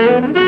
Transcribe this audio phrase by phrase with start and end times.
[0.00, 0.39] Thank you.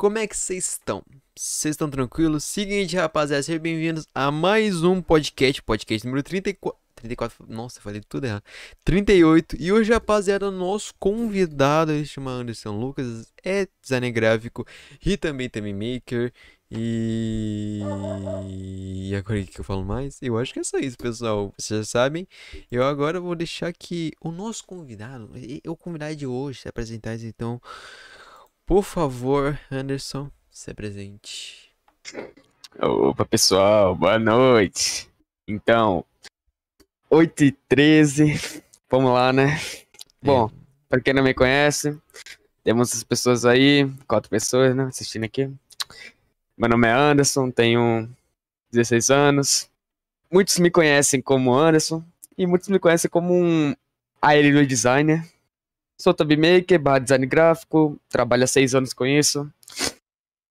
[0.00, 1.04] Como é que vocês estão?
[1.36, 2.42] Vocês estão tranquilos?
[2.44, 6.80] Seguinte, rapaziada, sejam bem-vindos a mais um podcast, podcast número 34.
[6.94, 8.42] 34, nossa, falei tudo errado.
[8.82, 9.56] 38.
[9.60, 14.66] E hoje, rapaziada, nosso convidado, ele se chama Anderson Lucas, é designer gráfico
[15.04, 16.32] e também também maker.
[16.70, 17.82] E...
[18.48, 20.16] e agora o que eu falo mais?
[20.22, 21.52] Eu acho que é só isso, pessoal.
[21.58, 22.26] Vocês já sabem.
[22.70, 25.30] Eu agora vou deixar que o nosso convidado,
[25.66, 27.60] o convidado de hoje, se apresentar, então.
[28.70, 31.72] Por favor, Anderson, se apresente.
[32.80, 35.10] Opa, pessoal, boa noite.
[35.44, 36.04] Então,
[37.10, 39.60] 8 e 13, vamos lá, né?
[40.22, 40.50] Bom, é.
[40.88, 41.98] para quem não me conhece,
[42.62, 45.50] temos as pessoas aí, quatro pessoas, né, assistindo aqui.
[46.56, 48.08] Meu nome é Anderson, tenho
[48.70, 49.68] 16 anos.
[50.30, 52.04] Muitos me conhecem como Anderson
[52.38, 53.74] e muitos me conhecem como um
[54.22, 55.28] aéreo designer
[56.00, 59.52] Sou tab maker, barra design gráfico, trabalho há seis anos com isso.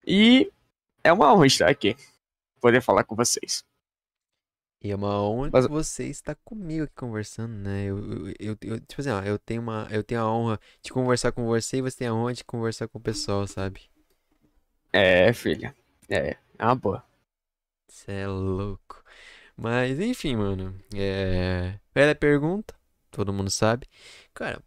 [0.06, 0.52] E
[1.04, 1.98] é uma honra estar aqui,
[2.62, 3.66] poder falar com vocês.
[4.80, 5.66] E é uma honra Mas...
[5.66, 7.86] que você está comigo aqui conversando, né?
[7.86, 7.98] Eu,
[8.40, 11.48] eu, eu, tipo assim, ó, eu tenho uma, eu tenho a honra de conversar com
[11.48, 13.90] você e você tem a honra de conversar com o pessoal, sabe?
[14.94, 15.76] É, filha.
[16.08, 17.04] É, é uma boa.
[17.88, 19.04] Você é louco.
[19.58, 20.80] Mas, enfim, mano.
[20.94, 21.80] É.
[21.92, 22.76] Velha pergunta,
[23.10, 23.88] todo mundo sabe.
[24.32, 24.62] Cara,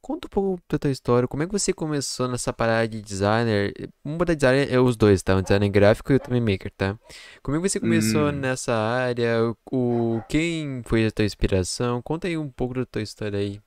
[0.00, 3.72] conta um pouco da tua história, como é que você começou nessa parada de designer?
[4.04, 5.36] Uma da designer é os dois, tá?
[5.36, 6.98] O designer gráfico e o também maker, tá?
[7.42, 8.32] Como é que você começou hum.
[8.32, 9.54] nessa área?
[9.70, 12.00] O, quem foi a tua inspiração?
[12.00, 13.60] Conta aí um pouco da tua história aí.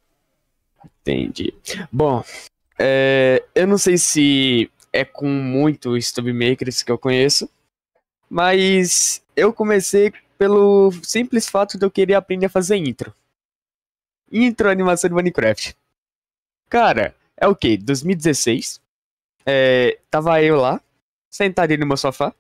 [1.01, 1.53] Entendi.
[1.91, 2.23] Bom,
[2.77, 7.50] é, eu não sei se é com muitos makers que eu conheço,
[8.29, 13.13] mas eu comecei pelo simples fato de eu querer aprender a fazer intro.
[14.31, 15.75] Intro animação de Minecraft.
[16.69, 17.77] Cara, é o que?
[17.77, 18.80] 2016.
[19.45, 20.80] É, tava eu lá,
[21.30, 22.33] sentado no meu sofá.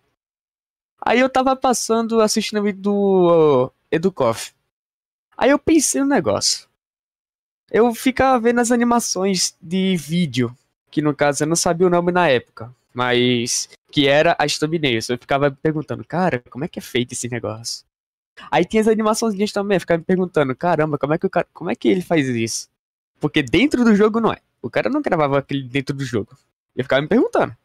[1.01, 4.53] Aí eu tava passando, assistindo o vídeo do uh, Educoff.
[5.35, 6.67] Aí eu pensei no negócio.
[7.71, 10.55] Eu ficava vendo as animações de vídeo,
[10.91, 15.09] que no caso eu não sabia o nome na época, mas que era as thumbnails.
[15.09, 17.85] Eu ficava me perguntando, cara, como é que é feito esse negócio?
[18.51, 21.71] Aí tinha as animações também, eu ficava me perguntando, caramba, como é que cara, como
[21.71, 22.69] é que ele faz isso?
[23.19, 24.37] Porque dentro do jogo não é.
[24.61, 26.37] O cara não gravava aquele dentro do jogo.
[26.75, 27.55] Eu ficava me perguntando.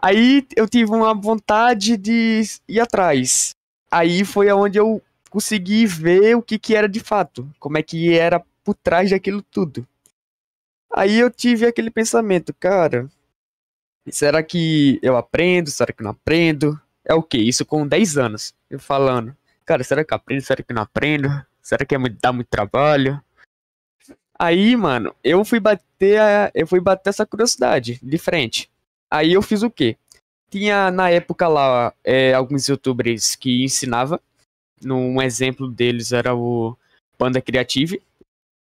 [0.00, 3.54] Aí eu tive uma vontade de ir atrás.
[3.90, 5.00] Aí foi aonde eu
[5.30, 9.42] consegui ver o que, que era de fato, como é que era por trás daquilo
[9.42, 9.86] tudo.
[10.92, 13.08] Aí eu tive aquele pensamento, cara,
[14.10, 15.70] será que eu aprendo?
[15.70, 16.78] Será que não aprendo?
[17.04, 17.38] É o que?
[17.38, 18.54] Isso com 10 anos.
[18.68, 19.34] Eu falando,
[19.64, 20.42] cara, será que eu aprendo?
[20.42, 21.28] Será que não aprendo?
[21.62, 23.22] Será que é dá muito trabalho?
[24.38, 28.70] Aí, mano, eu fui bater a, eu fui bater essa curiosidade de frente.
[29.10, 29.96] Aí eu fiz o quê?
[30.50, 34.20] Tinha na época lá é, alguns youtubers que ensinava.
[34.84, 36.76] Um exemplo deles era o
[37.16, 38.02] Panda Creative.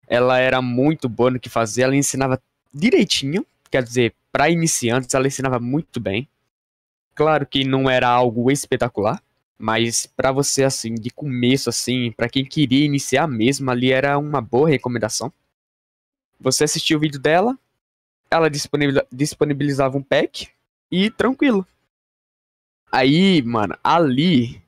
[0.08, 2.42] Ela era muito boa no que fazia, ela ensinava
[2.74, 6.28] direitinho, quer dizer, para iniciantes ela ensinava muito bem.
[7.14, 9.22] Claro que não era algo espetacular,
[9.58, 14.40] mas para você assim, de começo assim, para quem queria iniciar mesmo, ali era uma
[14.40, 15.34] boa recomendação.
[16.40, 17.58] Você assistia o vídeo dela,
[18.30, 18.50] ela
[19.12, 20.50] disponibilizava um pack
[20.92, 21.66] e tranquilo.
[22.92, 24.62] Aí, mano, ali.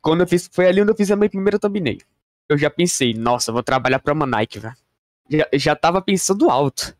[0.00, 0.48] Quando eu fiz.
[0.52, 1.98] Foi ali onde eu fiz a minha primeira thumbnail.
[2.48, 4.76] Eu já pensei, nossa, vou trabalhar pra uma Nike, velho.
[5.28, 6.96] Já, já tava pensando alto.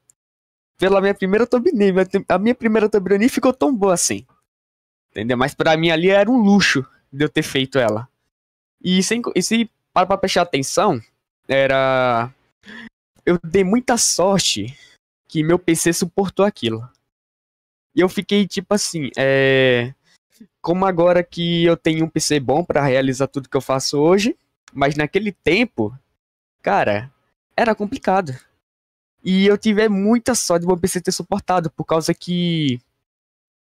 [0.78, 1.94] Pela minha primeira thumbnail.
[2.28, 4.26] A minha primeira thumbnail nem ficou tão boa assim.
[5.10, 5.36] Entendeu?
[5.36, 8.08] Mas pra mim ali era um luxo de eu ter feito ela.
[8.82, 11.00] E, sem, e se para pra prestar atenção,
[11.46, 12.32] era.
[13.24, 14.76] Eu dei muita sorte
[15.28, 16.88] que meu PC suportou aquilo.
[17.94, 19.94] E eu fiquei tipo assim, é.
[20.60, 24.36] Como agora que eu tenho um PC bom para realizar tudo que eu faço hoje,
[24.72, 25.96] mas naquele tempo,
[26.60, 27.12] cara,
[27.56, 28.36] era complicado.
[29.24, 32.80] E eu tive muita sorte de meu PC ter suportado, por causa que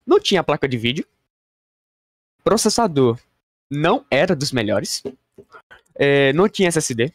[0.07, 1.07] não tinha placa de vídeo,
[2.43, 3.19] processador
[3.71, 5.03] não era dos melhores,
[5.95, 7.13] é, não tinha SSD,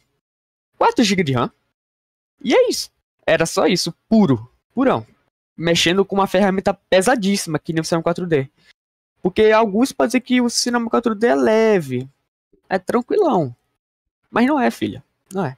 [0.78, 1.50] 4 GB de RAM,
[2.44, 2.90] e é isso.
[3.26, 5.06] Era só isso, puro, purão.
[5.56, 8.50] Mexendo com uma ferramenta pesadíssima, que nem o Cinema 4D.
[9.22, 12.08] Porque alguns podem dizer que o Cinema 4D é leve,
[12.68, 13.56] é tranquilão.
[14.30, 15.56] Mas não é, filha, não é.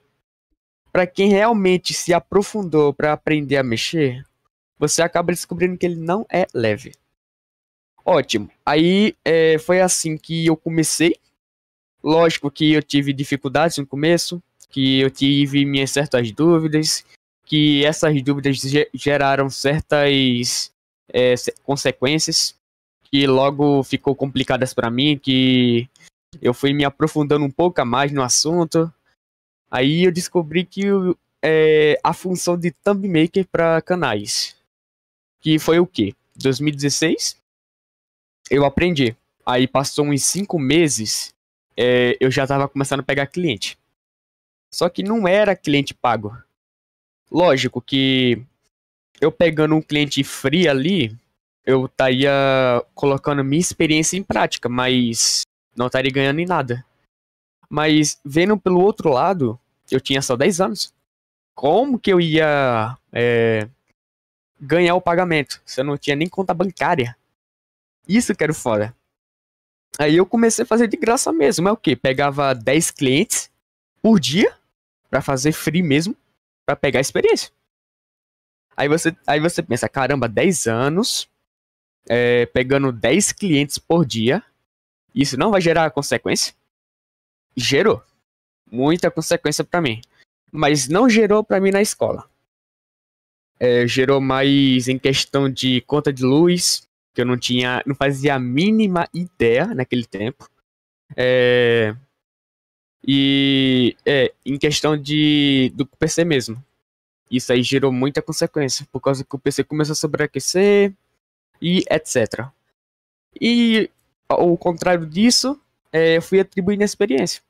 [0.92, 4.24] Para quem realmente se aprofundou para aprender a mexer,
[4.78, 6.92] você acaba descobrindo que ele não é leve.
[8.04, 8.48] Ótimo.
[8.64, 11.16] Aí é, foi assim que eu comecei.
[12.02, 17.04] Lógico que eu tive dificuldades no começo, que eu tive minhas certas dúvidas,
[17.44, 18.60] que essas dúvidas
[18.92, 20.72] geraram certas
[21.12, 22.56] é, consequências
[23.10, 25.88] que logo ficou complicadas para mim, que
[26.42, 28.92] eu fui me aprofundando um pouco mais no assunto.
[29.70, 30.82] Aí eu descobri que
[31.42, 34.56] é, a função de thumb maker para canais,
[35.40, 36.14] que foi o que?
[36.36, 37.36] 2016,
[38.50, 39.16] eu aprendi.
[39.44, 41.32] Aí passou uns cinco meses,
[41.76, 43.78] é, eu já estava começando a pegar cliente.
[44.72, 46.36] Só que não era cliente pago.
[47.30, 48.44] Lógico que
[49.20, 51.16] eu pegando um cliente free ali,
[51.64, 52.30] eu estaria
[52.94, 55.42] colocando minha experiência em prática, mas
[55.76, 56.84] não estaria ganhando em nada.
[57.68, 59.58] Mas vendo pelo outro lado,
[59.90, 60.94] eu tinha só 10 anos.
[61.54, 63.68] Como que eu ia é,
[64.60, 67.16] ganhar o pagamento se eu não tinha nem conta bancária?
[68.06, 68.94] Isso que era foda.
[69.98, 71.68] Aí eu comecei a fazer de graça mesmo.
[71.68, 71.96] É o que?
[71.96, 73.50] Pegava 10 clientes
[74.06, 74.56] por dia
[75.10, 76.16] para fazer free mesmo
[76.64, 77.50] para pegar experiência.
[78.76, 81.28] Aí você, aí você pensa, caramba, 10 anos,
[82.08, 84.44] é, pegando 10 clientes por dia,
[85.12, 86.54] isso não vai gerar consequência?
[87.56, 88.00] Gerou.
[88.70, 90.00] Muita consequência para mim.
[90.52, 92.30] Mas não gerou para mim na escola.
[93.58, 98.36] É, gerou mais em questão de conta de luz, que eu não tinha, não fazia
[98.36, 100.48] a mínima ideia naquele tempo.
[101.16, 101.96] É,
[103.06, 106.62] e é, em questão de do PC mesmo.
[107.30, 110.92] Isso aí gerou muita consequência, por causa que o PC começou a sobreaquecer
[111.60, 112.46] e etc.
[113.40, 113.90] E
[114.28, 115.60] ao contrário disso,
[115.92, 117.42] é, eu fui atribuindo experiência.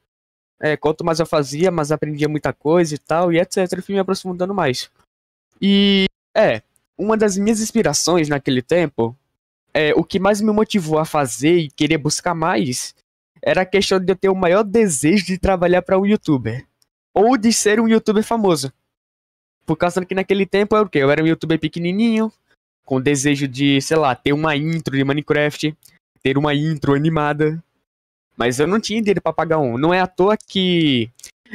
[0.61, 3.71] É, quanto mais eu fazia, mais aprendia muita coisa e tal, e etc.
[3.73, 4.91] Eu fui me aprofundando mais.
[5.61, 6.63] E é,
[6.97, 9.17] uma das minhas inspirações naquele tempo,
[9.75, 12.95] é, o que mais me motivou a fazer e querer buscar mais
[13.47, 16.67] era a questão de eu ter o maior desejo de trabalhar para um youtuber.
[17.15, 18.71] ou de ser um youtuber famoso.
[19.65, 20.99] Por causa que naquele tempo eu, o quê?
[20.99, 22.31] eu era um youtuber pequenininho,
[22.85, 25.75] com desejo de, sei lá, ter uma intro de Minecraft,
[26.23, 27.63] ter uma intro animada.
[28.37, 29.79] Mas eu não tinha dinheiro pra pagar um.
[29.79, 31.11] Não é à toa que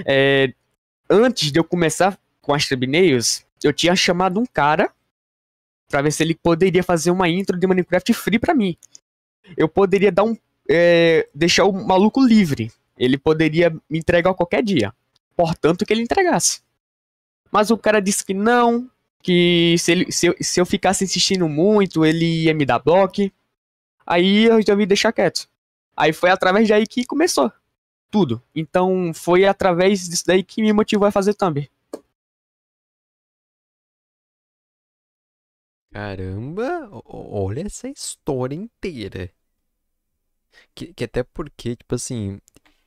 [0.05, 0.51] é,
[1.09, 4.91] antes de eu começar com as thumbnails, eu tinha chamado um cara
[5.89, 8.75] para ver se ele poderia fazer uma intro de Minecraft free para mim.
[9.55, 10.35] Eu poderia dar um
[10.71, 12.71] é, deixar o maluco livre.
[12.97, 14.93] Ele poderia me entregar qualquer dia.
[15.35, 16.61] Portanto, que ele entregasse.
[17.51, 18.89] Mas o cara disse que não,
[19.21, 23.29] que se, ele, se, eu, se eu ficasse insistindo muito, ele ia me dar bloco.
[24.05, 25.49] Aí eu resolvi deixar quieto.
[25.95, 27.51] Aí foi através daí que começou
[28.09, 28.41] tudo.
[28.55, 31.69] Então foi através disso daí que me motivou a fazer thumb.
[35.91, 39.29] Caramba, olha essa história inteira.
[40.75, 42.39] Que, que até porque, tipo assim,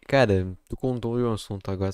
[0.07, 1.93] cara, tu contou um assunto agora,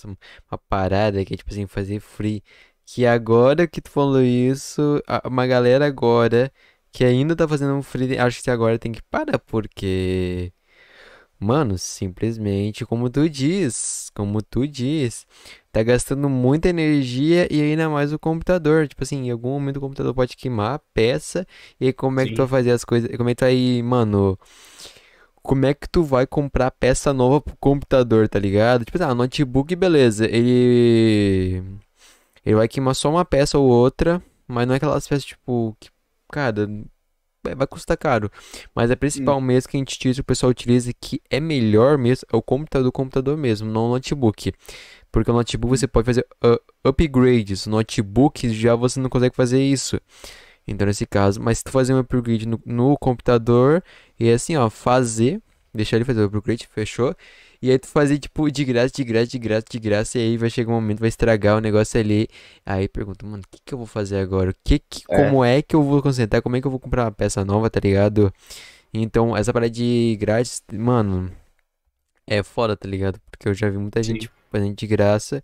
[0.51, 2.43] uma parada que é, tipo assim, fazer free.
[2.87, 6.53] Que agora que tu falou isso, uma galera agora
[6.93, 10.53] que ainda tá fazendo free, acho que agora tem que parar, porque.
[11.43, 15.27] Mano, simplesmente como tu diz, como tu diz,
[15.73, 18.87] tá gastando muita energia e ainda mais o computador.
[18.87, 21.47] Tipo assim, em algum momento o computador pode queimar a peça.
[21.81, 23.11] E aí como é que tu vai fazer as coisas?
[23.17, 24.39] Como é que tu vai, mano?
[25.43, 28.85] Como é que tu vai comprar peça nova pro computador, tá ligado?
[28.85, 30.27] Tipo, ah, notebook, beleza.
[30.27, 31.63] Ele.
[32.45, 35.91] Ele vai queimar só uma peça ou outra, mas não é aquelas peças, tipo, que,
[36.31, 36.67] cara,
[37.47, 38.31] é, vai custar caro.
[38.75, 39.41] Mas a principal hum.
[39.41, 42.85] mesmo que a gente utiliza, o pessoal utiliza, que é melhor mesmo, é o computador
[42.85, 44.53] do computador mesmo, não o notebook.
[45.11, 47.67] Porque o notebook você pode fazer uh, upgrades.
[47.67, 50.01] Notebook já você não consegue fazer isso.
[50.71, 53.83] Então, nesse caso, mas se tu fazer um upgrade no, no computador,
[54.19, 55.43] e é assim, ó, fazer,
[55.75, 57.15] deixar ele fazer o upgrade, fechou?
[57.61, 60.37] E aí tu fazer, tipo, de graça, de graça, de graça, de graça, e aí
[60.37, 62.29] vai chegar um momento, vai estragar o negócio ali.
[62.65, 64.51] Aí pergunta, mano, o que que eu vou fazer agora?
[64.51, 65.17] O que que, é.
[65.17, 66.41] como é que eu vou concentrar?
[66.41, 68.33] Como é que eu vou comprar uma peça nova, tá ligado?
[68.95, 71.33] Então, essa parada de grátis, mano,
[72.27, 73.21] é foda, tá ligado?
[73.31, 74.13] Porque eu já vi muita Sim.
[74.15, 75.43] gente fazendo de graça.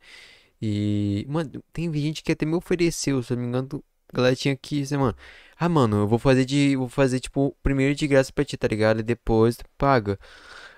[0.62, 4.36] E, mano, tem gente que até me ofereceu, se eu não me engano, a galera
[4.36, 5.14] tinha que, assim, mano,
[5.58, 8.68] ah, mano, eu vou fazer de, vou fazer, tipo, primeiro de graça pra ti, tá
[8.68, 9.00] ligado?
[9.00, 10.18] E depois tu paga.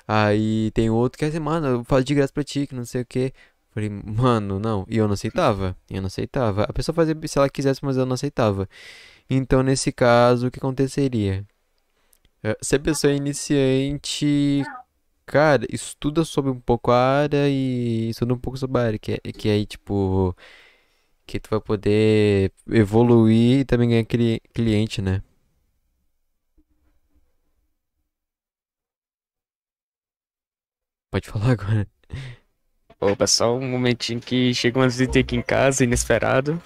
[0.07, 2.85] Aí tem outro que é assim, mano, eu faço de graça pra ti, que não
[2.85, 3.33] sei o que.
[3.71, 4.85] Falei, mano, não.
[4.89, 5.77] E eu não aceitava.
[5.91, 6.65] Eu não aceitava.
[6.65, 8.69] A pessoa fazia se ela quisesse, mas eu não aceitava.
[9.31, 11.47] Então, nesse caso, o que aconteceria?
[12.43, 14.65] Eh, se a pessoa é iniciante,
[15.27, 19.13] cara, estuda sobre um pouco a área e estuda um pouco sobre a área, que,
[19.13, 20.37] é, que aí, tipo,
[21.29, 24.07] que tu vai poder evoluir e também ganhar
[24.55, 25.23] cliente, né?
[31.11, 31.87] Pode falar agora.
[32.99, 36.61] Opa, só um momentinho que chega uma visita aqui em casa, inesperado.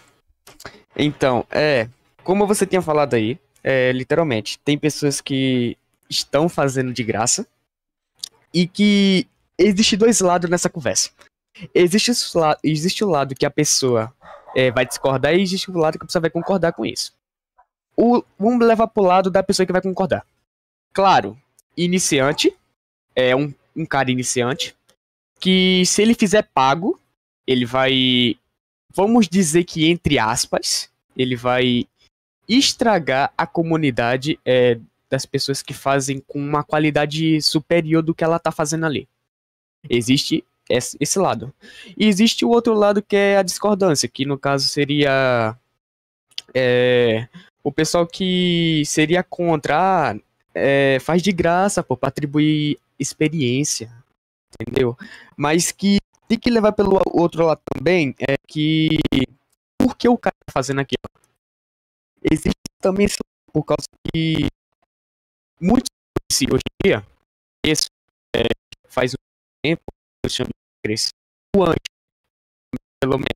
[0.97, 1.89] Então, é,
[2.23, 5.77] como você tinha falado aí, é, literalmente, tem pessoas que
[6.09, 7.47] estão fazendo de graça
[8.55, 9.27] e que
[9.59, 11.11] existe dois lados nessa conversa.
[11.75, 12.13] Existe,
[12.63, 14.15] existe o lado que a pessoa
[14.55, 17.13] é, vai discordar e existe o lado que a pessoa vai concordar com isso.
[17.97, 20.25] O, vamos levar pro lado da pessoa que vai concordar.
[20.93, 21.39] Claro,
[21.77, 22.55] iniciante
[23.15, 24.75] é um um cara iniciante
[25.41, 27.01] que se ele fizer pago,
[27.47, 28.37] ele vai,
[28.95, 31.87] vamos dizer que entre aspas, ele vai
[32.49, 34.79] estragar a comunidade é,
[35.11, 39.09] das pessoas que fazem com uma qualidade superior do que ela tá fazendo ali.
[39.89, 41.53] Existe esse lado.
[41.97, 45.57] E existe o outro lado que é a discordância, que no caso seria
[46.55, 47.29] é,
[47.63, 50.17] o pessoal que seria contra, ah,
[50.55, 53.93] é, faz de graça, pô, pra atribuir experiência,
[54.61, 54.97] entendeu?
[55.37, 58.99] Mas que tem que levar pelo outro lado também é que
[59.79, 61.03] por que o cara tá fazendo aquilo?
[62.23, 63.07] Existe também
[63.53, 64.47] por causa que
[65.61, 65.91] muitos
[66.41, 67.07] hoje em dia,
[68.35, 68.43] é,
[68.89, 69.17] faz um
[69.63, 69.83] tempo,
[70.29, 70.45] de
[70.85, 71.11] crescer
[71.57, 71.79] antes,
[73.01, 73.33] pelo menos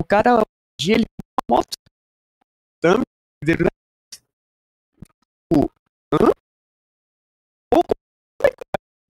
[0.00, 0.44] o cara hoje
[0.80, 1.04] dia ele
[1.50, 1.74] moto
[2.80, 3.04] também
[5.52, 5.68] o
[6.14, 6.32] hã?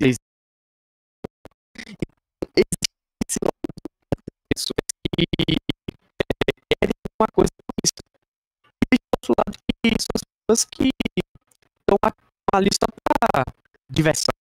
[0.01, 0.17] esse
[4.53, 5.25] pessoas que
[6.75, 8.03] querem uma coisa com isso.
[8.93, 11.97] E do outro lado que são as pessoas que estão
[12.53, 13.45] ali só para
[13.89, 14.35] diversão,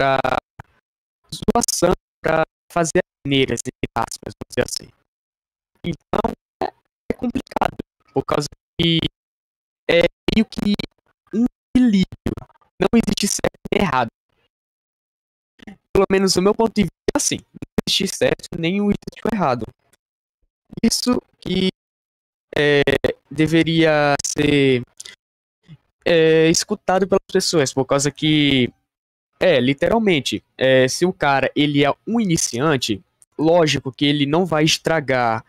[0.00, 0.18] para
[1.30, 1.92] zoação,
[2.24, 2.42] para
[2.72, 4.90] fazer maneiras, entre aspas, vamos dizer assim.
[5.84, 6.72] Então é,
[7.10, 7.76] é complicado,
[8.14, 8.48] por causa
[8.80, 8.98] que
[9.90, 10.04] é
[10.34, 10.72] meio que
[11.34, 11.44] um
[11.76, 12.34] equilíbrio.
[12.80, 14.08] Não existe certo e errado.
[15.92, 18.90] Pelo menos do meu ponto de vista, assim, não existe certo nem o
[19.30, 19.66] errado.
[20.82, 21.68] Isso que
[22.56, 22.80] é,
[23.30, 24.82] deveria ser
[26.06, 28.72] é, escutado pelas pessoas, por causa que,
[29.40, 33.02] é, literalmente, é, se o cara ele é um iniciante,
[33.38, 35.42] lógico que ele não vai estragar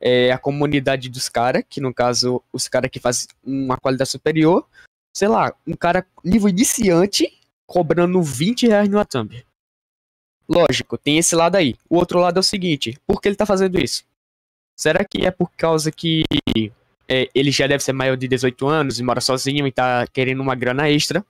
[0.00, 4.66] é, a comunidade dos caras, que no caso, os caras que fazem uma qualidade superior,
[5.16, 7.32] sei lá, um cara nível iniciante
[7.66, 9.44] cobrando 20 reais no Thumb.
[10.48, 11.76] Lógico, tem esse lado aí.
[11.88, 14.04] O outro lado é o seguinte: por que ele tá fazendo isso?
[14.76, 16.22] Será que é por causa que
[17.08, 20.40] é, ele já deve ser maior de 18 anos e mora sozinho e tá querendo
[20.40, 21.24] uma grana extra?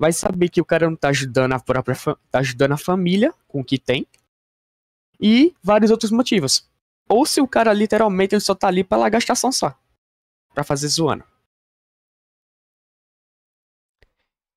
[0.00, 1.94] Vai saber que o cara não tá ajudando a própria
[2.30, 4.06] tá ajudando a família com o que tem.
[5.20, 6.66] E vários outros motivos.
[7.06, 9.78] Ou se o cara literalmente ele só tá ali pela gastação só.
[10.54, 11.24] Pra fazer zoando.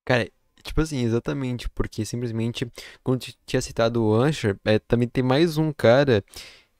[0.06, 0.30] Cara,
[0.64, 2.66] Tipo assim, exatamente, porque simplesmente,
[3.02, 6.24] quando tinha citado o Ancher, é, também tem mais um cara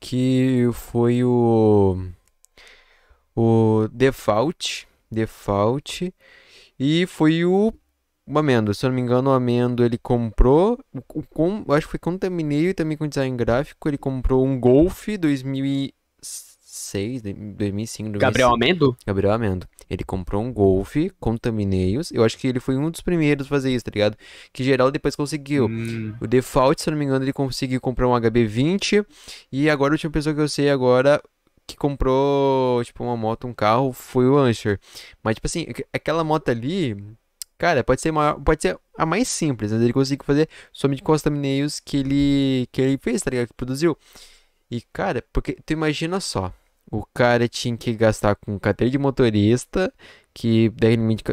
[0.00, 1.98] que foi o.
[3.36, 4.88] O Default.
[5.10, 6.14] Default.
[6.78, 7.74] E foi o.
[8.26, 10.78] O Amendo, se eu não me engano, o Amendo ele comprou.
[11.12, 13.86] O, com, acho que foi thumbnail e também com design gráfico.
[13.86, 18.18] Ele comprou um Golf 2006, 2005.
[18.18, 18.96] Gabriel Amendo?
[19.06, 19.68] Gabriel Amendo.
[19.90, 22.10] Ele comprou um Golf com thumbnails.
[22.12, 24.16] Eu acho que ele foi um dos primeiros a fazer isso, tá ligado?
[24.54, 25.66] Que geral depois conseguiu.
[25.66, 26.14] Hum.
[26.18, 29.04] O Default, se eu não me engano, ele conseguiu comprar um HB20.
[29.52, 31.20] E agora a última pessoa que eu sei agora
[31.66, 34.78] que comprou, tipo, uma moto, um carro, foi o Ancher.
[35.22, 36.96] Mas, tipo assim, aquela moto ali,
[37.58, 41.12] cara, pode ser, maior, pode ser a mais simples, mas ele conseguiu fazer somente com
[41.12, 43.48] os thumbnails que ele, que ele fez, tá ligado?
[43.48, 43.96] Que produziu.
[44.70, 46.52] E, cara, porque tu imagina só,
[46.90, 49.92] o cara tinha que gastar com carteira de motorista,
[50.32, 50.70] que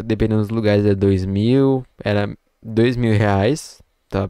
[0.05, 4.29] dependendo dos lugares é dois mil, era dois mil reais, tá?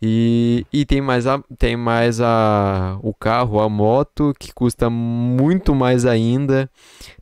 [0.00, 5.74] E, e tem mais, a, tem mais a, o carro, a moto, que custa muito
[5.74, 6.70] mais ainda,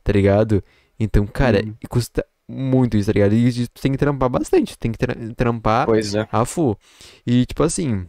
[0.03, 0.63] tá ligado?
[0.99, 1.73] Então, cara, hum.
[1.89, 3.33] custa muito isso, tá ligado?
[3.33, 6.27] E tu tem que trampar bastante, tem que tra trampar é.
[6.31, 6.77] a full.
[7.25, 8.07] E, tipo assim,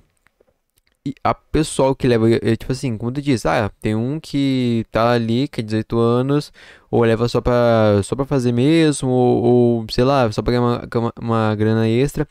[1.23, 5.13] a pessoal que leva, é, tipo assim, como tu diz, ah, tem um que tá
[5.13, 6.53] ali, que é 18 anos,
[6.91, 10.63] ou leva só pra, só pra fazer mesmo, ou, ou sei lá, só pra ganhar
[10.63, 12.27] uma, uma, uma, grana extra.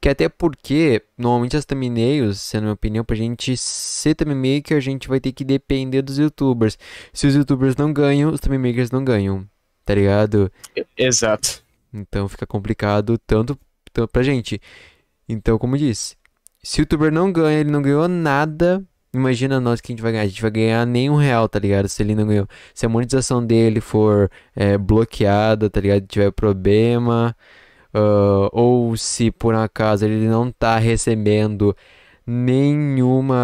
[0.00, 5.08] Que até porque, normalmente as thumbnails, sendo minha opinião, pra gente ser thumbmaker, a gente
[5.08, 6.78] vai ter que depender dos youtubers.
[7.12, 9.46] Se os youtubers não ganham, os thumbmakers não ganham,
[9.84, 10.50] tá ligado?
[10.96, 11.62] Exato.
[11.92, 13.58] Então fica complicado tanto,
[13.92, 14.60] tanto pra gente.
[15.28, 16.16] Então, como disse,
[16.62, 18.84] se o youtuber não ganha, ele não ganhou nada.
[19.12, 20.24] Imagina nós que a gente vai ganhar.
[20.24, 21.88] A gente vai ganhar nem um real, tá ligado?
[21.88, 22.46] Se ele não ganhou.
[22.74, 26.06] Se a monetização dele for é, bloqueada, tá ligado?
[26.06, 27.36] Tiver problema.
[27.92, 31.76] Uh, ou se por acaso ele não tá recebendo
[32.26, 33.36] nenhuma.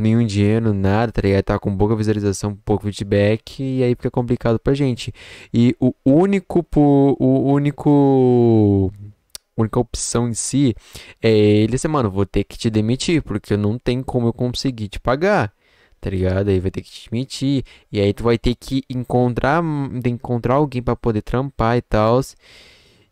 [0.00, 1.44] Nenhum dinheiro, nada, tá ligado?
[1.44, 5.12] Tá com pouca visualização, pouco feedback, e aí fica complicado pra gente.
[5.52, 6.66] E o único.
[6.74, 8.92] O único
[9.56, 10.74] única opção em si
[11.22, 14.88] é ele assim, mano, vou ter que te demitir, porque não tem como eu conseguir
[14.88, 15.52] te pagar.
[16.00, 16.48] Tá ligado?
[16.48, 17.62] Aí vai ter que te demitir.
[17.92, 19.62] E aí tu vai ter que encontrar,
[20.06, 22.20] encontrar alguém para poder trampar e tal.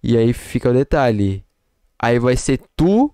[0.03, 1.45] E aí fica o detalhe.
[1.99, 3.13] Aí vai ser tu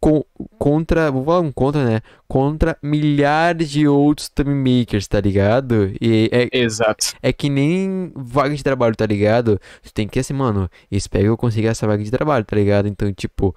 [0.00, 0.24] com,
[0.58, 2.00] contra, vou falar um contra, né?
[2.26, 5.92] Contra milhares de outros time makers, tá ligado?
[6.00, 7.14] E é, Exato.
[7.22, 9.60] É que nem vaga de trabalho, tá ligado?
[9.82, 12.88] Tu tem que assim, mano, espero que eu consiga essa vaga de trabalho, tá ligado?
[12.88, 13.54] Então, tipo,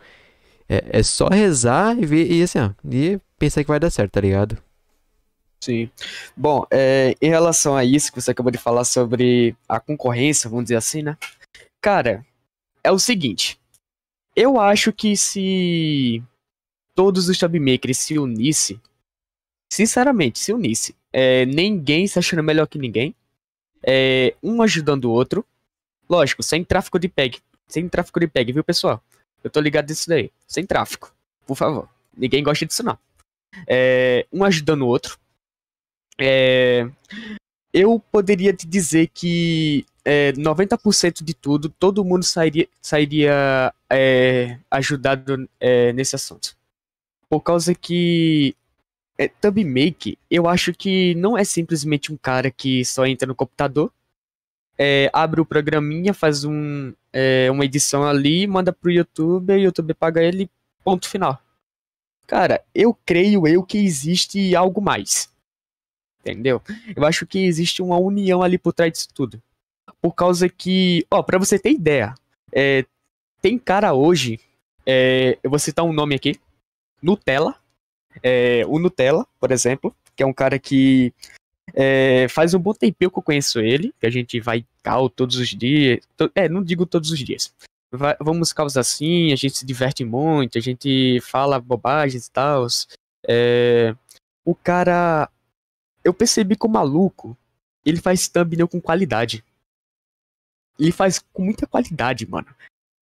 [0.68, 4.12] é, é só rezar e ver, e assim, ó, e pensar que vai dar certo,
[4.12, 4.58] tá ligado?
[5.64, 5.90] Sim.
[6.36, 10.66] Bom, é, em relação a isso que você acabou de falar sobre a concorrência, vamos
[10.66, 11.18] dizer assim, né?
[11.82, 12.26] Cara,
[12.84, 13.58] é o seguinte.
[14.36, 16.22] Eu acho que se
[16.96, 18.80] todos os tabmakers se unissem,
[19.72, 23.16] sinceramente, se unissem, é, ninguém se achando melhor que ninguém,
[23.82, 25.46] é, um ajudando o outro,
[26.10, 29.04] lógico, sem tráfico de peg, sem tráfico de peg, viu pessoal?
[29.44, 31.14] Eu tô ligado nisso daí, sem tráfico,
[31.46, 32.98] por favor, ninguém gosta disso não.
[33.68, 35.18] É, um ajudando o outro,
[36.20, 36.90] é,
[37.74, 45.50] eu poderia te dizer que é, 90% de tudo, todo mundo sairia, sairia é, ajudado
[45.60, 46.56] é, nesse assunto.
[47.34, 48.56] Por causa que
[49.18, 53.92] é, Tubmake, eu acho que não é simplesmente um cara que só entra no computador,
[54.78, 59.96] é, abre o programinha, faz um, é, uma edição ali, manda pro YouTube, o YouTube
[59.96, 60.48] paga ele,
[60.84, 61.42] ponto final.
[62.28, 65.28] Cara, eu creio eu que existe algo mais.
[66.20, 66.62] Entendeu?
[66.96, 69.42] Eu acho que existe uma união ali por trás disso tudo.
[70.00, 72.14] Por causa que, ó, pra você ter ideia,
[72.52, 72.86] é,
[73.42, 74.40] tem cara hoje,
[74.86, 76.40] é, eu vou citar um nome aqui,
[77.04, 77.56] Nutella.
[78.24, 81.14] É, o Nutella, por exemplo, que é um cara que
[81.74, 85.36] é, faz um bom tempinho que eu conheço ele, que a gente vai cal todos
[85.36, 86.00] os dias.
[86.18, 87.54] To, é, não digo todos os dias.
[87.92, 92.66] Vai, vamos causar assim, a gente se diverte muito, a gente fala bobagens e tal.
[93.28, 93.96] É,
[94.46, 95.30] o cara.
[96.04, 97.38] Eu percebi que o maluco,
[97.86, 99.44] ele faz thumbnail com qualidade.
[100.78, 102.48] Ele faz com muita qualidade, mano.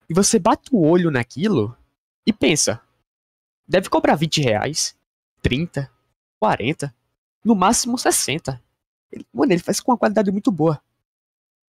[0.07, 1.75] E você bate o olho naquilo
[2.27, 2.79] e pensa.
[3.71, 4.97] Deve cobrar 20 reais,
[5.41, 5.89] 30,
[6.41, 6.93] 40,
[7.41, 8.61] no máximo 60.
[9.09, 10.83] Ele, mano, ele faz com uma qualidade muito boa.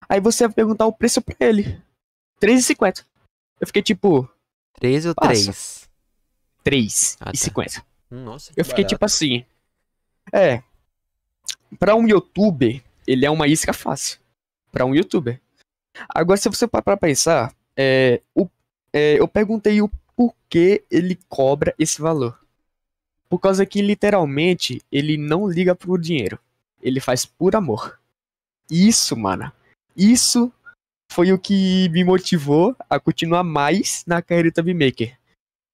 [0.08, 1.80] Aí você vai perguntar o preço pra ele.
[2.40, 3.04] 3,50.
[3.60, 4.28] Eu fiquei tipo.
[4.80, 5.88] 3 ou 3?
[6.64, 7.74] 3 ah, e 50.
[7.74, 7.86] Tá.
[8.10, 8.94] Nossa, Eu fiquei barato.
[8.96, 9.46] tipo assim.
[10.32, 10.60] É.
[11.78, 14.18] Pra um youtuber, ele é uma isca fácil.
[14.72, 15.40] Pra um youtuber.
[16.08, 18.48] Agora, se você parar pra pensar, é, o,
[18.92, 19.88] é, eu perguntei o
[20.22, 22.38] porquê ele cobra esse valor.
[23.28, 26.38] Por causa que, literalmente, ele não liga pro dinheiro.
[26.80, 27.98] Ele faz por amor.
[28.70, 29.50] Isso, mano.
[29.96, 30.52] Isso
[31.11, 35.18] foi o que me motivou a continuar mais na carreira Thumb Maker.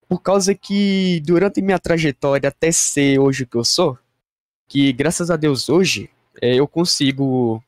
[0.08, 3.98] Por causa que, durante minha trajetória até ser hoje o que eu sou,
[4.66, 7.62] que graças a Deus hoje, é, eu consigo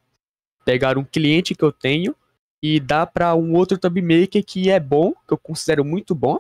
[0.64, 2.16] pegar um cliente que eu tenho
[2.62, 6.38] e dar para um outro Thumb Maker que é bom, que eu considero muito bom,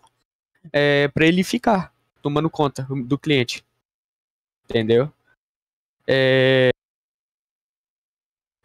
[0.72, 1.92] é, para ele ficar
[2.22, 3.64] tomando conta do cliente.
[4.64, 5.12] Entendeu?
[6.06, 6.70] É,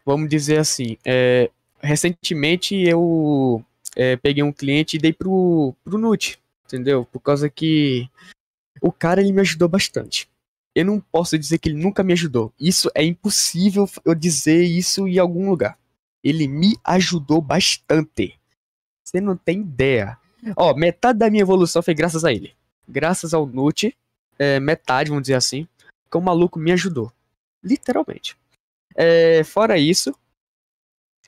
[0.04, 3.64] vamos dizer assim, é, recentemente eu
[3.96, 7.04] é, peguei um cliente e dei pro, pro Nut, entendeu?
[7.04, 8.08] Por causa que
[8.80, 10.28] o cara ele me ajudou bastante.
[10.74, 12.52] Eu não posso dizer que ele nunca me ajudou.
[12.60, 15.78] Isso é impossível eu dizer isso em algum lugar.
[16.22, 18.38] Ele me ajudou bastante.
[19.02, 20.18] Você não tem ideia.
[20.54, 22.54] Ó, metade da minha evolução foi graças a ele.
[22.88, 23.96] Graças ao Nut,
[24.38, 25.66] é, metade, vamos dizer assim,
[26.10, 27.12] que o maluco me ajudou.
[27.62, 28.36] Literalmente.
[28.94, 30.14] É, fora isso,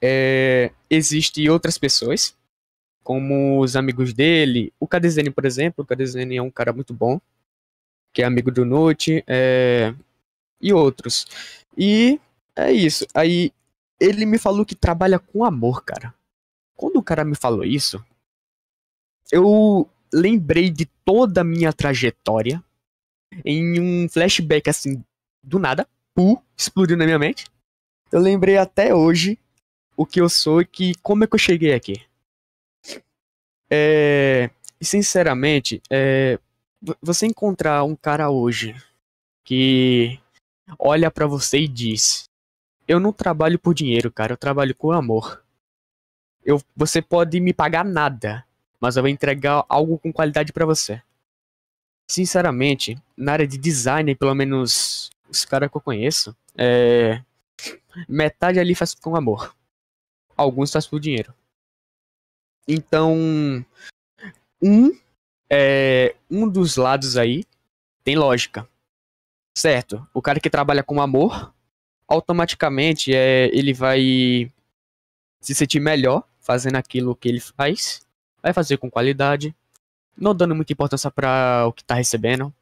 [0.00, 2.36] é, existem outras pessoas,
[3.02, 4.72] como os amigos dele.
[4.78, 5.82] O Kadezene, por exemplo.
[5.82, 7.20] O Kadezene é um cara muito bom,
[8.12, 9.94] que é amigo do Nut, é,
[10.60, 11.26] e outros.
[11.76, 12.20] E
[12.54, 13.06] é isso.
[13.14, 13.52] Aí
[13.98, 16.14] ele me falou que trabalha com amor, cara.
[16.76, 18.04] Quando o cara me falou isso,
[19.30, 22.62] eu lembrei de toda a minha trajetória
[23.44, 25.02] em um flashback assim,
[25.42, 27.46] do nada, pu, explodiu na minha mente.
[28.10, 29.38] Eu lembrei até hoje
[29.96, 32.02] o que eu sou e que como é que eu cheguei aqui.
[33.70, 36.38] É, e sinceramente, é,
[37.02, 38.74] você encontrar um cara hoje
[39.44, 40.18] que
[40.78, 42.24] olha para você e diz:
[42.86, 45.44] "Eu não trabalho por dinheiro, cara, eu trabalho com amor.
[46.44, 48.46] Eu, você pode me pagar nada,
[48.80, 51.02] mas eu vou entregar algo com qualidade para você."
[52.10, 57.22] Sinceramente, na área de design, pelo menos os caras que eu conheço, é,
[58.08, 59.54] metade ali faz com amor.
[60.36, 61.34] Alguns faz por dinheiro.
[62.66, 63.14] Então,
[64.62, 64.90] um
[65.50, 67.44] é, um dos lados aí
[68.04, 68.68] tem lógica.
[69.56, 70.06] Certo?
[70.14, 71.52] O cara que trabalha com amor,
[72.06, 74.52] automaticamente é, ele vai
[75.40, 78.06] se sentir melhor fazendo aquilo que ele faz,
[78.48, 79.54] vai fazer com qualidade,
[80.16, 82.52] não dando muita importância para o que tá recebendo.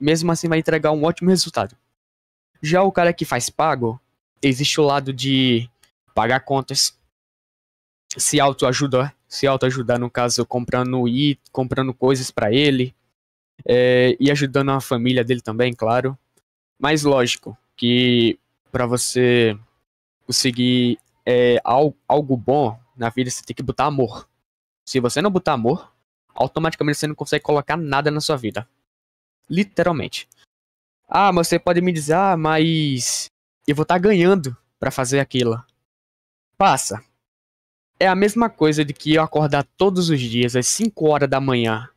[0.00, 1.76] Mesmo assim vai entregar um ótimo resultado.
[2.62, 4.00] Já o cara que faz pago,
[4.40, 5.68] existe o lado de
[6.14, 6.96] pagar contas,
[8.16, 12.94] se autoajudar, se autoajudar no caso comprando e comprando coisas para ele
[13.66, 16.16] é, e ajudando a família dele também, claro.
[16.78, 18.38] Mas lógico que
[18.70, 19.58] para você
[20.26, 24.28] conseguir é, algo, algo bom na vida você tem que botar amor.
[24.88, 25.92] Se você não botar amor,
[26.34, 28.66] automaticamente você não consegue colocar nada na sua vida.
[29.46, 30.26] Literalmente.
[31.06, 33.26] Ah, mas você pode me dizer, ah, mas
[33.66, 35.62] eu vou estar tá ganhando para fazer aquilo.
[36.56, 37.04] Passa.
[38.00, 41.38] É a mesma coisa de que eu acordar todos os dias às 5 horas da
[41.38, 41.90] manhã,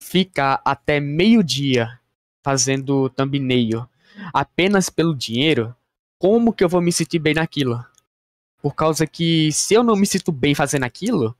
[0.00, 1.98] ficar até meio-dia
[2.44, 3.88] fazendo thumbnail
[4.32, 5.74] apenas pelo dinheiro,
[6.16, 7.84] como que eu vou me sentir bem naquilo?
[8.62, 11.36] Por causa que se eu não me sinto bem fazendo aquilo,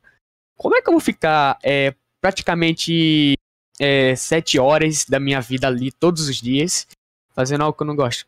[0.57, 3.35] como é que eu vou ficar é, praticamente
[3.79, 6.87] é, sete horas da minha vida ali todos os dias
[7.35, 8.27] fazendo algo que eu não gosto?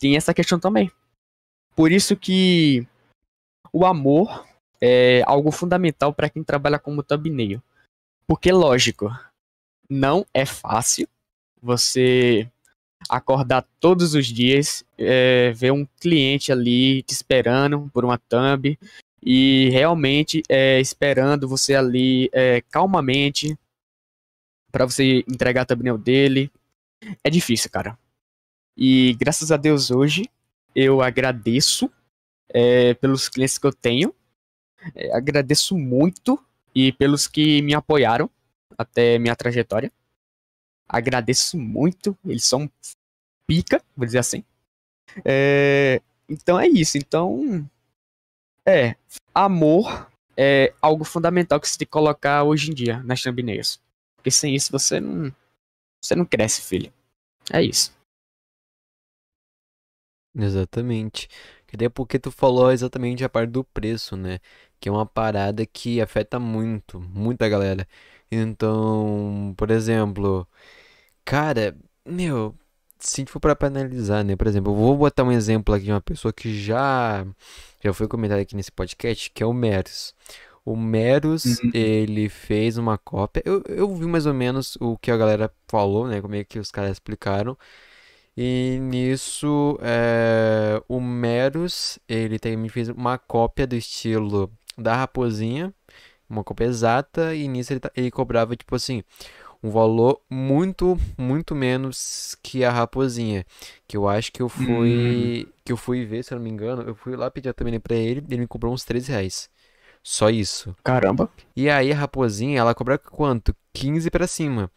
[0.00, 0.90] Tem essa questão também.
[1.76, 2.86] Por isso que
[3.72, 4.44] o amor
[4.80, 7.62] é algo fundamental para quem trabalha como thumbnail.
[8.26, 9.08] Porque, lógico,
[9.88, 11.08] não é fácil
[11.60, 12.50] você
[13.08, 18.78] acordar todos os dias, é, ver um cliente ali te esperando por uma thumb
[19.22, 23.56] e realmente é, esperando você ali é, calmamente,
[24.72, 26.50] Pra você entregar thumbnail dele.
[27.22, 27.98] É difícil, cara.
[28.74, 30.24] E graças a Deus hoje
[30.74, 31.90] eu agradeço
[32.48, 34.14] é, pelos clientes que eu tenho.
[34.94, 36.42] É, agradeço muito
[36.74, 38.30] e pelos que me apoiaram
[38.78, 39.92] até minha trajetória.
[40.88, 42.70] Agradeço muito, eles são
[43.46, 44.42] pica, vou dizer assim.
[45.22, 46.96] É, então é isso.
[46.96, 47.68] Então,
[48.66, 48.96] é,
[49.34, 53.80] amor é algo fundamental que você tem que colocar hoje em dia nas thumbnails.
[54.16, 55.34] Porque sem isso você não,
[56.02, 56.92] você não cresce, filho.
[57.52, 57.92] É isso.
[60.34, 61.28] Exatamente.
[61.72, 64.40] Até porque tu falou exatamente a parte do preço, né?
[64.78, 67.86] Que é uma parada que afeta muito, muita galera.
[68.30, 70.46] Então, por exemplo,
[71.24, 72.56] cara, meu,
[73.02, 74.36] se for para analisar, né?
[74.36, 77.26] Por exemplo, eu vou botar um exemplo aqui de uma pessoa que já
[77.84, 80.14] já foi comentada aqui nesse podcast, que é o Meros.
[80.64, 81.70] O Meros, Uhum.
[81.74, 83.42] ele fez uma cópia.
[83.44, 86.20] Eu, eu vi mais ou menos o que a galera falou, né?
[86.22, 87.56] Como é que os caras explicaram.
[88.36, 95.74] E nisso, é, o Meros, ele também fez uma cópia do estilo da Raposinha,
[96.30, 99.02] uma cópia exata, e nisso ele, ta- ele cobrava, tipo assim,
[99.62, 103.44] um valor muito, muito menos que a Raposinha.
[103.86, 106.50] Que eu acho que eu Hum, fui, que eu fui ver, se eu não me
[106.50, 109.50] engano, eu fui lá pedir também pra ele, ele me cobrou uns 13 reais.
[110.02, 110.76] Só isso.
[110.82, 111.28] caramba.
[111.56, 113.54] E aí a Raposinha, ela cobra quanto?
[113.72, 114.70] 15 pra cima.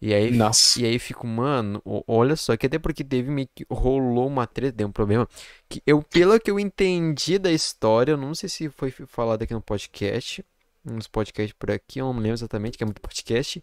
[0.00, 0.76] E aí, Nossa.
[0.76, 4.76] e aí fico, mano, olha só, que até porque teve meio que rolou uma treta,
[4.76, 5.28] deu um problema,
[5.68, 9.54] que eu, pelo que eu entendi da história, eu não sei se foi falado aqui
[9.54, 10.44] no podcast,
[10.90, 13.62] nos podcasts por aqui, eu não me lembro exatamente, que é muito podcast,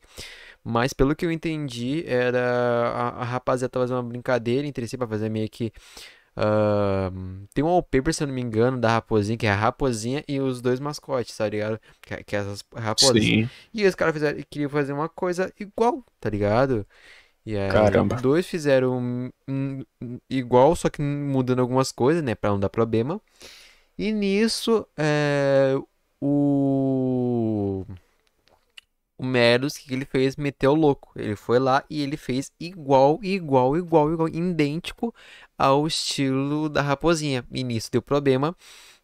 [0.63, 4.97] mas pelo que eu entendi, era a, a rapaziada tava fazendo uma brincadeira entre si
[4.97, 5.71] pra fazer meio que
[6.37, 7.11] ah,
[7.53, 10.39] tem um wallpaper, se eu não me engano, da raposinha, que é a raposinha e
[10.39, 11.79] os dois mascotes, tá ligado?
[12.01, 13.23] Que, que é essas raposas.
[13.23, 13.49] Sim.
[13.73, 16.85] E os caras fizeram, queriam fazer uma coisa igual, tá ligado?
[17.45, 18.15] E aí, Caramba.
[18.15, 22.69] dois fizeram um- um- um igual, só que mudando algumas coisas, né, pra não dar
[22.69, 23.21] problema.
[23.97, 25.75] E nisso, é,
[26.25, 27.85] o
[29.17, 30.35] o Meros, o que ele fez?
[30.35, 31.11] Meteu o louco.
[31.15, 35.13] Ele foi lá e ele fez igual, igual, igual, igual, idêntico
[35.57, 37.45] ao estilo da raposinha.
[37.51, 38.55] E nisso deu problema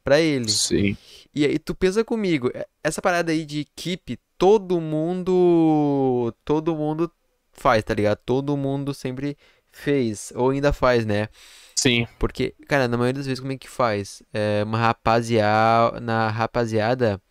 [0.03, 0.60] pra ele.
[0.60, 0.97] Sim.
[1.34, 7.12] E aí tu pensa comigo, é- essa parada aí de equipe, todo mundo, todo mundo
[7.53, 8.19] faz, tá ligado?
[8.25, 9.38] Todo mundo sempre
[9.71, 11.29] fez, ou ainda faz, né?
[11.75, 12.07] Sim.
[12.19, 14.21] Porque, cara, na maioria das vezes como é que faz?
[14.34, 17.21] É uma rapaziada, na rapaziada,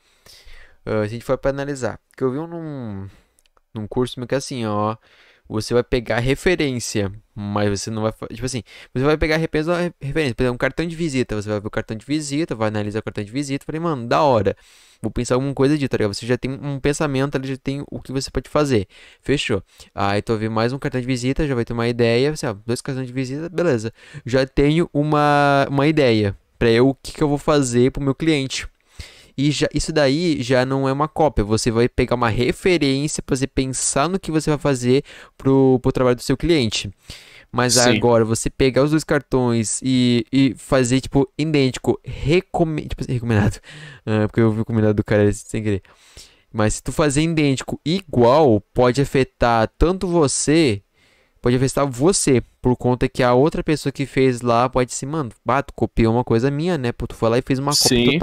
[0.85, 3.09] se a gente for pra analisar, que eu vi um num,
[3.75, 4.97] num curso meio que assim, ó,
[5.49, 8.63] você vai pegar referência, mas você não vai, tipo assim,
[8.95, 11.71] você vai pegar referência, referência, por exemplo, um cartão de visita, você vai ver o
[11.71, 14.55] cartão de visita, vai analisar o cartão de visita, falei, mano, da hora,
[15.01, 16.15] vou pensar alguma coisa disso, tá ligado?
[16.15, 18.87] Você já tem um pensamento ali, já tem o que você pode fazer,
[19.23, 19.63] fechou.
[19.95, 22.47] Aí tu vai ver mais um cartão de visita, já vai ter uma ideia, você,
[22.47, 23.93] ó, dois cartões de visita, beleza.
[24.27, 28.15] Já tenho uma, uma ideia pra eu, o que que eu vou fazer pro meu
[28.15, 28.69] cliente.
[29.37, 31.43] E já, isso daí já não é uma cópia.
[31.43, 35.03] Você vai pegar uma referência para você pensar no que você vai fazer
[35.39, 36.91] pro, pro trabalho do seu cliente.
[37.53, 37.81] Mas Sim.
[37.81, 42.87] agora, você pegar os dois cartões e, e fazer, tipo, idêntico, recome...
[42.87, 43.61] tipo, recomendado.
[44.07, 45.83] Ah, porque eu vi o recomendado do cara sem querer.
[46.53, 50.83] Mas se tu fazer idêntico igual, pode afetar tanto você,
[51.41, 55.31] pode afetar você, por conta que a outra pessoa que fez lá pode se, mano,
[55.45, 56.93] bah, tu copiou uma coisa minha, né?
[56.93, 58.19] Pô, tu foi lá e fez uma cópia Sim.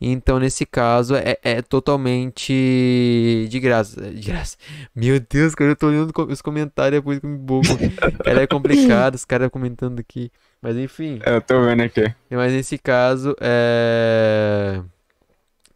[0.00, 4.00] Então, nesse caso, é, é totalmente de graça.
[4.10, 4.56] De graça.
[4.94, 7.90] Meu Deus, cara, eu tô olhando os comentários, é por isso que eu me.
[8.24, 10.30] Cara, é complicado, os caras comentando aqui.
[10.60, 11.20] Mas enfim.
[11.24, 12.12] Eu tô vendo aqui.
[12.30, 14.80] Mas nesse caso, é...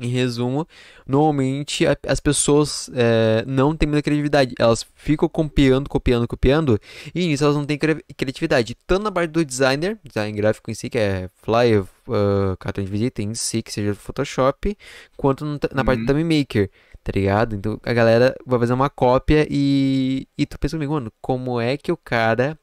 [0.00, 0.66] em resumo,
[1.06, 4.54] normalmente a- as pessoas é, não têm muita criatividade.
[4.58, 6.78] Elas ficam copiando, copiando, copiando,
[7.14, 8.76] e nisso elas não têm cri- criatividade.
[8.86, 12.90] Tanto na parte do designer, design gráfico em si, que é flyer, uh, cartão de
[12.90, 14.76] visita em si, que seja Photoshop,
[15.16, 16.18] quanto no na parte do Uhum.
[16.18, 16.70] Time Maker.
[17.02, 17.56] Tá ligado?
[17.56, 21.76] Então a galera vai fazer uma cópia e, e tu pensa comigo, mano, como é
[21.78, 22.58] que o cara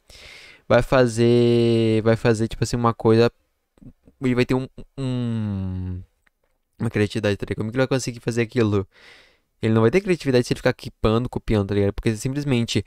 [0.68, 3.32] vai fazer, vai fazer tipo assim uma coisa
[4.22, 4.68] ele vai ter um,
[4.98, 6.02] um-
[6.80, 7.58] uma criatividade, tá ligado?
[7.58, 8.88] Como que ele vai conseguir fazer aquilo?
[9.62, 11.94] Ele não vai ter criatividade se ele ficar quipando, copiando, tá ligado?
[11.94, 12.84] Porque simplesmente,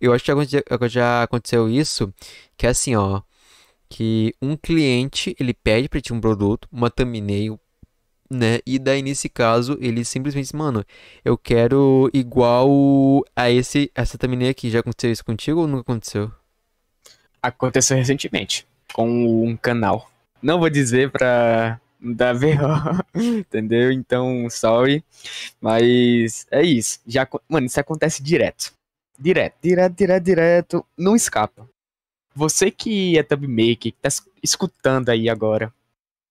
[0.00, 2.12] eu acho que já aconte- já aconteceu isso,
[2.56, 3.22] que é assim, ó,
[3.88, 7.58] que um cliente, ele pede pra ti um produto, uma thumbnail,
[8.30, 8.60] né?
[8.64, 10.84] E daí, nesse caso, ele simplesmente mano,
[11.24, 14.70] eu quero igual a esse, essa thumbnail aqui.
[14.70, 16.30] Já aconteceu isso contigo ou nunca aconteceu?
[17.42, 19.08] Aconteceu recentemente com
[19.44, 20.10] um canal.
[20.42, 22.46] Não vou dizer pra, Dá VO,
[23.14, 23.92] entendeu?
[23.92, 25.04] Então, sorry.
[25.60, 27.00] Mas é isso.
[27.06, 28.72] Já, mano, isso acontece direto.
[29.18, 30.86] Direto, direto, direto, direto.
[30.96, 31.68] Não escapa.
[32.34, 34.08] Você que é Tubmaker, que tá
[34.42, 35.72] escutando aí agora.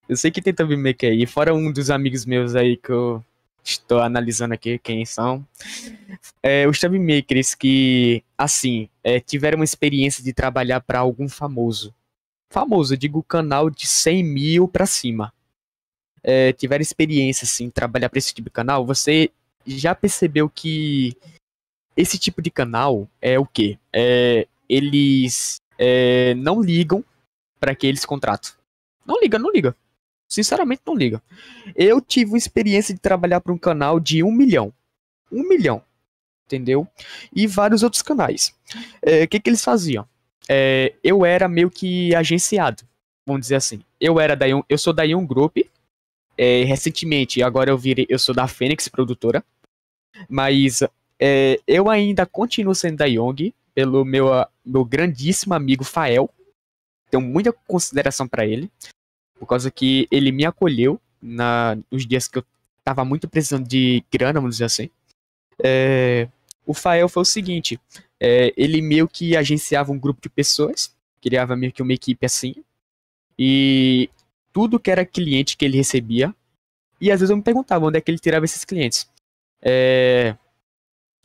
[0.07, 3.23] Eu sei que tem Tubmaker aí, fora um dos amigos meus aí que eu
[3.63, 5.45] estou analisando aqui quem são.
[6.41, 11.93] É, os Tubmakers que, assim, é, tiveram uma experiência de trabalhar para algum famoso.
[12.49, 15.31] Famoso, eu digo canal de 100 mil para cima.
[16.23, 19.31] É, tiveram experiência, assim, trabalhar para esse tipo de canal, você
[19.65, 21.15] já percebeu que
[21.95, 23.77] esse tipo de canal é o quê?
[23.93, 27.03] É, eles é, não ligam
[27.59, 28.57] para aqueles contratos.
[29.05, 29.75] Não liga, não liga.
[30.29, 31.21] Sinceramente, não liga.
[31.75, 34.71] Eu tive uma experiência de trabalhar para um canal de um milhão.
[35.31, 35.83] Um milhão.
[36.45, 36.87] Entendeu?
[37.33, 38.53] E vários outros canais.
[38.75, 40.07] O é, que, que eles faziam?
[40.47, 42.83] É, eu era meio que agenciado,
[43.25, 43.81] vamos dizer assim.
[43.99, 45.57] Eu era da eu sou da Ion Group.
[46.41, 49.43] É, recentemente, agora eu virei, eu sou da Fênix produtora.
[50.29, 50.81] Mas
[51.19, 54.27] é, eu ainda continuo sendo da Young pelo meu,
[54.63, 56.29] meu grandíssimo amigo Fael.
[57.11, 58.71] Tenho muita consideração para ele,
[59.37, 62.45] por causa que ele me acolheu na, nos dias que eu
[62.85, 64.89] tava muito precisando de grana, vamos dizer assim.
[65.61, 66.29] É,
[66.65, 67.77] o Fael foi o seguinte:
[68.17, 72.55] é, ele meio que agenciava um grupo de pessoas, criava meio que uma equipe assim,
[73.37, 74.09] e
[74.59, 76.35] tudo que era cliente que ele recebia,
[76.99, 79.09] e às vezes eu me perguntava onde é que ele tirava esses clientes.
[79.61, 80.35] É,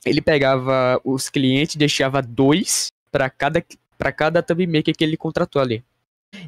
[0.06, 3.64] ele pegava os clientes, deixava dois para cada
[3.98, 5.82] para cada thumb maker que ele contratou ali.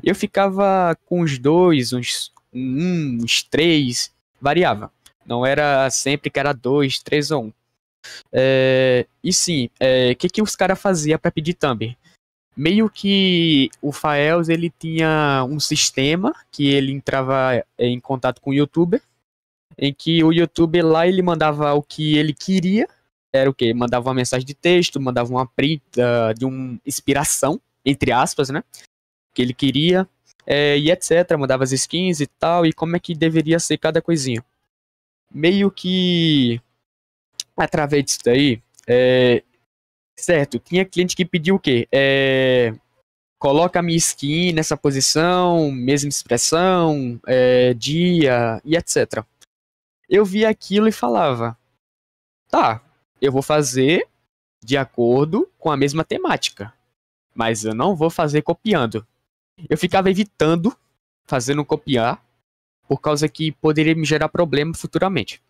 [0.01, 4.92] Eu ficava com os dois, uns um, uns três, variava.
[5.27, 7.53] Não era sempre que era dois, três ou um.
[8.33, 11.96] É, e sim, o é, que, que os caras faziam para pedir thumb?
[12.57, 18.51] Meio que o Faels ele tinha um sistema que ele entrava é, em contato com
[18.51, 19.03] o youtuber,
[19.77, 22.88] em que o youtuber lá ele mandava o que ele queria
[23.37, 23.73] era o quê?
[23.75, 28.62] Mandava uma mensagem de texto, mandava uma print uh, de uma inspiração, entre aspas, né?
[29.35, 30.09] Que ele queria,
[30.47, 31.37] é, e etc.
[31.38, 34.45] Mandava as skins e tal, e como é que deveria ser cada coisinha.
[35.33, 36.61] Meio que
[37.57, 39.42] através disso daí, é,
[40.18, 41.88] certo, tinha cliente que pediu o quê?
[41.92, 42.74] É,
[43.38, 49.24] coloca a minha skin nessa posição, mesma expressão, é, dia e etc.
[50.09, 51.59] Eu via aquilo e falava,
[52.48, 52.83] tá,
[53.20, 54.07] eu vou fazer
[54.64, 56.72] de acordo com a mesma temática.
[57.35, 59.07] Mas eu não vou fazer copiando.
[59.68, 60.76] Eu ficava evitando
[61.26, 62.24] fazendo copiar,
[62.88, 65.42] por causa que poderia me gerar problema futuramente.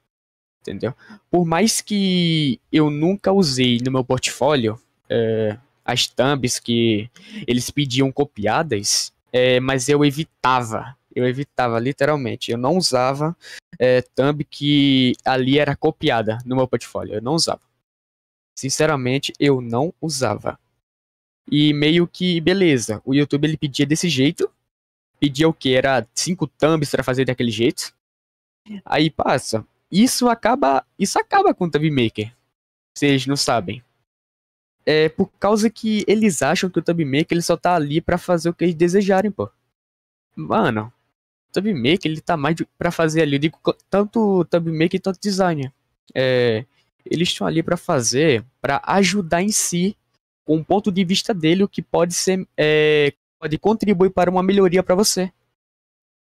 [0.67, 0.95] Entendeu?
[1.31, 7.09] Por mais que eu nunca usei no meu portfólio é, as thumbs que
[7.47, 10.97] eles pediam copiadas, é, mas eu evitava.
[11.15, 12.51] Eu evitava, literalmente.
[12.51, 13.37] Eu não usava
[13.79, 17.15] é, thumb que ali era copiada no meu portfólio.
[17.15, 17.61] Eu não usava.
[18.59, 20.59] Sinceramente, eu não usava.
[21.51, 24.51] E meio que, beleza, o YouTube ele pedia desse jeito.
[25.21, 25.75] Pedia o que?
[25.75, 27.95] Era cinco thumbs para fazer daquele jeito.
[28.85, 29.65] Aí passa.
[29.91, 32.35] Isso acaba, isso acaba com o Thumb Maker.
[32.95, 33.83] Vocês não sabem.
[34.85, 38.19] É por causa que eles acham que o Thumb Maker ele só tá ali para
[38.19, 39.51] fazer o que eles desejarem, pô.
[40.35, 40.93] Mano,
[41.53, 43.59] Thumb Maker ele tá mais para fazer ali, eu digo
[43.89, 45.73] tanto Thumb Maker quanto designer.
[46.15, 46.65] É,
[47.05, 49.97] eles estão ali para fazer, para ajudar em si,
[50.45, 54.43] com o ponto de vista dele, o que pode ser, é, pode contribuir para uma
[54.43, 55.33] melhoria para você.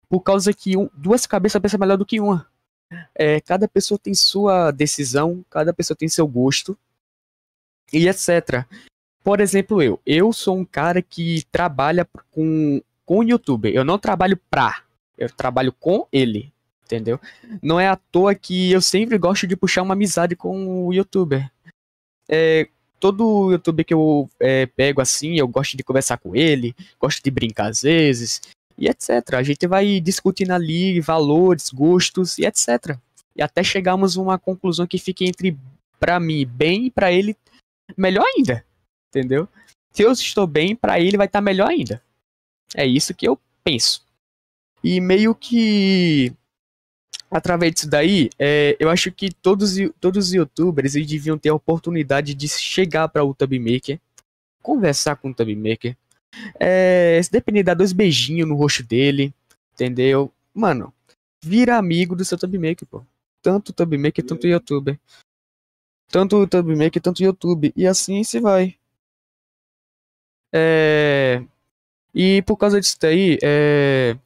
[0.09, 2.47] Por causa que um, duas cabeças pensam melhor do que uma.
[3.15, 6.77] É, cada pessoa tem sua decisão, cada pessoa tem seu gosto,
[7.93, 8.65] e etc.
[9.23, 10.01] Por exemplo, eu.
[10.07, 13.73] Eu sou um cara que trabalha com, com o youtuber.
[13.75, 14.83] Eu não trabalho pra.
[15.19, 16.53] Eu trabalho com ele
[16.91, 17.21] entendeu?
[17.63, 21.49] Não é à toa que eu sempre gosto de puxar uma amizade com o youtuber.
[22.29, 22.69] É,
[22.99, 27.31] todo youtuber que eu é, pego assim, eu gosto de conversar com ele, gosto de
[27.31, 28.43] brincar às vezes,
[28.81, 29.35] e etc.
[29.35, 32.97] A gente vai discutindo ali valores, gostos e etc.
[33.37, 35.57] E até chegarmos a uma conclusão que fique entre,
[35.99, 37.37] para mim, bem e para ele,
[37.97, 38.65] melhor ainda.
[39.09, 39.47] Entendeu?
[39.93, 42.03] Se eu estou bem, para ele vai estar tá melhor ainda.
[42.75, 44.03] É isso que eu penso.
[44.83, 46.33] E meio que
[47.31, 51.55] através disso daí, é, eu acho que todos, todos os youtubers eles deviam ter a
[51.55, 54.01] oportunidade de chegar para o Tubmaker,
[54.61, 55.97] conversar com o Tubmaker,
[56.59, 59.35] é, se depender, dar dois beijinhos no rosto dele,
[59.73, 60.33] entendeu?
[60.55, 60.93] Mano,
[61.43, 63.05] vira amigo do seu Tubmaker, pô.
[63.43, 64.99] Tanto o Tubmaker, tanto youtuber.
[66.09, 67.73] Tanto o Tubmaker, tanto YouTube.
[67.77, 68.77] E assim se vai.
[70.53, 71.43] É...
[72.15, 74.17] E por causa disso daí, é...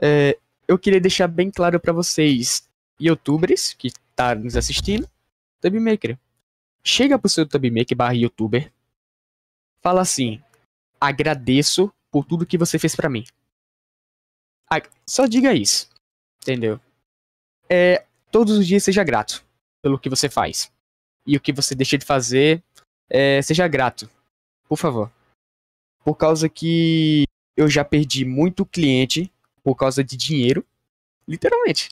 [0.00, 2.68] É, eu queria deixar bem claro para vocês,
[2.98, 5.08] youtubers que tá nos assistindo,
[5.60, 6.18] Tubmaker.
[6.82, 8.72] Chega pro seu Tubmaker barra youtuber,
[9.80, 10.42] fala assim,
[11.02, 13.24] agradeço por tudo que você fez para mim.
[15.06, 15.90] Só diga isso,
[16.40, 16.80] entendeu?
[17.68, 19.44] É, todos os dias seja grato
[19.82, 20.72] pelo que você faz.
[21.26, 22.62] E o que você deixa de fazer,
[23.10, 24.08] é, seja grato.
[24.68, 25.10] Por favor.
[26.04, 27.24] Por causa que
[27.56, 29.30] eu já perdi muito cliente
[29.62, 30.64] por causa de dinheiro.
[31.26, 31.90] Literalmente.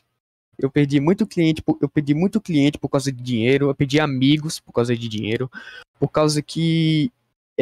[0.58, 4.60] Eu perdi muito cliente, eu perdi muito cliente por causa de dinheiro, eu perdi amigos
[4.60, 5.50] por causa de dinheiro,
[5.98, 7.10] por causa que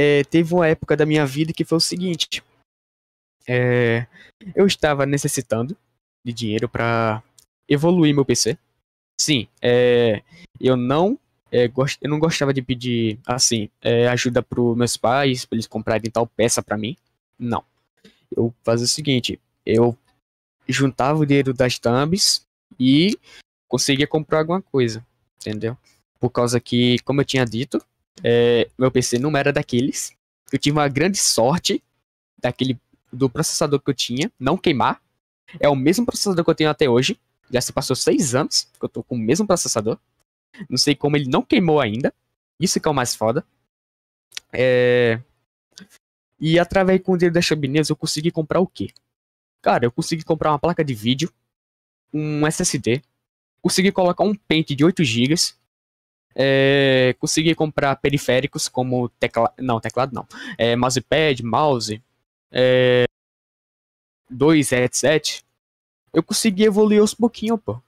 [0.00, 2.40] é, teve uma época da minha vida que foi o seguinte:
[3.48, 4.06] é,
[4.54, 5.76] eu estava necessitando
[6.24, 7.20] de dinheiro para
[7.68, 8.56] evoluir meu PC.
[9.20, 10.22] Sim, é,
[10.60, 11.18] eu não
[11.50, 15.66] é, gost, eu não gostava de pedir assim é, ajuda para meus pais para eles
[15.66, 16.96] comprarem tal peça para mim.
[17.36, 17.64] Não,
[18.36, 19.98] eu fazia o seguinte: eu
[20.68, 22.46] juntava o dinheiro das thumbs
[22.78, 23.18] e
[23.66, 25.04] conseguia comprar alguma coisa,
[25.38, 25.76] entendeu?
[26.20, 27.84] Por causa que, como eu tinha dito,
[28.22, 30.12] é, meu PC não era daqueles.
[30.52, 31.82] Eu tive uma grande sorte
[32.38, 32.78] daquele
[33.12, 35.00] do processador que eu tinha não queimar.
[35.58, 37.18] É o mesmo processador que eu tenho até hoje.
[37.50, 39.98] Já se passou seis anos que eu tô com o mesmo processador.
[40.68, 42.12] Não sei como ele não queimou ainda.
[42.60, 43.44] Isso que é o mais foda.
[44.52, 45.20] É...
[46.40, 48.90] E através com o dinheiro da Chabineus eu consegui comprar o quê?
[49.60, 51.32] Cara, eu consegui comprar uma placa de vídeo,
[52.12, 53.02] um SSD,
[53.60, 55.34] consegui colocar um pente de 8 GB,
[56.34, 60.26] é, consegui comprar periféricos como teclado, não, teclado não,
[60.56, 62.02] é, mousepad, mouse,
[62.50, 63.04] é,
[64.30, 65.44] dois headset,
[66.12, 67.80] eu consegui evoluir aos pouquinhos, pô.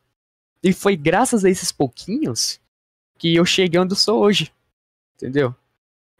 [0.62, 2.61] E foi graças a esses pouquinhos
[3.18, 4.53] que eu cheguei onde eu sou hoje.
[5.16, 5.55] Entendeu?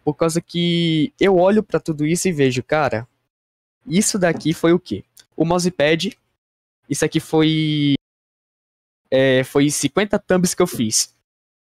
[0.05, 3.07] Por causa que eu olho para tudo isso e vejo, cara,
[3.87, 5.05] isso daqui foi o quê?
[5.37, 6.17] O mousepad,
[6.89, 7.95] isso aqui foi
[9.11, 11.15] é, foi 50 thumbs que eu fiz.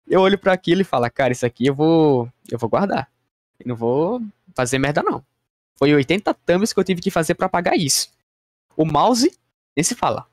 [0.07, 3.09] Eu olho para aquilo e falo, cara, isso aqui eu vou eu vou guardar.
[3.59, 4.21] Eu não vou
[4.53, 5.23] fazer merda não.
[5.75, 8.11] Foi 80 thumbs que eu tive que fazer para pagar isso.
[8.77, 9.37] O mouse,
[9.75, 10.27] nem se fala.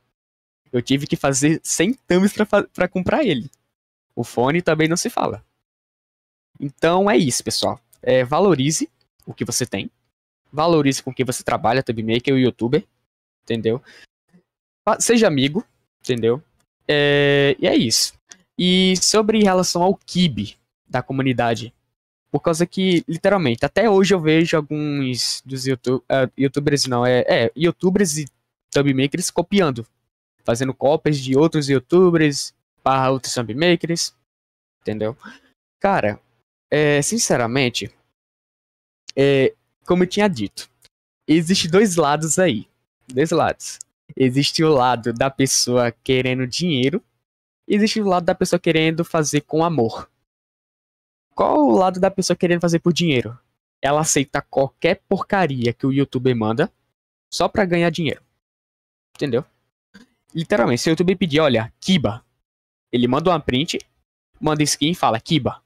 [0.72, 2.32] Eu tive que fazer 100 thumbs
[2.72, 3.50] para comprar ele.
[4.14, 5.44] O fone também não se fala.
[6.60, 7.80] Então é isso, pessoal.
[8.00, 8.88] É, valorize
[9.26, 9.90] o que você tem.
[10.52, 12.84] Valorize com quem você trabalha, Tubmaker, o youtuber.
[13.42, 13.82] Entendeu?
[14.98, 15.66] Seja amigo,
[16.00, 16.42] entendeu?
[16.86, 18.14] É, e é isso.
[18.58, 20.56] E sobre relação ao Kibe
[20.88, 21.74] da comunidade.
[22.30, 27.24] Por causa que, literalmente, até hoje eu vejo alguns dos YouTube, uh, youtubers, não, é,
[27.28, 28.26] é, youtubers e
[28.72, 29.86] submakers copiando.
[30.44, 34.14] Fazendo cópias de outros youtubers para outros submakers.
[34.80, 35.16] Entendeu?
[35.78, 36.18] Cara,
[36.70, 37.92] é, sinceramente,
[39.14, 40.68] é, como eu tinha dito,
[41.26, 42.66] existe dois lados aí.
[43.06, 43.78] Dois lados.
[44.16, 47.02] Existe o lado da pessoa querendo dinheiro.
[47.66, 50.10] Existe o lado da pessoa querendo fazer com amor.
[51.34, 53.38] Qual o lado da pessoa querendo fazer por dinheiro?
[53.80, 56.72] Ela aceita qualquer porcaria que o youtuber manda
[57.32, 58.22] só pra ganhar dinheiro.
[59.16, 59.44] Entendeu?
[60.34, 62.24] Literalmente, se o YouTube pedir, olha, Kiba.
[62.90, 63.78] Ele manda uma print,
[64.40, 65.62] manda skin e fala, Kiba.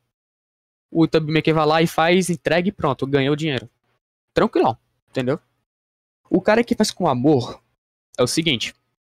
[0.91, 3.69] O YouTube Maker vai lá e faz, entrega e pronto, ganhou o dinheiro.
[4.33, 4.79] Tranquilão,
[5.11, 5.41] entendeu?
[6.31, 7.63] O cara que faz com amor
[8.19, 8.75] é o seguinte,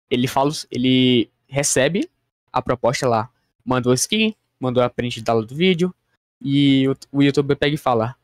[0.09, 2.09] ele fala, ele recebe
[2.51, 3.29] a proposta lá,
[3.65, 5.93] mandou skin, mandou a print da do vídeo,
[6.41, 8.15] e o, o YouTube pega e fala,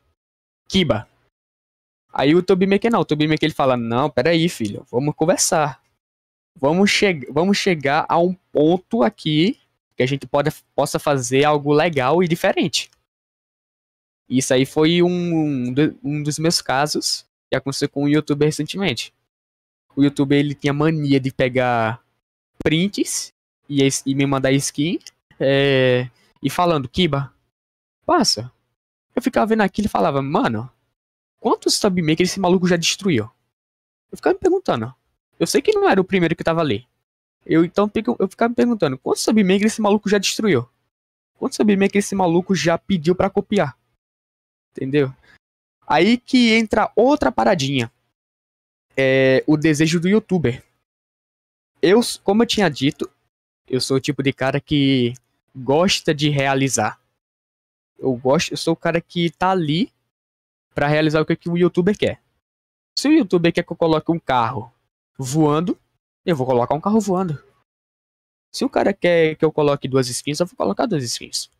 [0.68, 1.08] Kiba.
[2.12, 5.80] Aí o YouTube Maker não, o YouTube Maker ele fala, não, peraí, filho, vamos conversar.
[6.60, 9.58] Vamos, che vamos chegar a um ponto aqui
[9.96, 12.90] que a gente pode, possa fazer algo legal e diferente.
[14.28, 19.14] Isso aí foi um, um dos meus casos que aconteceu com o YouTube recentemente.
[19.96, 22.02] O YouTube ele tinha mania de pegar
[22.62, 23.32] prints
[23.68, 24.98] e, e me mandar skin
[25.38, 26.08] é,
[26.42, 27.32] e falando, Kiba,
[28.06, 28.50] passa.
[29.14, 30.70] Eu ficava vendo aquilo e falava, mano,
[31.40, 33.30] quantos submaker esse maluco já destruiu?
[34.10, 34.94] Eu ficava me perguntando.
[35.38, 36.86] Eu sei que não era o primeiro que tava ali.
[37.44, 40.68] Eu então eu ficava me perguntando, quantos submaker esse maluco já destruiu?
[41.38, 43.78] Quantos submaker esse maluco já pediu para copiar?
[44.72, 45.12] Entendeu?
[45.86, 47.90] Aí que entra outra paradinha.
[48.96, 50.62] É o desejo do youtuber.
[51.80, 53.08] Eu, como eu tinha dito,
[53.68, 55.14] eu sou o tipo de cara que
[55.54, 56.98] gosta de realizar
[57.98, 59.92] eu gosto, eu sou o cara que tá ali
[60.74, 62.22] para realizar o que, que o youtuber quer.
[62.96, 64.72] Se o youtuber quer que eu coloque um carro
[65.18, 65.76] voando,
[66.24, 67.42] eu vou colocar um carro voando.
[68.54, 71.50] Se o cara quer que eu coloque duas skins, eu vou colocar duas skins.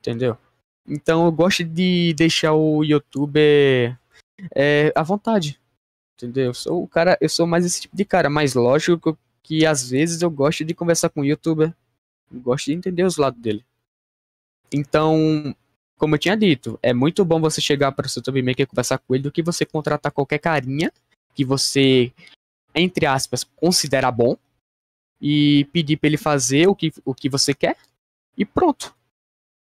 [0.00, 0.38] Entendeu?
[0.86, 3.98] Então eu gosto de deixar o youtuber
[4.54, 5.60] é, à vontade.
[6.14, 6.46] Entendeu?
[6.46, 9.18] Eu sou o cara, eu sou mais esse tipo de cara, mas lógico
[9.48, 11.74] que às vezes eu gosto de conversar com o youtuber,
[12.30, 13.64] gosto de entender os lados dele.
[14.70, 15.56] Então,
[15.96, 18.66] como eu tinha dito, é muito bom você chegar para o seu YouTube Maker e
[18.66, 20.92] conversar com ele do que você contratar qualquer carinha
[21.34, 22.12] que você,
[22.74, 24.36] entre aspas, considera bom
[25.18, 27.78] e pedir para ele fazer o que, o que você quer
[28.36, 28.94] e pronto.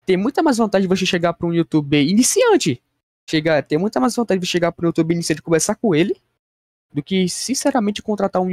[0.05, 2.81] Tem muita mais vontade de você chegar para um youtuber iniciante.
[3.29, 6.17] Chegar, tem muita mais vontade de chegar para um youtuber iniciante e conversar com ele
[6.91, 8.49] do que, sinceramente, contratar um,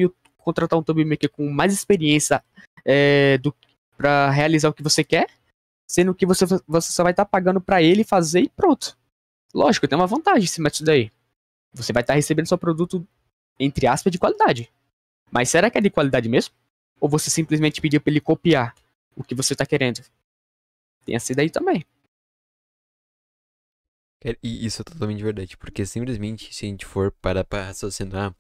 [0.47, 2.43] contratar um YouTube Maker com mais experiência
[2.85, 3.39] é,
[3.97, 5.29] para realizar o que você quer
[5.87, 8.99] sendo que você, você só vai estar tá pagando para ele fazer e pronto.
[9.55, 11.11] Lógico, tem uma vantagem em cima disso daí.
[11.73, 13.07] Você vai estar tá recebendo seu produto,
[13.59, 14.71] entre aspas, de qualidade.
[15.31, 16.55] Mas será que é de qualidade mesmo?
[17.01, 18.75] Ou você simplesmente pediu para ele copiar
[19.15, 20.03] o que você está querendo?
[21.05, 21.85] Tem essa daí também.
[24.43, 28.35] E isso é totalmente verdade, porque simplesmente se a gente for para para raciocinar,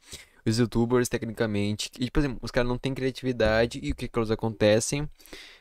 [0.50, 4.18] os youtubers tecnicamente, e, por exemplo, os caras não têm criatividade e o que que
[4.18, 5.08] eles acontecem?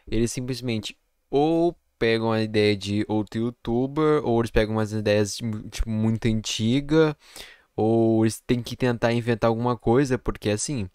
[0.07, 0.97] Eles simplesmente
[1.29, 5.37] ou pegam a ideia de outro youtuber, ou eles pegam umas ideias
[5.71, 7.17] tipo, muito antiga,
[7.75, 10.89] ou eles têm que tentar inventar alguma coisa, porque assim,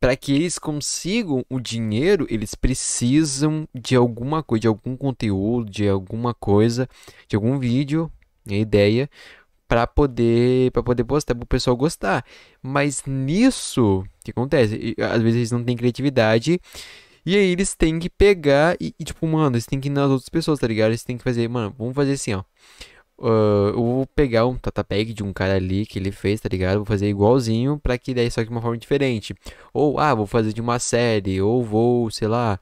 [0.00, 5.88] para que eles consigam o dinheiro, eles precisam de alguma coisa, de algum conteúdo, de
[5.88, 6.88] alguma coisa,
[7.28, 8.10] de algum vídeo,
[8.48, 9.10] a ideia
[9.68, 12.24] para poder para poder postar para o pessoal gostar.
[12.62, 14.94] Mas nisso, que acontece?
[14.98, 16.60] Às vezes eles não têm criatividade
[17.26, 20.10] e aí eles têm que pegar e, e, tipo, mano, eles têm que ir nas
[20.10, 20.90] outras pessoas, tá ligado?
[20.90, 22.42] Eles têm que fazer, mano, vamos fazer assim, ó.
[23.18, 26.76] Uh, eu vou pegar um tatapeg de um cara ali que ele fez, tá ligado?
[26.78, 29.34] Vou fazer igualzinho pra que daí só que de uma forma diferente.
[29.74, 32.60] Ou, ah, vou fazer de uma série, ou vou, sei lá,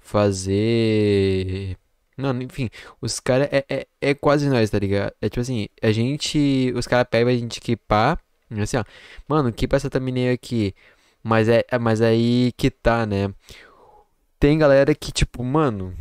[0.00, 1.76] fazer.
[2.20, 5.12] Não, enfim, os caras é, é, é quase nós, tá ligado?
[5.20, 6.72] É tipo assim, a gente.
[6.76, 8.18] Os caras pegam a gente equipar.
[8.60, 8.84] Assim, ó.
[9.28, 10.74] Mano, equipa essa thumbnail aqui.
[11.22, 13.32] Mas é, mas aí que tá, né?
[14.40, 15.94] tem galera que, tipo, mano,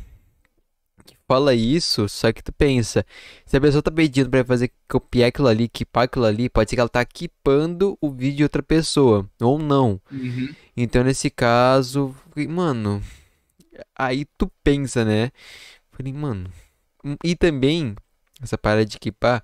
[1.06, 3.06] que fala isso, só que tu pensa,
[3.46, 6.78] se a pessoa tá pedindo pra fazer copiar aquilo ali, equipar aquilo ali, pode ser
[6.78, 10.00] que ela tá equipando o vídeo de outra pessoa, ou não.
[10.10, 10.56] Uhum.
[10.76, 12.16] Então, nesse caso,
[12.48, 13.04] mano,
[13.94, 15.32] aí tu pensa, né?
[16.00, 16.50] Falei, mano,
[17.24, 17.94] e também,
[18.42, 19.44] essa parada de equipar,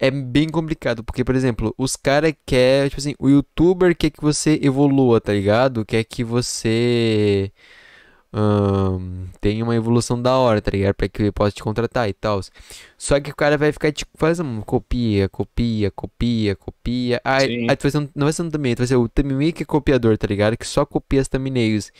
[0.00, 4.20] é bem complicado, porque, por exemplo, os caras quer, tipo assim, o youtuber quer que
[4.20, 5.84] você evolua, tá ligado?
[5.86, 7.52] Quer que você
[9.40, 10.94] tem uma evolução da hora, tá ligado?
[10.94, 12.40] Pra que ele possa te contratar e tal.
[12.96, 17.20] Só que o cara vai ficar tipo fazendo copia, copia, copia, copia.
[17.24, 19.08] Aí, aí tu vai ser um, não vai ser um thumbnail, tu vai ser o
[19.08, 20.56] thumbnail que é copiador, tá ligado?
[20.56, 21.92] Que só copia as thumbnails.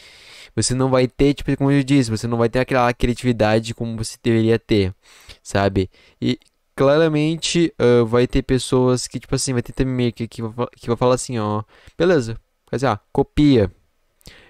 [0.56, 3.96] Você não vai ter, tipo, como eu disse, você não vai ter aquela criatividade como
[3.96, 4.94] você deveria ter,
[5.42, 5.90] sabe?
[6.20, 6.38] E
[6.74, 10.86] claramente uh, vai ter pessoas que, tipo assim, vai ter thumbnail que, que, vai, que
[10.88, 11.62] vai falar assim, ó,
[11.96, 12.36] beleza,
[12.68, 13.70] quer dizer, ah, copia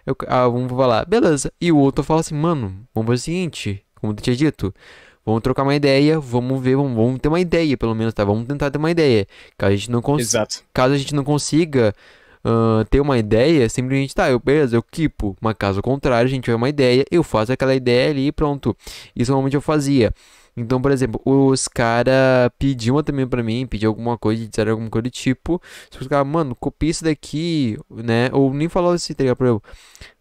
[0.06, 1.52] eu, ah, vamos falar, beleza.
[1.60, 4.74] E o outro fala assim, mano, vamos fazer o seguinte, como eu tinha dito,
[5.24, 8.24] vamos trocar uma ideia, vamos ver, vamos, vamos ter uma ideia, pelo menos, tá?
[8.24, 9.26] Vamos tentar ter uma ideia.
[9.56, 10.46] Caso a gente não consiga.
[10.72, 11.94] Caso a gente não consiga
[12.44, 15.36] uh, ter uma ideia, simplesmente tá, eu, beleza, eu quipo.
[15.40, 18.76] Mas caso contrário, a gente tiver uma ideia, eu faço aquela ideia ali e pronto.
[19.14, 20.12] Isso normalmente eu fazia.
[20.56, 25.04] Então, por exemplo, os caras pediam também pra mim, pediam alguma coisa, disseram alguma coisa
[25.04, 25.60] do tipo.
[25.90, 28.28] Se os caras, mano, copia isso daqui, né?
[28.32, 29.36] Ou nem falava assim, tá ligado?
[29.36, 29.62] Por exemplo,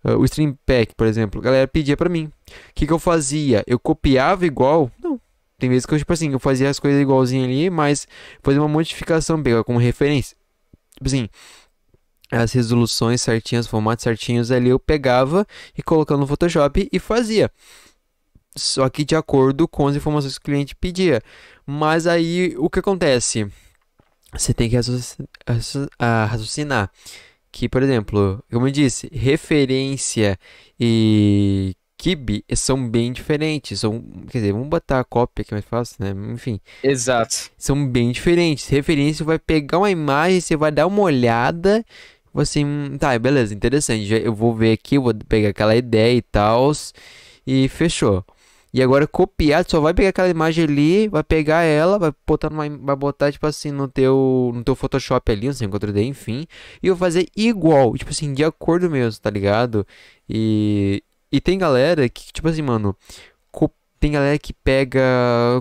[0.06, 2.26] uh, o Stream Pack, por exemplo, a galera pedia pra mim.
[2.26, 2.32] O
[2.76, 3.64] que, que eu fazia?
[3.68, 4.92] Eu copiava igual?
[5.02, 5.20] Não.
[5.58, 8.08] Tem vezes que eu, tipo assim, eu fazia as coisas igualzinho ali, mas
[8.42, 10.38] fazia uma modificação, pegava como referência.
[10.94, 11.30] Tipo assim,
[12.32, 15.46] as resoluções certinhas, os formatos certinhos ali, eu pegava
[15.78, 17.52] e colocava no Photoshop e fazia
[18.56, 21.22] só que de acordo com as informações que o cliente pedia.
[21.66, 23.48] Mas aí o que acontece?
[24.34, 24.76] Você tem que
[26.00, 26.92] raciocinar
[27.52, 30.38] que, por exemplo, como eu disse, referência
[30.80, 33.80] e Kibe são bem diferentes.
[33.80, 36.14] São, quer dizer, vamos botar a cópia que é mais fácil, né?
[36.32, 36.60] Enfim.
[36.84, 37.50] Exato.
[37.58, 38.68] São bem diferentes.
[38.68, 41.84] Referência vai pegar uma imagem, você vai dar uma olhada,
[42.34, 44.12] você, hum, tá, beleza, interessante.
[44.14, 46.72] Eu vou ver aqui, vou pegar aquela ideia e tal,
[47.46, 48.24] e fechou.
[48.74, 52.70] E agora copiar, só vai pegar aquela imagem ali, vai pegar ela, vai botar numa,
[52.70, 56.46] vai botar tipo assim no teu no teu Photoshop ali, no seu 4D, enfim,
[56.84, 59.86] e vou fazer igual, tipo assim, de acordo mesmo, tá ligado?
[60.30, 62.96] E e tem galera que tipo assim, mano,
[64.00, 65.02] tem galera que pega,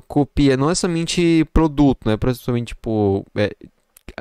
[0.06, 3.50] copia, não é somente produto, não é somente tipo é,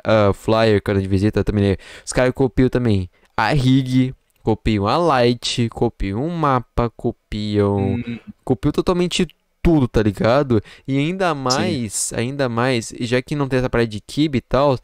[0.06, 1.76] uh, flyer, cara de visita também, né?
[2.04, 7.94] os caras copiam também a rig, copiam a light, copiam um mapa, copiam.
[7.96, 8.18] Hum.
[8.44, 9.26] Copiam totalmente
[9.62, 10.62] tudo, tá ligado?
[10.86, 12.16] E ainda mais, Sim.
[12.16, 14.78] ainda mais, já que não tem essa parada de kibe e tal,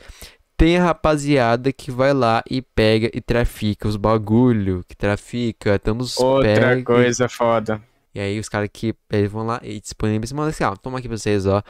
[0.57, 6.18] tem a rapaziada que vai lá e pega e trafica os bagulho, que trafica, estamos
[6.18, 7.80] Outra pega, coisa foda.
[8.14, 11.09] e aí os caras que eles vão lá e disponibilizam, mano, assim, ó, toma aqui
[11.09, 11.62] pra vocês, ó.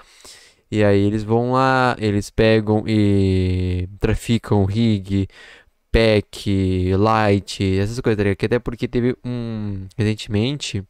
[0.75, 5.29] E aí eles vão lá, eles pegam e traficam rig,
[5.93, 8.37] pack, light, essas coisas, tá ligado?
[8.37, 10.83] Que até porque teve um, recentemente,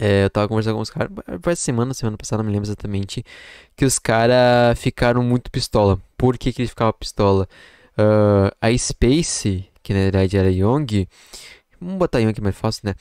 [0.00, 1.12] é, eu tava conversando com os caras,
[1.42, 3.24] faz semana, semana passada, não me lembro exatamente,
[3.76, 6.00] que os caras ficaram muito pistola.
[6.18, 7.48] Por que que eles ficavam pistola?
[7.96, 11.06] Ah, a Space, que na verdade era Young,
[11.80, 12.94] vamos botar Young mais fácil, né?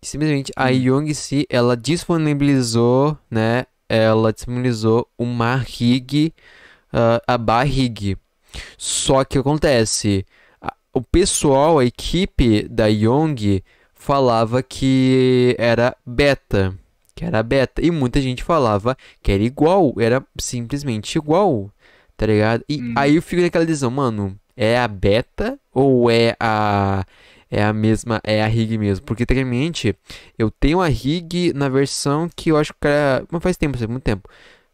[0.00, 0.74] Simplesmente a Hum.
[0.74, 3.66] Young se ela disponibilizou, né?
[3.88, 6.32] Ela disponibilizou uma rig,
[6.92, 8.16] ah, a barrig.
[8.76, 10.24] Só que acontece,
[10.60, 13.62] a- o pessoal, a equipe da Young
[13.94, 16.74] falava que era beta,
[17.14, 21.70] que era beta, e muita gente falava que era igual, era simplesmente igual,
[22.16, 22.64] tá ligado?
[22.68, 22.94] E Hum.
[22.96, 27.04] aí eu fico naquela decisão, mano, é a beta ou é a
[27.50, 29.04] é a mesma, é a rig mesmo?
[29.06, 29.94] Porque tecnicamente
[30.38, 33.88] eu tenho a rig na versão que eu acho que era, mas faz tempo, faz
[33.90, 34.28] muito tempo.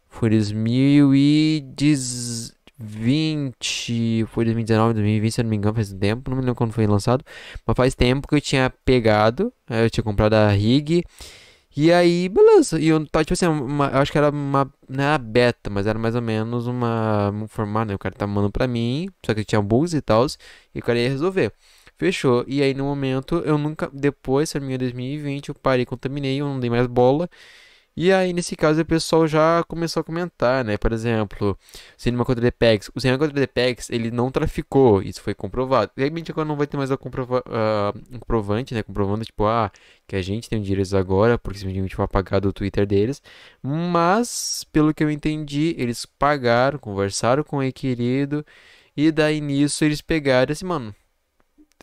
[0.09, 1.95] Foi 2020,
[4.27, 6.87] foi 2019, 2020, se eu não me engano, faz tempo, não me lembro quando foi
[6.87, 7.23] lançado,
[7.65, 11.03] mas faz tempo que eu tinha pegado, eh, eu tinha comprado a rig,
[11.77, 15.03] e aí, beleza, e eu tava, tipo assim, uma- eu acho que era uma, não
[15.03, 18.51] era beta, mas era mais ou menos uma, um formato, né, o cara tá mandando
[18.51, 20.25] pra mim, só que tinha bugs e tal,
[20.73, 21.51] e o cara ia resolver.
[21.97, 22.43] Fechou.
[22.47, 23.89] E aí, no momento, eu nunca.
[23.93, 27.29] Depois, se não me engano, 2020, eu parei, contaminei, eu não dei mais bola.
[27.97, 30.77] E aí, nesse caso, o pessoal já começou a comentar, né?
[30.77, 31.57] Por exemplo,
[31.97, 32.91] Cinema contra The Pegs.
[32.93, 35.91] O Cinema contra The Pegs, ele não traficou, isso foi comprovado.
[35.95, 38.83] Realmente agora não vai ter mais a comprova ah, um comprovante, né?
[38.83, 39.71] Comprovando, tipo, ah,
[40.05, 43.21] que a gente tem direitos agora, porque simplesmente foi apagado o Twitter deles.
[43.63, 48.45] Mas, pelo que eu entendi, eles pagaram, conversaram com o requerido,
[48.95, 50.93] e daí nisso eles pegaram assim, mano.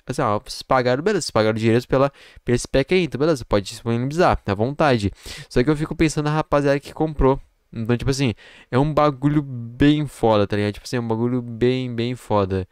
[0.06, 2.12] Assim, ó, vocês pagaram, beleza, vocês pagaram dinheiro pela,
[2.44, 5.12] pela spec aí, então beleza, pode disponibilizar, à vontade.
[5.48, 7.40] Só que eu fico pensando na rapaziada que comprou.
[7.72, 8.34] Então, tipo assim,
[8.70, 10.74] é um bagulho bem foda, tá ligado?
[10.74, 12.68] Tipo assim, é um bagulho bem, bem foda.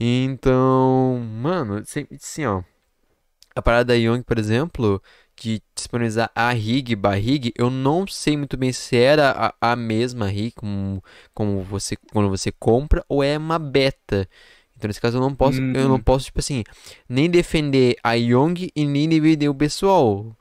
[0.00, 2.62] Então, mano, assim, ó.
[3.54, 5.02] A parada da Young, por exemplo,
[5.40, 10.28] de disponibilizar a rig, barrig, eu não sei muito bem se era a, a mesma
[10.28, 11.02] rig como,
[11.34, 14.28] como você, quando você compra ou é uma beta.
[14.78, 16.00] Então, nesse caso, eu não posso, eu não Hum.
[16.00, 16.62] posso, tipo assim,
[17.08, 20.36] nem defender a Young e nem defender o pessoal.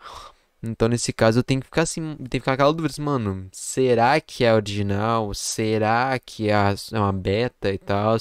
[0.61, 3.47] Então, nesse caso, eu tenho que ficar assim, tem que ficar aquela dúvida, assim, mano,
[3.51, 5.31] será que é original?
[5.35, 6.53] Será que é
[6.93, 8.17] é uma beta e tal?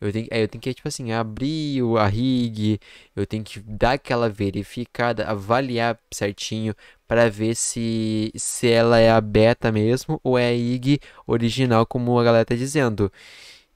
[0.00, 2.78] Eu tenho, aí eu tenho que, tipo assim, abrir a rig,
[3.16, 6.74] eu tenho que dar aquela verificada, avaliar certinho
[7.06, 12.18] pra ver se, se ela é a beta mesmo ou é a rig original, como
[12.18, 13.10] a galera tá dizendo.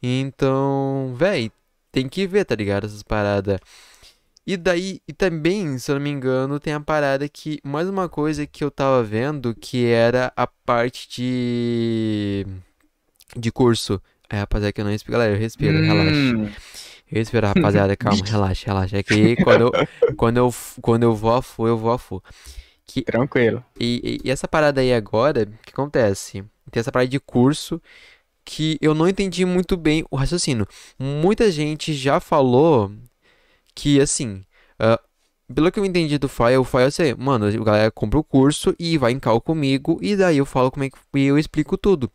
[0.02, 1.50] Então, véi,
[1.92, 2.86] tem que ver, tá ligado?
[2.86, 3.58] Essas paradas.
[4.44, 8.08] E daí, e também, se eu não me engano, tem a parada que, mais uma
[8.08, 12.44] coisa que eu tava vendo, que era a parte de,
[13.36, 14.02] de curso.
[14.28, 15.12] Aí, rapaziada, que eu não respiro.
[15.12, 16.36] Galera, eu respiro, relaxa.
[16.36, 16.50] Hum.
[17.06, 18.98] Respira, rapaziada, calma, relaxa, relaxa.
[18.98, 19.72] É que quando eu,
[20.16, 22.22] quando eu, quando eu vou a full, eu vou a full.
[22.84, 23.64] Que, Tranquilo.
[23.78, 26.42] e, e- e essa parada aí agora, o que acontece?
[26.70, 27.80] Tem essa parada de curso
[28.44, 30.66] que eu não entendi muito bem o raciocínio.
[30.98, 32.92] Muita gente já falou
[33.74, 34.44] que, assim,
[34.78, 35.00] ah,
[35.54, 38.24] pelo que eu entendi do Fire, o Fire é assim, mano, a galera compra o
[38.24, 41.38] curso e vai em cal comigo, e daí eu falo como é que e eu
[41.38, 42.10] explico tudo.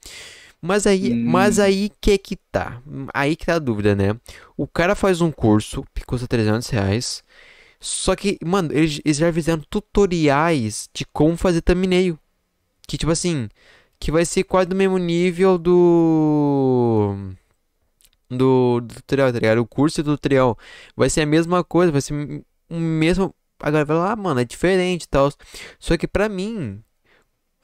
[0.62, 1.64] Mas aí, mas Hum.
[1.64, 2.82] aí que que tá?
[3.14, 4.16] Aí que tá a dúvida, né?
[4.58, 7.24] O cara faz um curso que custa 300 reais,
[7.80, 12.18] só que, mano, eles, eles já fizeram tutoriais de como fazer thumbnail.
[12.88, 13.50] Que, tipo assim,
[14.00, 17.16] que vai ser quase do mesmo nível do...
[18.30, 19.60] Do, do tutorial, tá ligado?
[19.60, 20.58] O curso e o tutorial
[20.95, 22.14] vai ser a mesma coisa, vai ser
[22.70, 23.34] o mesmo...
[23.60, 25.32] A galera vai falar, ah, mano, é diferente e tal.
[25.80, 26.84] Só que pra mim,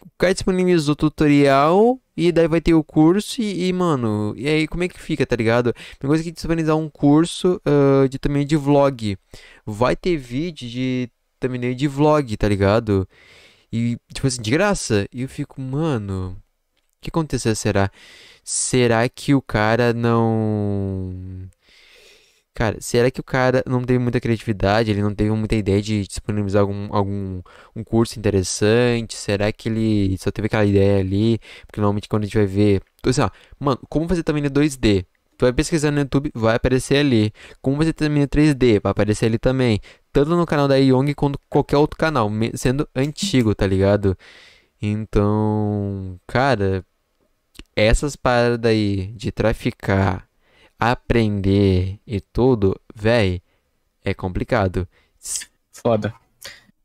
[0.01, 4.47] o cara disponibilizou o tutorial e daí vai ter o curso e, e, mano, e
[4.47, 5.73] aí como é que fica, tá ligado?
[5.99, 9.17] Tem coisa que disponibilizar um curso ah, de também de vlog.
[9.65, 11.09] Vai ter vídeo de
[11.39, 13.07] também de vlog, tá ligado?
[13.73, 15.07] E tipo assim, de graça.
[15.11, 16.37] E eu fico, mano,
[16.99, 17.91] o que aconteceu será?
[18.43, 21.49] Será que o cara não
[22.53, 24.91] Cara, será que o cara não teve muita criatividade?
[24.91, 27.41] Ele não teve muita ideia de disponibilizar algum, algum
[27.75, 29.15] um curso interessante?
[29.15, 31.39] Será que ele só teve aquela ideia ali?
[31.65, 32.83] Porque normalmente quando a gente vai ver.
[32.99, 35.03] Então, assim, ó, mano, como fazer thumbnail 2D?
[35.35, 37.33] Tu vai pesquisar no YouTube, vai aparecer ali.
[37.59, 38.79] Como fazer thumbnail 3D?
[38.83, 39.79] Vai aparecer ali também.
[40.13, 44.17] Tanto no canal da Young quanto qualquer outro canal, sendo antigo, tá ligado?
[44.81, 46.85] Então, cara,
[47.75, 50.27] essas paradas aí de traficar
[50.91, 53.41] aprender e tudo, véi,
[54.03, 54.87] é complicado.
[55.71, 56.13] Foda.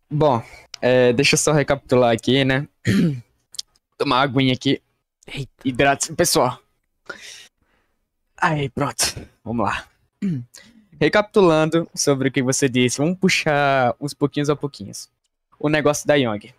[0.09, 0.43] Bom,
[0.81, 2.68] é, deixa eu só recapitular aqui, né?
[3.99, 4.81] Tomar uma aguinha aqui.
[5.26, 5.51] Eita.
[5.64, 6.61] Hidrate, pessoal.
[8.37, 9.05] Aí, pronto.
[9.45, 9.87] Vamos lá.
[11.01, 15.09] Recapitulando sobre o que você disse, vamos puxar uns pouquinhos a pouquinhos.
[15.59, 16.53] O negócio da Young.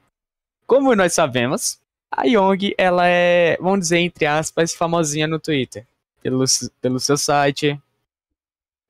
[0.66, 1.80] Como nós sabemos,
[2.12, 5.86] a Young, ela é, vamos dizer, entre aspas, famosinha no Twitter.
[6.22, 6.44] Pelo,
[6.82, 7.80] pelo seu site.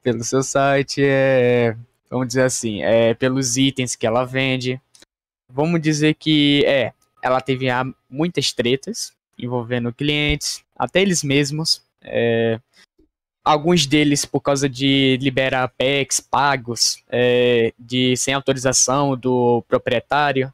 [0.03, 1.75] Pelo seu site, é,
[2.09, 4.79] vamos dizer assim, é pelos itens que ela vende.
[5.49, 7.67] Vamos dizer que, é, ela teve
[8.09, 11.81] muitas tretas envolvendo clientes, até eles mesmos.
[12.01, 12.59] É,
[13.51, 20.53] alguns deles por causa de liberar PECs pagos é, de sem autorização do proprietário.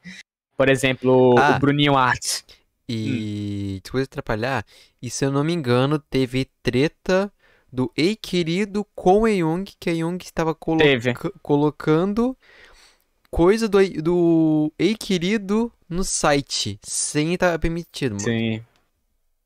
[0.58, 1.56] Por exemplo, Ah.
[1.56, 2.44] o Bruninho Arts.
[2.88, 4.64] E desculpa atrapalhar,
[5.02, 7.32] e se eu não me engano, teve treta
[7.74, 11.14] do Ei Querido com a Young, que a Young estava Teve.
[11.42, 12.38] colocando
[13.32, 18.24] coisa do, Ei- do Ei Querido no site, sem estar permitido, mano.
[18.24, 18.62] Sim.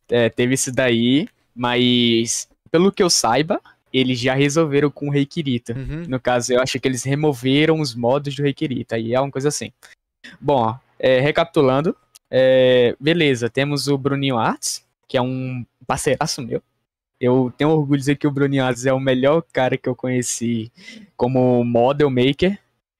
[0.09, 1.25] É, teve isso daí,
[1.55, 3.61] mas pelo que eu saiba,
[3.91, 5.73] eles já resolveram com o Rei Kirito.
[5.73, 6.05] Uhum.
[6.07, 8.95] No caso, eu acho que eles removeram os modos do Rei Kirito.
[8.95, 9.71] Aí é uma coisa assim.
[10.39, 11.95] Bom, ó, é, recapitulando.
[12.29, 16.61] é, beleza, temos o Bruninho Arts, que é um parceiraço meu.
[17.19, 19.95] Eu tenho orgulho de dizer que o Bruninho Arts é o melhor cara que eu
[19.95, 20.71] conheci
[21.17, 22.57] como model maker.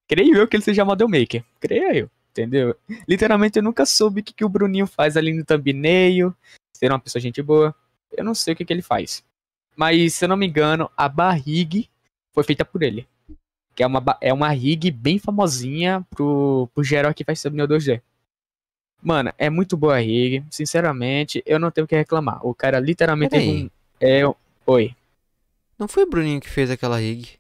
[0.08, 1.44] Creio eu que ele seja model maker.
[1.60, 2.76] Creio eu, entendeu?
[3.08, 6.36] Literalmente eu nunca soube o que, que o Bruninho faz ali no thumbnail.
[6.74, 7.74] Ser uma pessoa gente boa.
[8.12, 9.24] Eu não sei o que, que ele faz.
[9.80, 11.86] Mas, se eu não me engano, a barriga
[12.34, 13.08] foi feita por ele.
[13.74, 18.02] Que é uma, é uma rig bem famosinha pro, pro geral que faz thumbnail 2D.
[19.02, 20.44] Mano, é muito boa a rig.
[20.52, 22.46] Sinceramente, eu não tenho o que reclamar.
[22.46, 23.64] O cara literalmente teve Peraí.
[23.64, 23.70] um.
[24.02, 24.94] É, oi.
[25.78, 27.40] Não foi o Bruninho que fez aquela rig?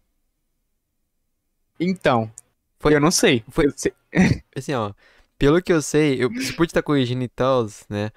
[1.78, 2.32] Então.
[2.80, 3.44] Foi- Eu não sei.
[3.50, 3.94] foi- sei-
[4.56, 4.94] Assim, ó,
[5.38, 8.12] pelo que eu sei, eu você pode estar corrigindo e tal, né?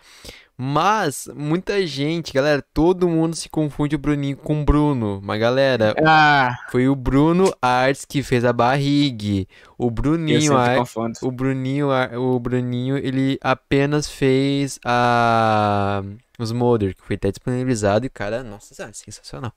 [0.64, 5.20] Mas muita gente, galera, todo mundo se confunde o Bruninho com o Bruno.
[5.20, 9.44] Mas galera, Ah, foi o Bruno Arts que fez a barriga.
[9.76, 16.00] O Bruninho Arts, o Bruninho, o Bruninho, ele apenas fez a
[16.38, 19.52] os modder, que foi até disponibilizado e cara, nossa, senhora, sensacional.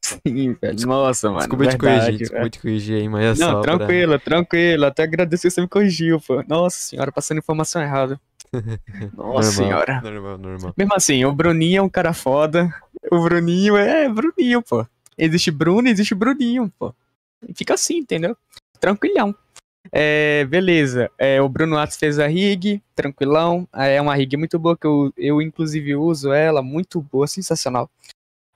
[0.00, 0.84] Sim, velho.
[0.84, 1.38] Nossa, mano.
[1.38, 2.50] Desculpa te verdade, corrigir, desculpa velho.
[2.50, 4.84] te corrigir aí, mas é Não, só pra- tranquilo, tranquilo.
[4.84, 6.42] Até agradecer que você me corrigiu, pô.
[6.48, 8.20] Nossa senhora, passando informação errada.
[8.52, 10.00] Nossa normal, senhora.
[10.00, 10.74] Normal, normal.
[10.76, 12.72] Mesmo assim, o Bruninho é um cara foda.
[13.10, 14.86] O Bruninho é Bruninho, pô.
[15.16, 16.94] Existe Bruno, existe Bruninho, pô.
[17.46, 18.36] E Fica assim, entendeu?
[18.78, 19.34] Tranquilhão.
[19.90, 21.10] É, beleza.
[21.18, 23.66] É, o Bruno Atos fez a rig, tranquilão.
[23.72, 27.90] É uma rig muito boa que eu, eu inclusive uso ela, muito boa, sensacional.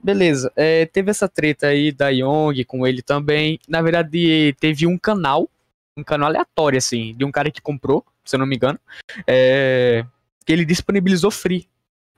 [0.02, 0.52] Beleza.
[0.54, 3.58] É, teve essa treta aí da Young com ele também.
[3.68, 5.48] Na verdade, teve um canal,
[5.96, 8.78] um canal aleatório, assim, de um cara que comprou, se eu não me engano.
[9.26, 10.04] É,
[10.44, 11.68] que ele disponibilizou free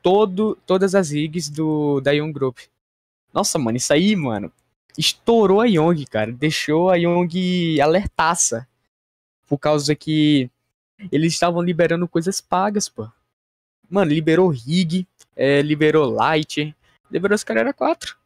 [0.02, 2.58] todo, todas as rigs do, da Young Group.
[3.32, 4.52] Nossa, mano, isso aí, mano,
[4.96, 6.32] estourou a Young, cara.
[6.32, 8.66] Deixou a Young alertaça.
[9.46, 10.50] Por causa que
[11.10, 13.08] eles estavam liberando coisas pagas, pô.
[13.88, 16.74] Mano, liberou rig, é, liberou light,
[17.10, 18.16] liberou os Carrera 4.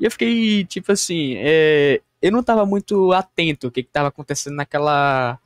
[0.00, 4.08] E eu fiquei, tipo assim, é, eu não tava muito atento o que, que tava
[4.08, 5.38] acontecendo naquela,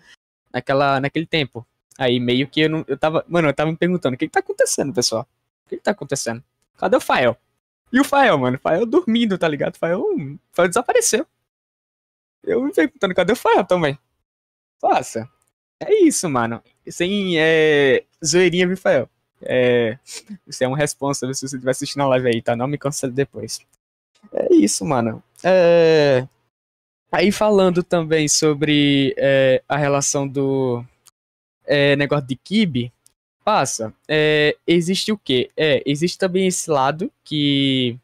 [0.52, 1.66] naquela, naquele tempo.
[1.98, 4.32] Aí meio que eu não, eu tava, mano, eu tava me perguntando, o que que
[4.32, 5.26] tá acontecendo, pessoal?
[5.64, 6.44] O que que tá acontecendo?
[6.76, 7.36] Cadê o Fael?
[7.90, 8.58] E o Fael, mano?
[8.58, 9.74] O Fael dormindo, tá ligado?
[9.76, 11.26] O Fael, o Fael desapareceu.
[12.44, 13.98] Eu me perguntando, cadê o Fael também?
[14.82, 15.28] Nossa,
[15.80, 16.62] é isso, mano.
[16.86, 19.08] Sem é, zoeirinha, viu, Fael?
[19.40, 19.98] É,
[20.46, 22.54] você é um responsável se você estiver assistindo a live aí, tá?
[22.54, 23.60] Não me cancele depois.
[24.32, 25.22] É isso, mano.
[25.42, 26.26] É...
[27.10, 30.84] Aí falando também sobre é, a relação do
[31.64, 32.92] é, negócio de Kibe,
[33.44, 33.94] passa.
[34.08, 35.50] É, existe o quê?
[35.56, 37.96] É, existe também esse lado que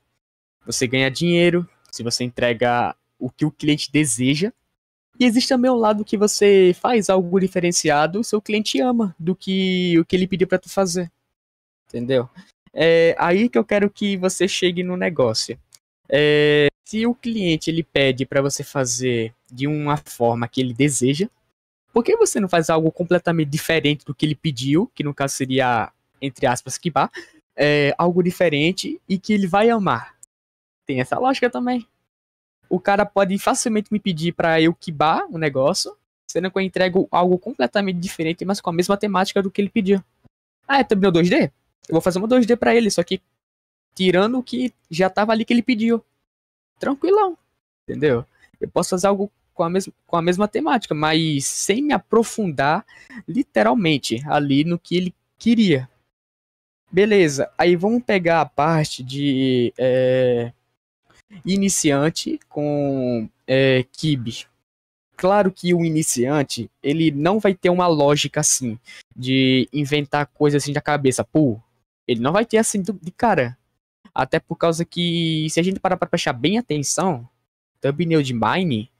[0.64, 4.52] você ganha dinheiro se você entrega o que o cliente deseja.
[5.20, 9.98] E existe também o lado que você faz algo diferenciado, seu cliente ama do que
[9.98, 11.12] o que ele pediu pra tu fazer.
[11.86, 12.28] Entendeu?
[12.72, 15.58] É aí que eu quero que você chegue no negócio.
[16.12, 21.26] É, se o cliente ele pede para você fazer de uma forma que ele deseja,
[21.90, 25.34] por que você não faz algo completamente diferente do que ele pediu, que no caso
[25.34, 25.90] seria,
[26.20, 27.10] entre aspas, kibar,
[27.56, 30.14] é, algo diferente e que ele vai amar?
[30.86, 31.86] Tem essa lógica também.
[32.68, 35.96] O cara pode facilmente me pedir para eu kibar o negócio,
[36.30, 39.70] sendo que eu entrego algo completamente diferente, mas com a mesma temática do que ele
[39.70, 40.02] pediu.
[40.68, 41.50] Ah, é thumbnail 2D?
[41.88, 43.20] Eu vou fazer uma 2D para ele, só que
[43.94, 46.04] tirando o que já tava ali que ele pediu.
[46.78, 47.38] tranquilão,
[47.84, 48.24] entendeu?
[48.60, 52.84] Eu posso fazer algo com a, mesma, com a mesma temática, mas sem me aprofundar
[53.28, 55.88] literalmente ali no que ele queria.
[56.90, 60.52] Beleza, aí vamos pegar a parte de é,
[61.44, 64.46] iniciante com é, Kibe.
[65.16, 68.78] Claro que o iniciante, ele não vai ter uma lógica assim,
[69.14, 71.22] de inventar coisas assim da cabeça.
[71.24, 71.60] Pô,
[72.06, 73.56] ele não vai ter assim de cara.
[74.14, 77.28] Até por causa que, se a gente parar pra prestar bem atenção,
[77.80, 78.90] thumbnail de Mine,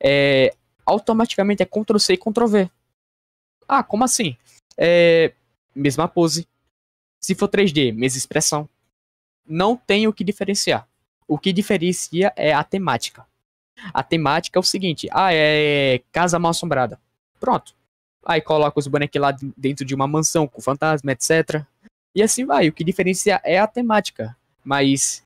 [0.00, 0.54] é,
[0.84, 2.70] automaticamente é Ctrl-C e Ctrl-V.
[3.68, 4.36] Ah, como assim?
[4.76, 5.32] É,
[5.74, 6.46] mesma pose.
[7.20, 8.68] Se for 3D, mesma expressão.
[9.46, 10.86] Não tem o que diferenciar.
[11.26, 13.26] O que diferencia é a temática.
[13.92, 17.00] A temática é o seguinte: ah, é casa mal assombrada.
[17.38, 17.74] Pronto.
[18.24, 21.64] Aí coloca os bonecos lá dentro de uma mansão com fantasma, etc.
[22.14, 22.68] E assim vai.
[22.68, 24.36] O que diferencia é a temática.
[24.66, 25.22] Mas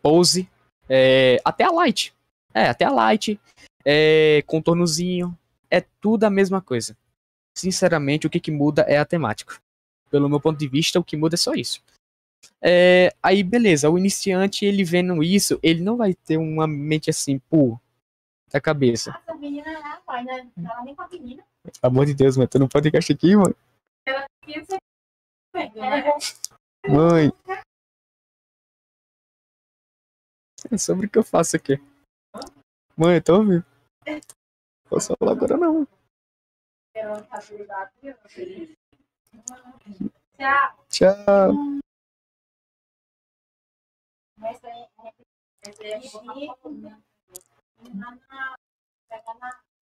[0.00, 0.48] pose,
[0.88, 2.14] é, até a light.
[2.54, 3.38] É, até a light,
[3.84, 5.36] é, contornozinho,
[5.68, 6.96] é tudo a mesma coisa.
[7.58, 9.60] Sinceramente, o que, que muda é a temática.
[10.08, 11.82] Pelo meu ponto de vista, o que muda é só isso.
[12.62, 17.40] É, aí, beleza, o iniciante, ele vendo isso, ele não vai ter uma mente assim,
[17.50, 17.78] pô,
[18.50, 19.10] da cabeça.
[19.10, 20.48] Nossa, menina é rapaz, né?
[20.56, 21.44] Ela nem com a menina.
[21.62, 23.54] Pelo amor de Deus, mano, tu não pode gastar aqui, mano.
[24.06, 24.78] Ela queria ser...
[26.88, 27.32] Mãe.
[30.72, 31.80] É sobre o que eu faço aqui.
[32.96, 33.64] Mãe, tô ouvindo.
[34.88, 35.86] Posso falar agora não.
[40.38, 40.86] Tchau.
[40.88, 41.52] Tchau.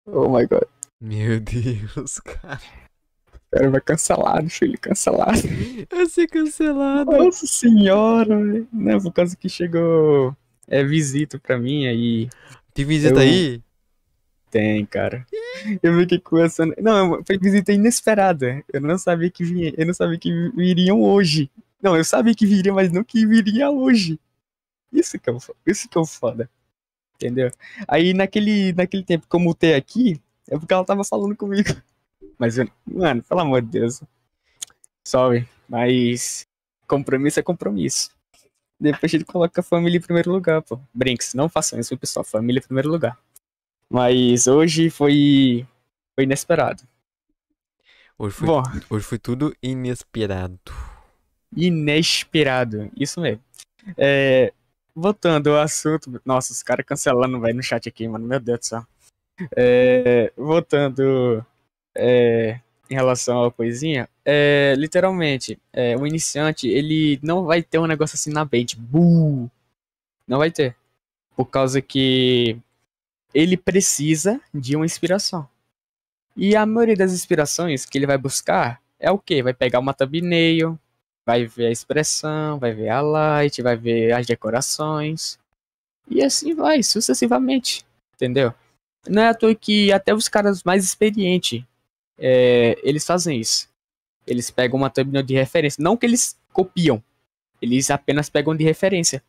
[0.07, 0.65] Oh my god.
[1.01, 2.61] Meu Deus, cara.
[3.51, 5.39] Cara, vai cancelar, deixa ele cancelado.
[5.91, 7.13] Vai ser cancelado.
[7.13, 8.37] Nossa senhora.
[8.73, 10.37] Não, por causa que chegou
[10.69, 12.29] é visita pra mim aí.
[12.73, 13.21] Tem visita eu...
[13.21, 13.63] aí?
[14.51, 15.27] Tem, cara.
[15.83, 16.65] Eu fiquei essa.
[16.81, 18.63] Não, foi visita inesperada.
[18.73, 19.73] Eu não sabia que vinha.
[19.77, 21.51] Eu não sabia que viriam hoje.
[21.83, 24.19] Não, eu sabia que viria, mas não que viria hoje.
[24.93, 25.37] Isso que é,
[25.67, 26.49] isso que é o foda.
[27.17, 27.51] Entendeu?
[27.89, 31.69] Aí naquele, naquele tempo que eu mutei aqui, é porque ela tava falando comigo.
[32.39, 34.03] Mas, eu, mano, pelo amor de Deus.
[35.05, 35.49] Sorry.
[35.69, 36.47] Mas
[36.87, 38.11] compromisso é compromisso.
[38.85, 40.79] Depois a gente coloca a família em primeiro lugar, pô.
[40.93, 42.23] Brinks, não façam isso, pessoal.
[42.23, 43.19] Família em primeiro lugar.
[43.89, 45.67] Mas hoje foi.
[46.15, 46.83] Foi inesperado.
[48.19, 50.61] Hoje foi, Bom, hoje foi tudo inesperado.
[51.57, 53.43] Inesperado, isso mesmo.
[53.97, 54.53] É,
[54.95, 56.21] voltando ao assunto.
[56.23, 58.27] Nossa, os caras cancelando, vai no chat aqui, mano.
[58.27, 58.87] Meu Deus do céu.
[59.57, 61.45] É, voltando
[61.97, 62.61] é,
[62.91, 68.15] em relação à coisinha, é, literalmente, é, o iniciante, ele não vai ter um negócio
[68.15, 68.79] assim na mente.
[70.27, 70.77] Não vai ter.
[71.37, 72.57] Por causa que
[73.33, 75.49] ele precisa de uma inspiração.
[76.37, 79.43] E a maioria das inspirações que ele vai buscar é o que?
[79.43, 80.79] Vai pegar uma thumbnail,
[81.27, 85.39] vai ver a expressão, vai ver a light, vai ver as decorações.
[86.09, 87.85] E assim vai, sucessivamente.
[88.15, 88.53] Entendeu?
[89.09, 91.63] Não é à toa que até os caras mais experientes,
[92.19, 93.69] é, eles fazem isso.
[94.27, 95.83] Eles pegam uma thumbnail de referência.
[95.83, 97.03] Não que eles copiam.
[97.61, 99.23] Eles apenas pegam de referência.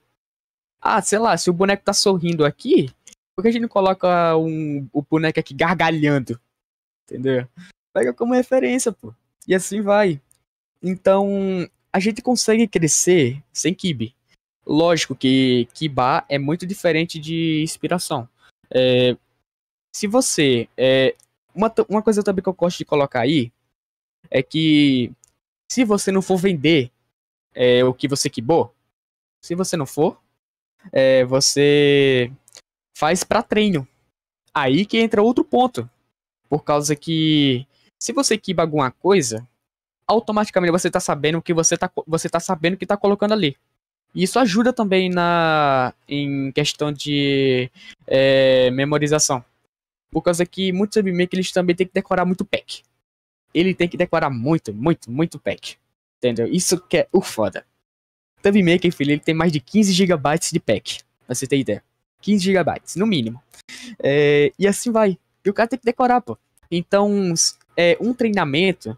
[0.81, 2.89] Ah, sei lá, se o boneco tá sorrindo aqui,
[3.35, 6.39] por que a gente não coloca um, o boneco aqui gargalhando?
[7.03, 7.47] Entendeu?
[7.93, 9.13] Pega como referência, pô.
[9.47, 10.21] E assim vai.
[10.81, 14.15] Então, a gente consegue crescer sem kibe.
[14.65, 18.27] Lógico que Kiba é muito diferente de inspiração.
[18.73, 19.15] É,
[19.95, 20.67] se você.
[20.75, 21.15] É,
[21.55, 23.51] uma, uma coisa também que eu gosto de colocar aí
[24.29, 25.11] é que
[25.71, 26.91] se você não for vender
[27.53, 28.73] é, o que você quibou,
[29.41, 30.19] se você não for,
[30.91, 32.31] é, você
[32.95, 33.87] faz para treino.
[34.53, 35.89] Aí que entra outro ponto.
[36.49, 37.65] Por causa que
[37.99, 39.47] se você quiba alguma coisa,
[40.07, 43.57] automaticamente você tá sabendo que você tá, você tá sabendo que tá colocando ali.
[44.13, 47.69] E isso ajuda também na em questão de
[48.07, 49.43] é, memorização.
[50.11, 52.83] Por causa que muitos submakers eles também tem que decorar muito pack.
[53.53, 55.77] Ele tem que decorar muito, muito, muito pack.
[56.17, 56.47] Entendeu?
[56.47, 57.65] Isso que é o foda.
[58.43, 60.99] Maker, filho, ele tem mais de 15 GB de pack.
[61.25, 61.83] Pra você ter ideia.
[62.21, 63.41] 15 GB, no mínimo.
[63.99, 65.17] É, e assim vai.
[65.43, 66.37] E o cara tem que decorar, pô.
[66.69, 67.33] Então,
[67.75, 68.97] é, um treinamento,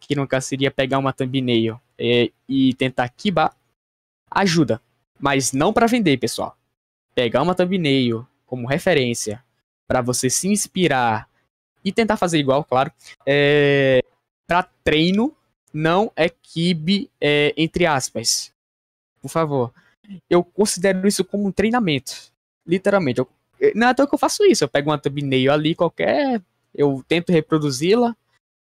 [0.00, 3.54] que caso seria pegar uma thumbnail é, e tentar kibar,
[4.30, 4.80] ajuda.
[5.18, 6.56] Mas não para vender, pessoal.
[7.14, 9.44] Pegar uma thumbnail como referência
[9.88, 11.28] para você se inspirar
[11.82, 12.92] e tentar fazer igual, claro.
[13.26, 14.04] É,
[14.46, 15.34] para treino,
[15.72, 18.52] não é kibe, é, entre aspas.
[19.20, 19.72] Por favor.
[20.28, 22.12] Eu considero isso como um treinamento.
[22.66, 23.28] literalmente, eu,
[23.74, 24.62] não é toa que eu faço isso.
[24.62, 26.40] Eu pego uma thumbnail ali qualquer,
[26.74, 28.14] eu tento reproduzi-la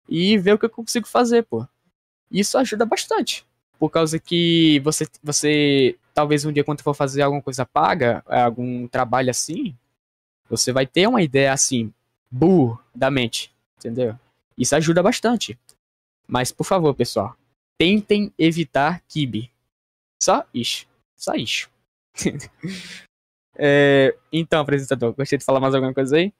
[0.09, 1.67] e ver o que eu consigo fazer, pô.
[2.31, 3.45] Isso ajuda bastante.
[3.79, 8.89] Por causa que você, você talvez um dia quando for fazer alguma coisa paga, algum
[8.89, 9.77] trabalho assim,
[10.49, 11.93] você vai ter uma ideia assim,
[12.31, 14.19] burro da mente, entendeu?
[14.57, 15.59] Isso ajuda bastante.
[16.27, 17.37] Mas, por favor, pessoal,
[17.79, 19.51] tentem evitar kibe.
[20.23, 20.87] Só isso.
[21.17, 21.69] Só isso.
[23.57, 26.33] é, então, apresentador, gostaria de falar mais alguma coisa aí?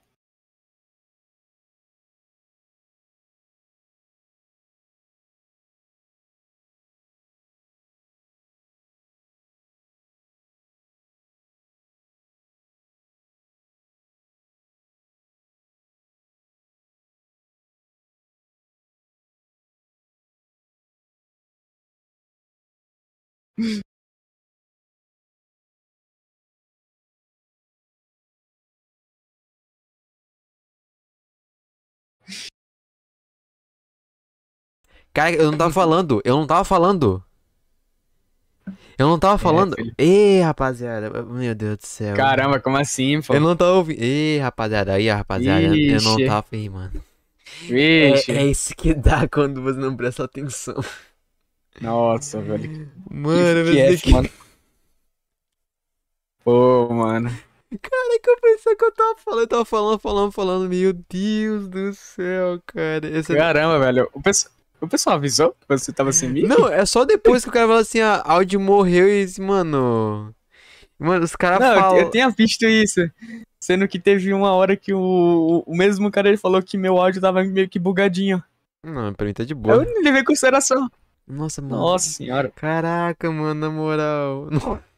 [35.13, 37.25] Cara, eu não tava falando, eu não tava falando.
[38.99, 39.75] Eu não tava É, falando.
[39.75, 39.95] filho.
[39.97, 42.17] Ê, rapaziada, meu Deus do céu.
[42.17, 43.35] Caramba, como assim, pô?
[43.35, 44.03] Eu não tava ouvindo.
[44.03, 46.93] Ê, rapaziada, aí, rapaziada, eu não tava aí, mano.
[47.63, 48.33] Vixe.
[48.33, 50.75] É, é isso que dá quando você não presta atenção.
[51.81, 52.91] Nossa, velho.
[53.11, 54.29] Mano, que, que é, esse, mano?
[56.45, 57.29] Pô, mano.
[57.83, 60.69] Cara, que eu pensei que eu tava falando, eu tava falando, falando, falando.
[60.69, 63.01] Meu Deus do céu, cara.
[63.25, 64.09] Caramba, velho.
[64.15, 66.43] O pessoal, o pessoal avisou que você tava sem mim?
[66.43, 70.33] Não, é só depois que o cara fala assim, a áudio morreu e esse, mano.
[70.99, 71.99] Mano, os caras Não, eu, falam.
[71.99, 73.01] eu tinha visto isso.
[73.61, 77.21] Sendo que teve uma hora que o, o mesmo cara ele falou que meu áudio
[77.21, 78.43] tava meio que bugadinho.
[78.85, 79.85] Não, pra mim tá de Eu boa.
[79.85, 80.89] não levei em consideração.
[81.27, 81.77] Nossa, mano.
[81.77, 82.51] Nossa senhora.
[82.51, 84.49] Caraca, mano, na moral.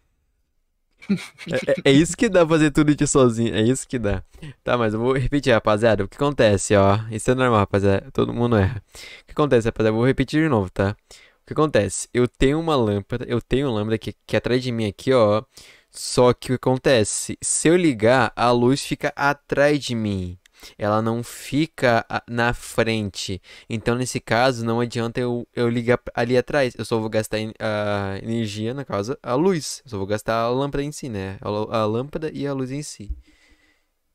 [1.51, 3.55] É, é- é isso que dá fazer tudo de sozinho.
[3.55, 4.23] É isso que dá.
[4.63, 6.05] Tá, mas eu vou repetir, rapaziada.
[6.05, 6.99] O que acontece, ó.
[7.11, 8.11] Isso é normal, rapaziada.
[8.13, 8.83] Todo mundo erra.
[9.23, 9.91] O que acontece, rapaziada?
[9.95, 10.97] Eu vou repetir de novo, tá?
[11.43, 12.09] O que acontece?
[12.13, 13.25] Eu tenho uma lâmpada.
[13.29, 15.43] Eu tenho uma lâmpada aqui, que é atrás de mim aqui, ó.
[15.91, 17.39] Só que o que acontece?
[17.41, 20.38] Se eu ligar, a luz fica atrás de mim.
[20.77, 23.41] Ela não fica na frente.
[23.69, 26.75] Então, nesse caso, não adianta eu, eu ligar ali atrás.
[26.77, 29.83] Eu só vou gastar a energia, na casa, a luz.
[29.85, 31.39] Eu só vou gastar a lâmpada em si, né?
[31.41, 31.49] A,
[31.79, 33.11] a lâmpada e a luz em si.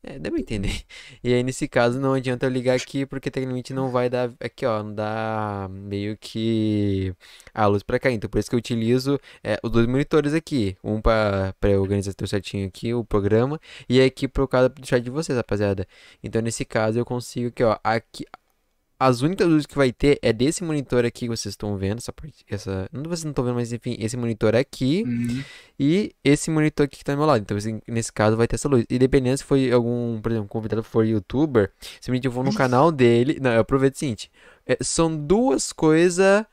[0.05, 0.83] É, deu pra entender.
[1.23, 4.31] E aí, nesse caso, não adianta eu ligar aqui, porque tecnicamente não vai dar.
[4.39, 7.15] Aqui, ó, não dá meio que
[7.53, 8.11] a luz pra cá.
[8.11, 10.75] Então, por isso que eu utilizo é, os dois monitores aqui.
[10.83, 13.59] Um pra, pra organizar tudo certinho aqui, o programa.
[13.87, 15.87] E aqui pro caso do chat de vocês, rapaziada.
[16.21, 17.77] Então, nesse caso, eu consigo aqui, ó.
[17.81, 18.25] Aqui,
[19.07, 22.13] as únicas luzes que vai ter é desse monitor aqui que vocês estão vendo, essa
[22.13, 25.43] parte, essa, não vocês não estão vendo, mas enfim, esse monitor aqui Uhum.
[25.79, 27.41] e esse monitor aqui que tá do meu lado.
[27.41, 28.85] Então, assim, nesse caso vai ter essa luz.
[28.89, 32.91] E dependendo se foi algum, por exemplo, convidado for youtuber, simplesmente eu vou no canal
[32.91, 34.31] dele, não, eu aproveito o seguinte,
[34.65, 36.45] é, são duas coisas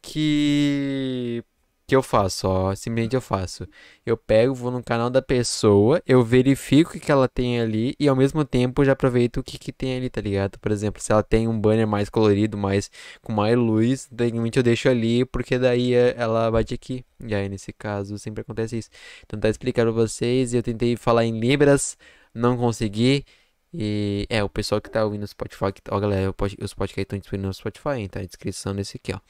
[0.00, 1.44] que
[1.90, 3.66] que eu faço, ó, simplesmente eu faço.
[4.06, 8.06] Eu pego, vou no canal da pessoa, eu verifico o que ela tem ali e
[8.08, 10.56] ao mesmo tempo já aproveito o que que tem ali, tá ligado?
[10.60, 14.62] Por exemplo, se ela tem um banner mais colorido, mais com mais luz, tecnicamente eu
[14.62, 17.04] deixo ali porque daí é, ela bate aqui.
[17.26, 18.90] E aí nesse caso sempre acontece isso.
[19.26, 21.98] Então tá explicando vocês, eu tentei falar em libras,
[22.32, 23.24] não consegui.
[23.72, 26.34] E é, o pessoal que tá ouvindo no Spotify, que, ó, galera, o
[26.64, 28.20] os podcasts estão disponíveis no Spotify, hein, tá?
[28.20, 29.20] A descrição desse aqui, ó.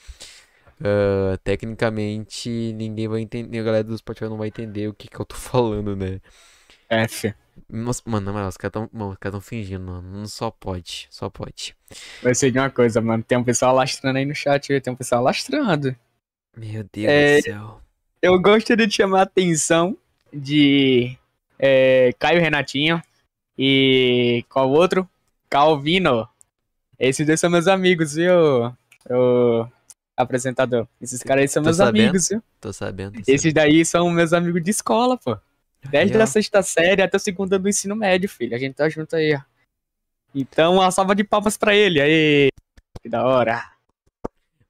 [0.83, 5.21] Ah, tecnicamente, ninguém vai entender, a galera do Spotify não vai entender o que que
[5.21, 6.21] eu tô falando, né?
[6.91, 7.35] F.
[7.69, 10.27] Nossa, mano, na moral, os caras tão, caras tão fingindo, mano.
[10.29, 11.77] Só pode, só pode.
[12.23, 13.23] Vai ser de uma coisa, mano.
[13.23, 15.95] Tem um pessoal lastrando aí no chat, tem um pessoal lastrando.
[16.57, 17.83] Meu Deus É, do céu.
[18.23, 19.97] Eu gostaria de chamar a atenção
[20.33, 21.17] de
[21.59, 23.03] é, Caio Renatinho
[23.59, 25.09] e qual outro?
[25.51, 26.29] Calvino.
[26.99, 28.75] Esses dois são meus amigos, viu?
[29.11, 29.67] O
[30.21, 30.87] apresentador.
[31.01, 32.01] Esses caras aí são Tô meus sabendo.
[32.03, 32.43] amigos, viu?
[32.61, 35.37] Tô sabendo, tô Esses daí são meus amigos de escola, pô.
[35.91, 38.55] Desde Aí, a sexta série até a segunda do ensino médio, filho.
[38.55, 39.41] A gente tá junto aí, ó.
[40.35, 42.01] Então, uma salva de palmas pra ele.
[42.01, 42.49] Aí,
[43.03, 43.65] que da hora.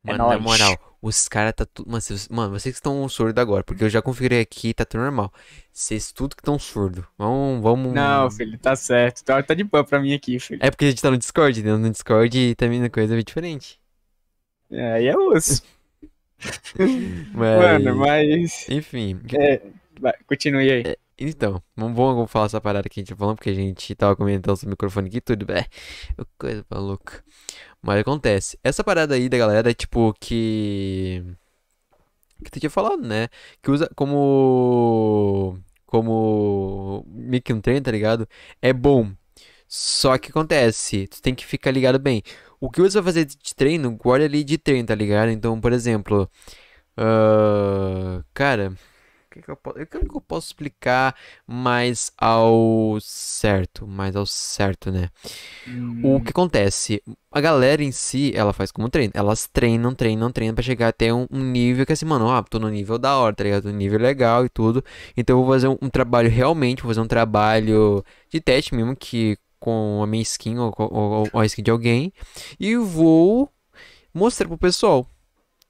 [0.05, 0.41] É Mano, na nóis.
[0.43, 1.91] moral, os caras tá tudo.
[1.91, 5.01] Mano, vocês, mano, vocês que estão surdos agora, porque eu já configurei aqui, tá tudo
[5.03, 5.33] normal.
[5.73, 7.05] Vocês tudo que estão surdo.
[7.19, 7.93] Vamos, vamos.
[7.93, 9.25] Não, filho, tá certo.
[9.25, 10.61] Tá, tá de boa pra mim aqui, filho.
[10.63, 11.77] É porque a gente tá no Discord, entendeu?
[11.77, 13.80] No Discord também a coisa é diferente.
[14.71, 15.63] É, aí é osso.
[17.35, 17.61] Mas.
[17.61, 18.67] Mano, mas.
[18.71, 19.21] Enfim.
[19.39, 19.61] É,
[20.01, 20.97] vai, continue aí.
[21.19, 24.17] Então, vamos, vamos falar essa parada que a gente tá falando, porque a gente tava
[24.17, 25.47] comentando sobre o microfone aqui e tudo.
[25.53, 25.67] É,
[26.39, 27.23] coisa maluca.
[27.83, 28.59] Mas acontece.
[28.65, 31.23] Essa parada aí da galera é tipo que.
[32.43, 33.29] Que tu tinha falado, né?
[33.63, 35.59] Que usa como.
[35.85, 37.05] como
[37.45, 38.27] que um treino, tá ligado?
[38.63, 39.13] É bom.
[39.69, 42.23] Só que acontece, tu tem que ficar ligado bem.
[42.61, 45.31] O que você vai fazer de treino, guarda ali de treino, tá ligado?
[45.31, 46.31] Então, por exemplo,
[46.97, 53.87] ah, cara, o que que eu posso, o que eu posso explicar mais ao certo,
[53.87, 55.11] mais ao certo, né?
[56.03, 57.03] O Hum, que acontece?
[57.31, 59.13] A galera em si, ela faz como treino.
[59.15, 62.59] Elas treinam, treinam, treinam pra chegar até um, um nível que assim, mano, ah, tô
[62.59, 63.69] no nível da hora, tá ligado?
[63.69, 64.83] Um nível legal e tudo.
[65.17, 68.97] Então eu vou fazer um, um trabalho realmente, vou fazer um trabalho de teste mesmo,
[68.97, 72.13] que com a minha skin ou, ou, ou a skin de alguém.
[72.59, 73.49] E vou
[74.13, 75.07] mostrar pro pessoal,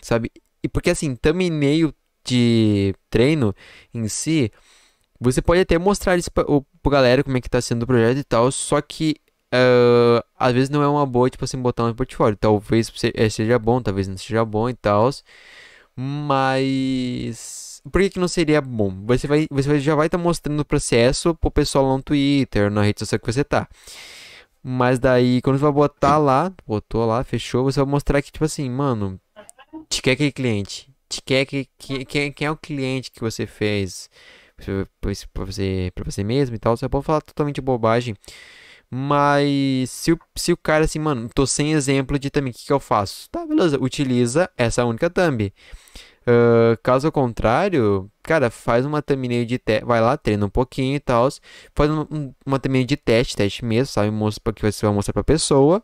[0.00, 0.30] sabe?
[0.62, 1.92] E porque assim, thumbnail
[2.24, 3.54] de treino
[3.92, 4.52] em si.
[5.20, 8.18] Você pode até mostrar isso pra, pra galera como é que tá sendo o projeto
[8.18, 9.16] e tal, só que
[9.52, 12.36] ah, às vezes não é uma boa, tipo assim, botar no portfólio.
[12.36, 15.10] Talvez eh, seja bom, talvez não seja bom e tal,
[15.96, 18.90] mas por que que não seria bom?
[19.06, 22.82] Você vai, você já vai estar mostrando o processo pro pessoal lá no Twitter, na
[22.82, 23.68] rede social que você tá.
[24.62, 28.44] Mas daí, quando você vai botar lá, botou lá, fechou, você vai mostrar que, tipo
[28.44, 29.18] assim, mano,
[29.88, 30.92] te quer aquele cliente?
[31.08, 34.10] Te quer que, que, quem, quem é o cliente que você fez?
[34.56, 35.10] Pra
[35.44, 38.14] você, pra você mesmo e tal, você pode falar totalmente bobagem.
[38.90, 42.66] Mas se o, se o cara assim, mano, tô sem exemplo de thumb, o que
[42.66, 43.28] que eu faço?
[43.30, 45.52] Tá, beleza, utiliza essa única thumb.
[46.26, 51.00] Ah, caso contrário, cara, faz uma thumbnail de teste, vai lá, treina um pouquinho e
[51.00, 51.28] tal,
[51.74, 54.10] faz um- um- uma thumbnail de teste, teste mesmo, sabe?
[54.10, 55.82] Mostra pra que você vai mostrar pra pessoa.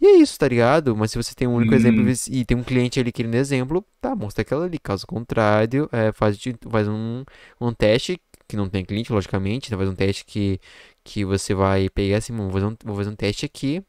[0.00, 0.96] E é isso, tá ligado?
[0.96, 3.84] Mas se você tem um único exemplo hum, e tem um cliente ali querendo exemplo,
[4.00, 4.78] tá, mostra aquela ali.
[4.78, 6.38] Caso contrário, é, faz,
[6.70, 7.24] faz um,
[7.60, 10.60] um teste que não tem cliente, logicamente, então faz um teste que,
[11.02, 13.82] que você vai pegar assim, vou fazer um, vou fazer um teste aqui,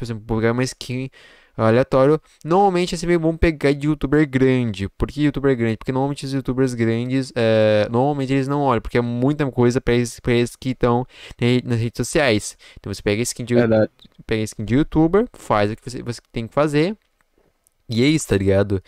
[0.00, 1.10] assim, vou pegar uma skin
[1.56, 2.20] aleatório.
[2.44, 4.88] Normalmente é sempre bom pegar de youtuber grande.
[4.90, 5.76] Por que youtuber grande?
[5.76, 9.94] Porque normalmente os youtubers grandes, é, normalmente eles não olham, porque é muita coisa pra
[9.94, 11.06] eles, pra eles que estão
[11.64, 12.56] nas redes sociais.
[12.78, 13.90] Então você pega skin de, verdade.
[14.26, 16.96] pega skin de youtuber, faz o que você, você tem que fazer.
[17.88, 18.82] E é isso, tá ligado?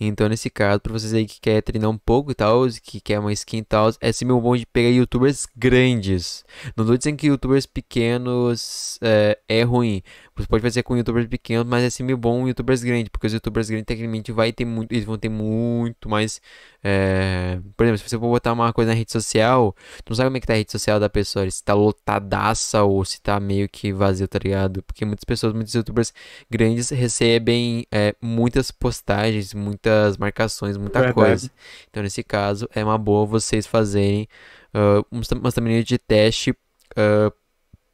[0.00, 3.18] Então, nesse caso, pra vocês aí que quer treinar um pouco e tal, que quer
[3.18, 6.44] uma skin e tal, é sempre bom de pegar youtubers grandes.
[6.76, 10.02] Não tô dizendo que youtubers pequenos é, é ruim.
[10.36, 13.68] Você pode fazer com youtubers pequenos, mas é sempre bom youtubers grandes, porque os youtubers
[13.68, 16.40] grandes, tecnicamente, vai ter muito, eles vão ter muito mais.
[16.82, 20.28] é, Por exemplo, se você for botar uma coisa na rede social, tu não sabe
[20.28, 23.40] como é que tá a rede social da pessoa, se tá lotadaça ou se tá
[23.40, 24.80] meio que vazio, tá ligado?
[24.84, 26.12] Porque muitas pessoas, muitos youtubers
[26.48, 29.87] grandes recebem é, muitas postagens, muitas
[30.18, 31.14] marcações, muita Verdade.
[31.14, 31.50] coisa.
[31.90, 34.28] Então, nesse caso, é uma boa vocês fazerem
[34.74, 36.54] ah, umas thumbnails de teste
[36.96, 37.32] ah,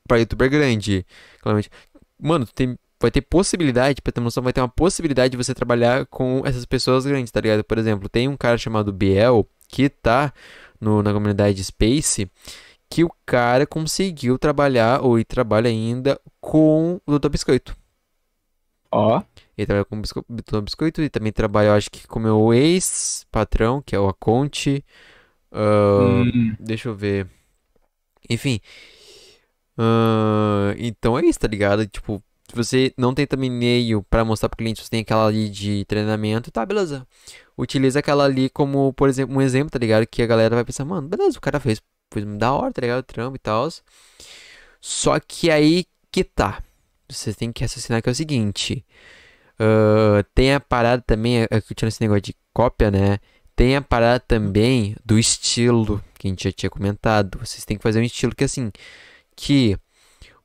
[0.07, 1.07] pra youtuber grande.
[1.41, 1.71] Claramente.
[2.21, 6.07] Mano, tem, vai ter possibilidade, pra ter noção, vai ter uma possibilidade de você trabalhar
[6.07, 7.65] com essas pessoas grandes, tá ligado?
[7.65, 10.33] Por exemplo, tem um cara chamado Biel que tá
[10.81, 12.31] no, na comunidade Space
[12.89, 17.29] que o cara conseguiu trabalhar, ou trabalha ainda, com o Dr.
[17.29, 17.77] Biscoito.
[18.91, 19.21] Ó,
[19.57, 20.25] Ele trabalha com Bisco-.
[20.63, 24.85] Biscoito e também trabalha, eu acho que com o meu ex-patrão, que é o Aconte.
[25.53, 27.29] Ah, hum, deixa eu ver.
[28.29, 28.61] Enfim.
[29.79, 31.87] ah, então é isso, tá ligado?
[31.87, 35.85] Tipo, se você não tem thumbnail pra mostrar pro cliente, você tem aquela ali de
[35.87, 37.07] treinamento, tá, beleza.
[37.57, 40.07] Utiliza aquela ali como, por exemplo, um exemplo, tá ligado?
[40.07, 41.81] Que a galera vai pensar, mano, beleza, o cara fez,
[42.13, 43.01] fez da hora, tá ligado?
[43.01, 43.69] O trampo e tal.
[44.81, 46.63] Só que aí que tá.
[47.09, 48.85] Você tem que raciocinar que é o seguinte.
[49.59, 53.19] Ah, tem a parada também, é, é tinha esse negócio de cópia, né?
[53.57, 57.39] Tem a parada também do estilo, que a gente já tinha comentado.
[57.39, 58.73] Vocês têm que fazer um estilo que assim,
[59.37, 59.77] que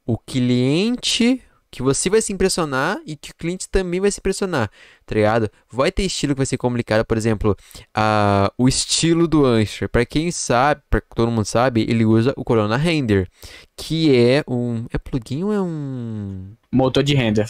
[0.05, 1.41] o cliente,
[1.71, 4.69] que você vai se impressionar e que o cliente também vai se impressionar,
[5.05, 5.49] tá ligado?
[5.71, 7.55] Vai ter estilo que vai ser complicado, por exemplo,
[7.95, 9.89] a, o estilo do Ancher.
[9.89, 13.27] Pra quem sabe, pra todo mundo sabe, ele usa o Corona Render,
[13.75, 17.45] que é um, é plugin ou é um motor de renda.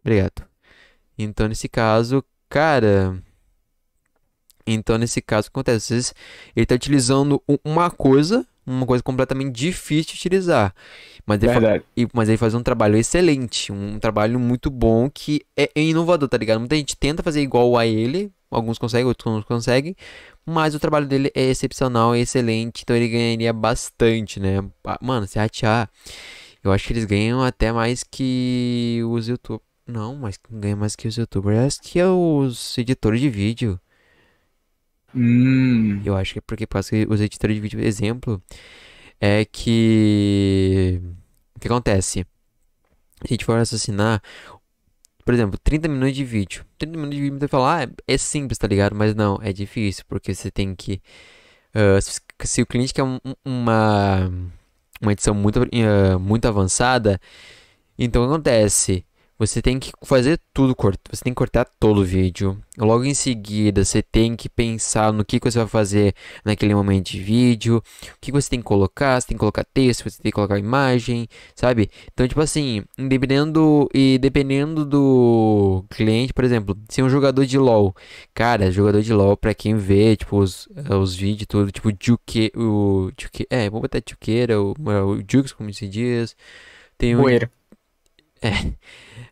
[0.00, 0.55] Obrigado.
[1.18, 3.20] Então, nesse caso, cara.
[4.66, 5.94] Então, nesse caso, o que acontece?
[5.94, 6.14] Vezes,
[6.54, 10.74] ele está utilizando uma coisa, uma coisa completamente difícil de utilizar.
[11.24, 11.84] Mas ele, fa- Verdade.
[11.96, 16.28] e- mas ele faz um trabalho excelente, um trabalho muito bom que é, é inovador,
[16.28, 16.58] tá ligado?
[16.58, 19.94] Muita gente tenta fazer igual a ele, alguns conseguem, outros não conseguem,
[20.44, 24.56] mas o trabalho dele é excepcional, é excelente, então ele ganharia bastante, né?
[25.00, 25.88] Mano, se ratear,
[26.62, 29.62] eu acho que eles ganham até mais que os YouTube.
[29.86, 33.80] Não, mas quem ganha mais que os youtubers acho que é os editores de vídeo.
[35.14, 38.42] Hum, Eu acho que é porque que os editores de vídeo, exemplo,
[39.20, 41.00] é que.
[41.56, 42.20] O que acontece?
[42.20, 42.26] Se
[43.24, 44.22] a gente for raciocinar,
[45.24, 46.64] por exemplo, 30 minutos de vídeo.
[46.78, 48.94] 30 minutos de vídeo, você fala, ah, é é simples, tá ligado?
[48.94, 51.00] Mas não, é difícil, porque você tem que.
[51.74, 54.30] ah, se- se o cliente quer um- um- uma,
[55.02, 57.20] uma edição muito, eh, muito avançada,
[57.98, 59.06] então o que acontece?
[59.38, 60.74] Você tem que fazer tudo,
[61.10, 62.58] você tem que cortar todo o vídeo.
[62.78, 67.10] Logo em seguida, você tem que pensar no que que você vai fazer naquele momento
[67.10, 67.82] de vídeo, o
[68.18, 70.58] que que você tem que colocar, você tem que colocar texto, você tem que colocar
[70.58, 71.90] imagem, sabe?
[72.12, 77.58] Então, tipo assim, dependendo e dependendo do cliente, por exemplo, se é um jogador de
[77.58, 77.94] LoL,
[78.32, 80.66] cara, jogador de LoL pra quem vê, tipo, os,
[80.98, 85.72] os vídeos tudo, tipo, Juque, o Juque, é, vou botar Juqueira, o, o Jukes, como
[85.74, 86.34] se diz.
[86.96, 87.22] Tem o
[88.50, 88.76] Bueiro.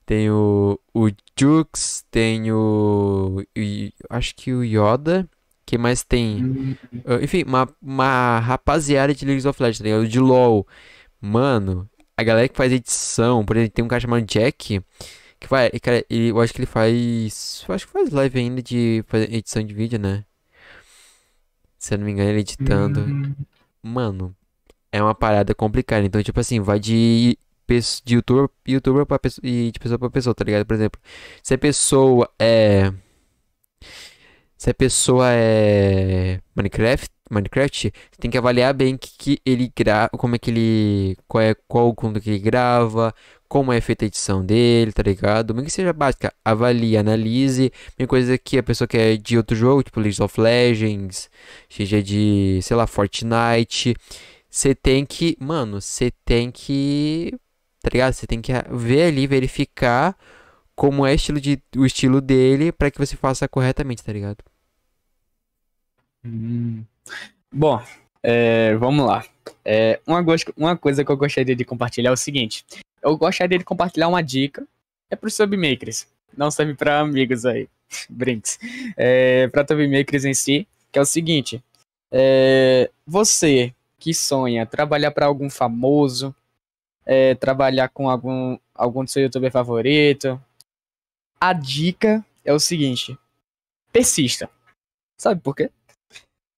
[0.07, 1.09] tem o, o
[1.39, 5.29] Jukes, tem o, e acho que o Yoda,
[5.67, 6.47] que mais tem?
[7.07, 10.09] Ah, Enfim, uma, uma rapaziada de League of Legends, tá ligado?
[10.09, 10.67] De LoL.
[11.21, 14.81] Mano, a galera que faz edição, por exemplo, tem um cara chamado Jack,
[15.41, 18.63] que e, cara, ele- eu acho que ele faz, eu acho que faz live ainda
[18.63, 20.25] de edição de vídeo, né?
[21.79, 23.01] Se eu não me engano, ele editando.
[23.01, 23.35] hum,
[23.83, 24.37] Mano,
[24.93, 26.07] é uma parada complicada.
[26.07, 27.39] Então, tipo assim, vai de,
[28.05, 30.67] de youtuber, youtuber pra pessoa, e de pessoa pra pessoa, tá ligado?
[30.67, 31.01] Por exemplo,
[31.43, 32.93] se a pessoa é.
[34.57, 40.37] Se a pessoa é Minecraft, Minecraft, tem que avaliar bem que, que ele grava, como
[40.37, 43.15] é que ele, qual é, qual o conteúdo que ele grava,
[43.49, 45.55] como é feita a edição dele, tá ligado?
[45.55, 47.73] Mesmo que seja básica, avalie, analise.
[47.97, 51.31] Tem coisa que a pessoa que é de outro jogo, tipo League of Legends,
[51.69, 53.95] seja de, sei lá, Fortnite,
[54.51, 57.35] você tem que, mano, você tem que,
[57.85, 58.15] tá ligado?
[58.15, 60.17] Você tem que ver ali, verificar
[60.75, 64.39] como é estilo de, o estilo dele pra que você faça corretamente, tá ligado?
[66.25, 66.83] hum.
[67.53, 67.81] Bom,
[68.23, 69.25] é, vamos lá.
[69.65, 70.25] É, uma,
[70.57, 72.65] uma coisa que eu gostaria de compartilhar é o seguinte.
[73.03, 74.67] Eu gostaria de compartilhar uma dica.
[75.11, 76.09] É para os submakers.
[76.37, 77.69] Não serve para amigos aí.
[78.09, 78.59] Brinks.
[78.97, 80.67] É, para submakers em si.
[80.91, 81.63] Que é o seguinte.
[82.11, 86.35] é, você que sonha trabalhar para algum famoso.
[87.07, 90.41] É, trabalhar com algum, algum do seu youtuber favorito.
[91.41, 93.19] A dica é o seguinte.
[93.93, 94.49] Persista.
[95.19, 95.71] Sabe por quê?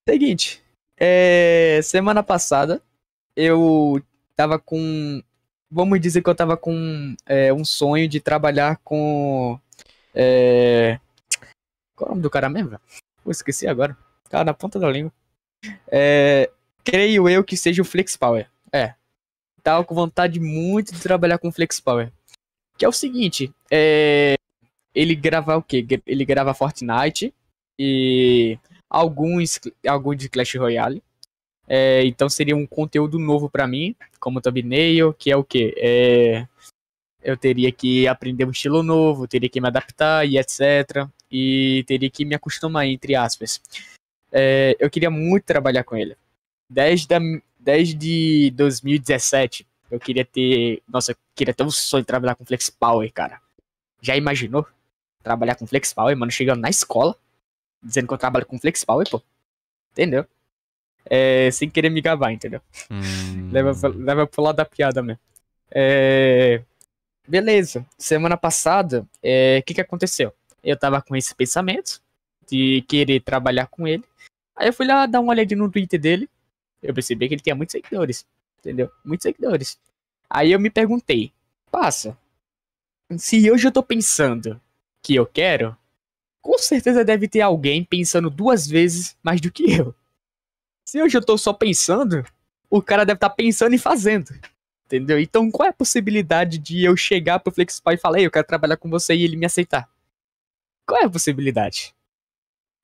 [0.08, 0.62] Seguinte.
[0.98, 2.82] É, semana passada
[3.34, 4.02] eu
[4.34, 5.22] tava com.
[5.70, 9.60] Vamos dizer que eu tava com é, um sonho de trabalhar com.
[10.14, 10.98] É,
[11.94, 12.78] qual é o nome do cara mesmo?
[13.22, 13.96] Pô, esqueci agora.
[14.30, 15.12] Tá na ponta da língua.
[15.88, 16.50] É,
[16.84, 18.48] creio eu que seja o Flex Power.
[18.72, 18.94] É.
[19.86, 22.12] Com vontade muito de trabalhar com Flex Power.
[22.78, 23.52] Que é o seguinte.
[23.70, 24.34] É,
[24.94, 25.86] ele grava o quê?
[26.06, 27.32] Ele grava Fortnite
[27.78, 31.02] e alguns, alguns de Clash Royale.
[31.68, 35.74] É, então seria um conteúdo novo pra mim, como thumbnail, que é o quê?
[35.76, 36.46] É,
[37.22, 41.08] eu teria que aprender um estilo novo, teria que me adaptar e etc.
[41.30, 43.60] E teria que me acostumar, entre aspas.
[44.30, 46.16] É, eu queria muito trabalhar com ele.
[46.70, 47.20] Desde, a,
[47.66, 50.80] desde 2017, eu queria ter.
[50.88, 53.40] Nossa, eu queria ter um sonho de trabalhar com Flex Power, cara.
[54.00, 54.64] Já imaginou?
[55.20, 57.16] Trabalhar com Flex Power, mano, chegando na escola,
[57.82, 59.20] dizendo que eu trabalho com Flex Power, pô.
[59.90, 60.24] Entendeu?
[61.04, 62.60] É, sem querer me gabar, entendeu?
[62.88, 65.20] Hum, Leva, leva pro lado da piada mesmo.
[65.68, 66.62] É,
[67.26, 67.84] Beleza.
[67.98, 70.32] Semana passada, o que, que aconteceu?
[70.62, 72.00] Eu tava com esse pensamento
[72.48, 74.04] de querer trabalhar com ele.
[74.54, 76.30] Aí eu fui lá dar uma olhadinha no Twitter dele.
[76.86, 78.26] Eu percebi que ele tinha muitos seguidores.
[78.58, 78.90] Entendeu?
[79.04, 79.78] Muitos seguidores.
[80.28, 81.32] Aí eu me perguntei,
[81.70, 82.16] passa,
[83.16, 84.60] se hoje eu tô pensando
[85.02, 85.76] que eu quero,
[86.42, 89.94] com certeza deve ter alguém pensando duas vezes mais do que eu.
[90.84, 92.24] Se hoje eu tô só pensando,
[92.68, 94.30] o cara deve estar pensando e fazendo.
[94.84, 95.18] Entendeu?
[95.18, 98.46] Então qual é a possibilidade de eu chegar pro Flexpy e falar, Ei, eu quero
[98.46, 99.88] trabalhar com você e ele me aceitar?
[100.86, 101.94] Qual é a possibilidade?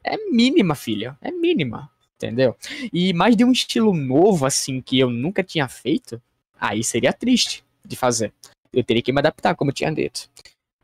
[0.02, 1.16] É mínima, filha.
[1.20, 1.90] É mínima.
[2.22, 2.56] Entendeu?
[2.92, 6.22] E mais de um estilo novo, assim, que eu nunca tinha feito,
[6.58, 8.32] aí seria triste de fazer.
[8.72, 10.30] Eu teria que me adaptar, como eu tinha dito.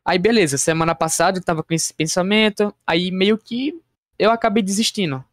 [0.04, 3.80] Aí, beleza, semana passada eu tava com esse pensamento, aí meio que
[4.18, 5.24] eu acabei desistindo.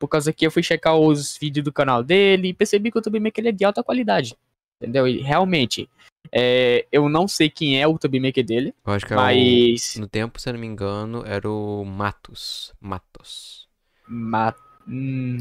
[0.00, 3.02] Por causa que eu fui checar os vídeos do canal dele e percebi que o
[3.02, 4.36] Tubemaker ele é de alta qualidade.
[4.80, 5.06] Entendeu?
[5.06, 5.88] E realmente,
[6.32, 9.94] é, eu não sei quem é o Tubemaker dele, eu acho que é mas.
[9.94, 12.74] o, no tempo, se eu não me engano, era o Matos.
[12.80, 13.68] Matos.
[14.08, 14.52] Ma...
[14.86, 15.38] Hum,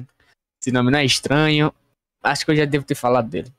[0.61, 1.73] esse nome não é estranho.
[2.23, 3.51] Acho que eu já devo ter falado dele.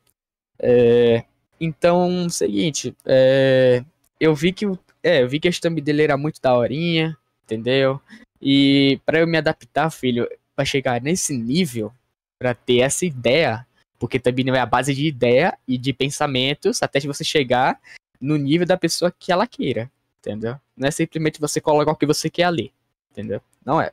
[0.58, 1.24] É,
[1.60, 3.84] então, seguinte, é,
[4.20, 8.00] eu vi que o, é, eu vi que a thumb dele era muito daorinha, entendeu?
[8.40, 11.92] E pra eu me adaptar, filho, pra chegar nesse nível,
[12.38, 13.66] pra ter essa ideia,
[13.98, 17.80] porque também é a base de ideia e de pensamentos até você chegar
[18.20, 19.90] no nível da pessoa que ela queira,
[20.20, 20.56] entendeu?
[20.76, 22.72] Não é simplesmente você colocar o que você quer ali,
[23.10, 23.40] entendeu?
[23.64, 23.92] Não é.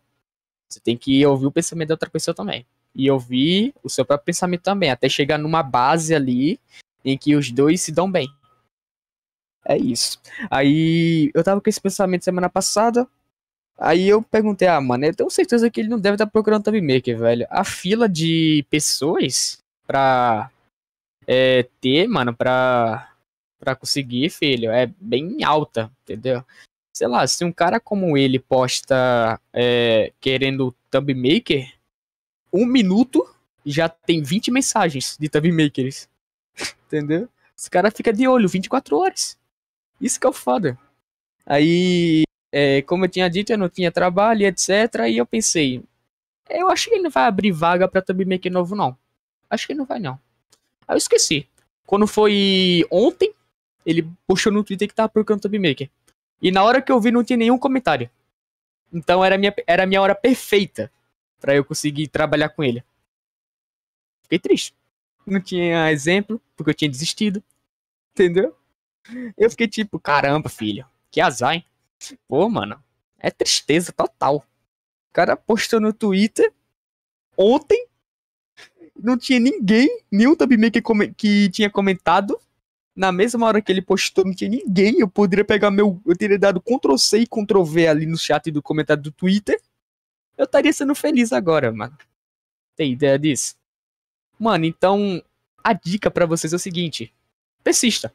[0.69, 2.65] Você tem que ouvir o pensamento da outra pessoa também.
[2.95, 6.59] e ouvir o seu próprio pensamento também, até chegar numa base ali
[7.05, 8.27] em que os dois se dão bem.
[9.65, 10.19] É isso.
[10.49, 13.07] Aí eu tava com esse pensamento semana passada.
[13.77, 16.63] Aí eu perguntei, ah, mano, eu tenho certeza que ele não deve estar tá procurando
[16.63, 17.47] Thumb Maker, velho.
[17.49, 20.51] A fila de pessoas pra
[21.27, 23.13] é, ter, mano, pra,
[23.59, 26.43] pra conseguir, filho, é bem alta, entendeu?
[26.99, 31.73] Sei lá, se um cara como ele posta é, querendo Thumb Maker,
[32.51, 33.25] um minuto
[33.65, 36.09] já tem 20 mensagens de Thumb Makers.
[36.87, 37.29] entendeu?
[37.57, 39.39] Esse cara fica de olho 24 horas.
[40.01, 40.77] Isso que é o foda.
[41.45, 45.07] Aí, é, como eu tinha dito, eu não tinha trabalho, etc.
[45.07, 45.81] E eu pensei,
[46.49, 48.97] eu acho que ele não vai abrir vaga pra Maker novo, não.
[49.49, 50.19] Acho que ele não vai, não.
[50.85, 51.47] Aí eu esqueci.
[51.85, 53.33] Quando foi ontem,
[53.85, 55.89] ele puxou no Twitter que tava procurando Maker.
[56.41, 58.09] E na hora que eu vi, não tinha nenhum comentário.
[58.91, 60.91] Então era minha, era a minha hora perfeita
[61.39, 62.83] para eu conseguir trabalhar com ele.
[64.23, 64.75] Fiquei triste.
[65.25, 67.43] Não tinha exemplo, porque eu tinha desistido.
[68.13, 68.55] Entendeu?
[69.37, 71.65] Eu fiquei tipo, caramba, filho, que azar, hein?
[72.27, 72.81] Pô, mano,
[73.17, 74.37] é tristeza total.
[75.09, 76.53] O cara postou no Twitter
[77.35, 77.87] ontem,
[78.95, 80.83] não tinha ninguém, nenhum Tabmaker
[81.15, 82.39] que tinha comentado.
[82.99, 84.99] Na mesma hora que ele postou, não tinha ninguém.
[84.99, 86.01] Eu poderia pegar meu.
[86.05, 89.57] Eu teria dado Ctrl C e Ctrl V ali no chat do comentário do Twitter.
[90.37, 91.97] Eu estaria sendo feliz agora, mano.
[92.75, 93.55] Tem ideia disso?
[94.37, 95.23] Mano, então.
[95.63, 97.13] A dica para vocês é o seguinte:
[97.63, 98.13] persista.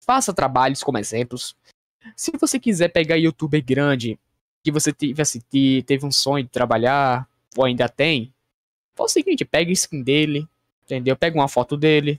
[0.00, 1.54] Faça trabalhos como exemplos.
[2.16, 4.18] Se você quiser pegar youtuber grande,
[4.64, 5.42] que você teve, assim,
[5.84, 8.32] teve um sonho de trabalhar, ou ainda tem,
[8.94, 10.48] faz o seguinte, pega a skin dele,
[10.84, 11.14] entendeu?
[11.16, 12.18] Pega uma foto dele,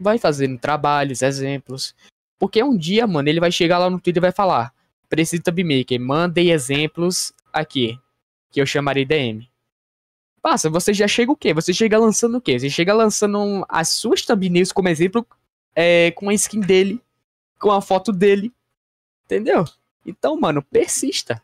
[0.00, 1.94] vai fazendo trabalhos, exemplos.
[2.38, 4.72] Porque um dia, mano, ele vai chegar lá no Twitter e vai falar:
[5.08, 7.98] Preciso Tabmaker, mandei exemplos aqui,
[8.50, 9.48] que eu chamarei DM.
[10.42, 11.52] Passa, você já chega o quê?
[11.52, 12.58] Você chega lançando o quê?
[12.58, 15.26] Você chega lançando as suas thumbnails como exemplo
[15.76, 17.00] é, com a skin dele
[17.60, 18.52] com a foto dele.
[19.26, 19.64] Entendeu?
[20.04, 21.40] Então, mano, persista.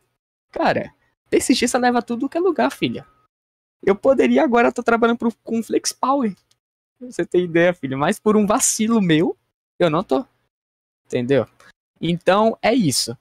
[0.51, 0.93] Cara,
[1.31, 3.07] persistência leva tudo que é lugar, filha.
[3.85, 6.35] Eu poderia agora estar trabalhando pro, com Flex Power.
[7.01, 7.99] Você tem ideia, filho.
[7.99, 9.37] Mas por um vacilo meu,
[9.79, 10.25] eu não tô.
[11.07, 11.47] Entendeu?
[12.01, 13.17] Então, é isso.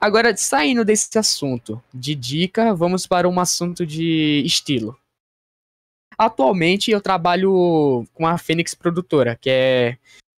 [0.00, 4.98] Agora, saindo desse assunto de dica, vamos para um assunto de estilo.
[6.16, 9.98] Atualmente eu trabalho com a Fênix Produtora, que é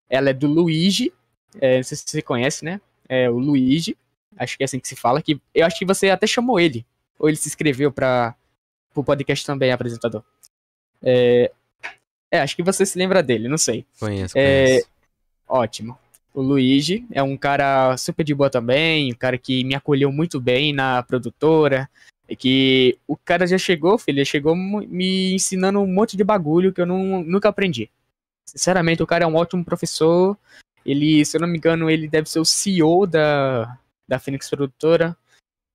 [0.10, 1.14] ela é do Luigi,
[1.60, 2.80] é, não sei se você conhece, né?
[3.08, 3.98] É o Luigi.
[4.38, 5.22] Acho que é assim que se fala.
[5.22, 6.86] Que eu acho que você até chamou ele.
[7.18, 8.36] Ou ele se inscreveu para
[8.96, 10.24] o podcast também, apresentador.
[11.02, 11.52] É,
[12.32, 13.86] é, acho que você se lembra dele, não sei.
[14.00, 14.88] Conheço, é, conheço.
[15.48, 15.98] Ótimo.
[16.34, 20.40] O Luigi é um cara super de boa também, um cara que me acolheu muito
[20.40, 21.90] bem na produtora.
[22.30, 26.72] E que o cara já chegou, filho, ele chegou me ensinando um monte de bagulho
[26.72, 27.90] que eu não, nunca aprendi.
[28.46, 30.38] Sinceramente, o cara é um ótimo professor
[30.86, 33.78] ele, se eu não me engano, ele deve ser o CEO da,
[34.08, 35.16] da Fênix Produtora.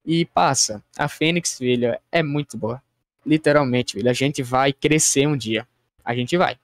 [0.04, 0.82] E passa.
[0.96, 2.82] A Fênix, filho, é muito boa.
[3.24, 4.08] Literalmente, filho.
[4.08, 5.66] A gente vai crescer um dia.
[6.06, 6.56] A gente vai.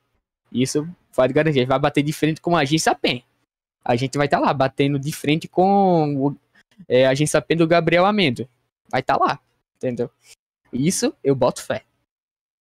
[0.51, 1.59] Isso pode garantir.
[1.59, 3.23] A gente vai bater de frente com a agência PEN.
[3.85, 6.37] A gente vai estar tá lá, batendo de frente com o,
[6.89, 8.49] é, a agência PEN do Gabriel Amendo.
[8.89, 9.41] Vai estar tá lá.
[9.77, 10.09] Entendeu?
[10.73, 11.83] Isso eu boto fé.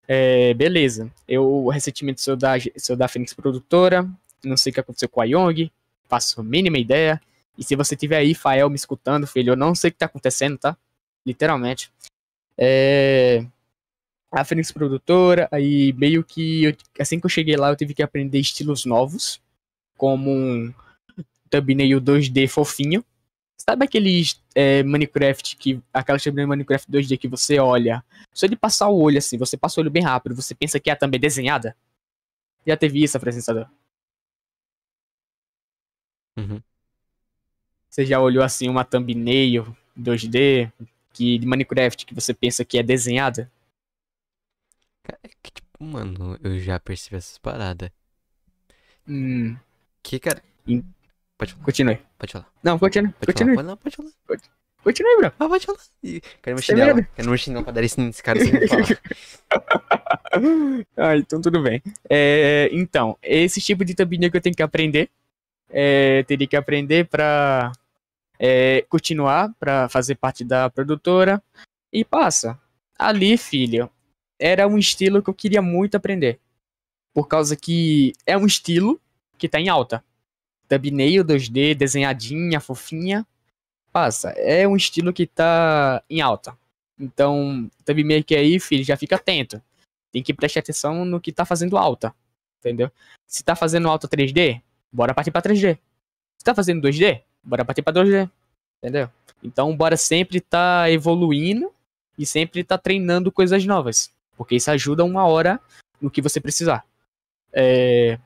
[0.07, 1.11] É, beleza.
[1.27, 4.09] Eu recentemente sou da, sou da Fênix Produtora
[4.47, 5.71] não sei o que aconteceu com a Young,
[6.07, 7.21] faço a mínima ideia.
[7.57, 10.05] E se você tiver aí, Fael, me escutando, filho, eu não sei o que tá
[10.05, 10.77] acontecendo, tá?
[11.25, 11.91] Literalmente.
[12.57, 13.45] É...
[14.31, 18.01] A Fênix Produtora, aí meio que, eu, assim que eu cheguei lá, eu tive que
[18.01, 19.41] aprender estilos novos,
[19.97, 20.73] como um
[21.49, 23.03] thumbnail 2D fofinho.
[23.57, 25.81] Sabe aqueles é, Minecraft que.
[25.93, 28.03] Aquela thumbnail Minecraft 2D que você olha,
[28.33, 30.89] só de passar o olho assim, você passa o olho bem rápido, você pensa que
[30.89, 31.75] é também desenhada?
[32.65, 33.67] Já teve isso, apresentador?
[36.37, 36.61] Uhum.
[37.89, 40.71] Você já olhou assim uma thumbnail 2D
[41.13, 43.51] que, de Minecraft que você pensa que é desenhada?
[45.07, 47.89] É que, tipo, mano, eu já percebi essas paradas.
[49.07, 49.57] Hum.
[50.03, 50.41] Que, cara.
[50.67, 50.83] In...
[51.37, 51.65] Pode falar.
[51.65, 51.99] Continue.
[52.17, 52.47] Pode falar.
[52.63, 53.11] Não, continue.
[53.13, 53.55] Pode continue.
[53.55, 53.77] falar.
[53.77, 54.61] Pode, não, pode falar.
[54.83, 55.31] Continue, bro.
[55.39, 55.79] Ah, pode falar.
[56.01, 57.07] Quero meu chinelo.
[57.15, 58.87] Quero meu chinelo pra dar esse, esse cara sem falar.
[60.97, 61.83] ah, então tudo bem.
[62.09, 65.09] É, então, esse tipo de thumbnail que eu tenho que aprender
[65.69, 67.71] é, teria que aprender para
[68.39, 71.41] é, continuar, para fazer parte da produtora.
[71.93, 72.59] E passa.
[72.97, 73.89] Ali, filho,
[74.41, 76.39] era um estilo que eu queria muito aprender.
[77.13, 78.99] Por causa que é um estilo
[79.37, 80.03] que tá em alta.
[80.67, 83.25] Thumbnail 2D, desenhadinha, fofinha.
[83.91, 84.29] Passa.
[84.31, 86.57] É um estilo que tá em alta.
[86.99, 89.61] Então, Thumbmaker aí, filho, já fica atento.
[90.11, 92.13] tem que prestar atenção no que tá fazendo alta.
[92.59, 92.91] Entendeu?
[93.27, 94.61] Se tá fazendo alta 3D,
[94.91, 95.77] bora partir pra 3D.
[96.37, 98.29] Se tá fazendo 2D, bora partir pra 2D.
[98.81, 99.09] Entendeu?
[99.43, 101.71] Então, bora sempre tá evoluindo
[102.17, 104.11] e sempre tá treinando coisas novas.
[104.37, 105.59] Porque isso ajuda uma hora
[106.01, 106.85] no que você precisar.
[107.53, 108.17] É...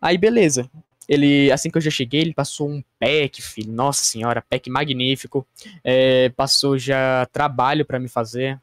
[0.00, 0.70] Aí, beleza.
[1.08, 3.72] Ele, assim que eu já cheguei, ele passou um pack, filho.
[3.72, 5.46] Nossa senhora, pack magnífico.
[5.82, 8.60] É, passou já trabalho para me fazer.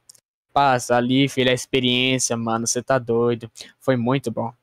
[0.53, 2.65] Passa ali, filho, a experiência, mano.
[2.65, 3.51] Você tá doido.
[3.79, 4.53] Foi muito bom.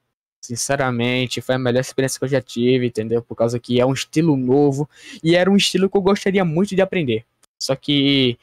[0.41, 3.23] Sinceramente, foi a melhor experiência que eu já tive, entendeu?
[3.23, 4.89] Por causa que é um estilo novo
[5.23, 7.25] e era um estilo que eu gostaria muito de aprender.
[7.59, 8.39] Só que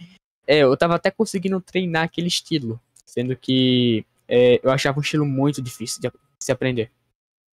[0.47, 2.79] é, eu tava até conseguindo treinar aquele estilo,
[3.11, 6.09] sendo que é, eu achava um estilo muito difícil de
[6.39, 6.89] se aprender.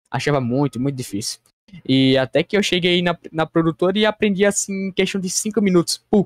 [0.08, 1.40] Achava muito, muito difícil.
[1.84, 5.60] E até que eu cheguei na, na produtora e aprendi assim em questão de 5
[5.60, 5.98] minutos.
[6.08, 6.24] Pum!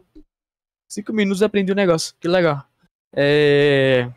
[0.91, 2.15] 5 minutos aprendi o negócio.
[2.21, 2.63] Que legal.
[3.17, 4.13] É...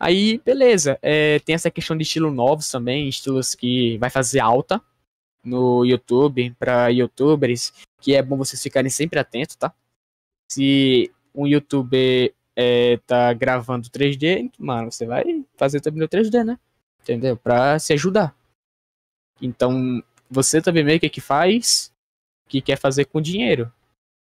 [0.00, 0.98] Aí, beleza.
[1.02, 4.82] É, tem essa questão de estilo novos também, estilos que vai fazer alta
[5.44, 9.74] no YouTube, para youtubers, que é bom vocês ficarem sempre atentos, tá?
[10.50, 15.24] Se um youtuber é, tá gravando 3D, mano, você vai
[15.56, 16.58] fazer também no 3D, né?
[17.00, 17.36] Entendeu?
[17.36, 18.36] Pra se ajudar.
[19.40, 21.92] Então, você também meio que que faz
[22.48, 23.72] que quer fazer com dinheiro.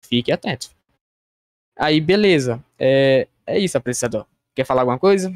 [0.04, 0.70] Fique atento.
[1.76, 2.62] Aí, beleza.
[2.78, 4.26] É, é isso, apreciador.
[4.54, 5.30] Quer falar alguma coisa?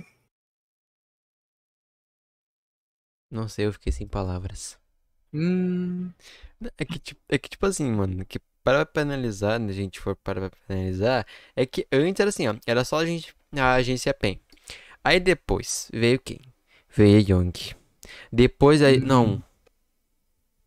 [3.30, 4.78] Não sei, eu fiquei sem palavras.
[5.32, 6.12] Hum.
[6.76, 10.16] É que, tipo, é que, tipo assim, mano, que para analisar, né, a gente for
[10.16, 11.26] para pra analisar,
[11.56, 14.40] é que antes era assim, ó, era só a gente, a agência PEN.
[15.04, 16.40] Aí depois veio quem?
[16.94, 17.52] Veio a Young.
[18.32, 19.06] Depois aí, Hum.
[19.06, 19.44] não,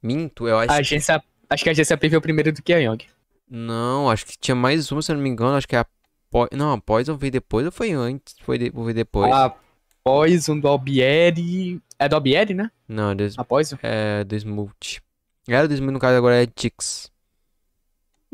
[0.01, 2.73] minto, eu acho A que, agência, acho que a agência P veio primeiro do que
[2.73, 2.99] a Young.
[3.49, 5.85] não, acho que tinha mais uma, se eu não me engano, acho que é a,
[6.29, 8.35] Po- não, a Poison veio depois ou foi antes?
[8.41, 8.71] Foi, de...
[8.71, 9.31] foi depois?
[9.33, 9.53] A
[10.03, 11.81] Poison do Albieri.
[11.97, 12.69] É do Albieri, né?
[12.87, 13.77] Não, é do, A Poison.
[13.81, 15.01] é do Smooth.
[15.47, 17.11] Era do Smooth, no caso, agora é Tix.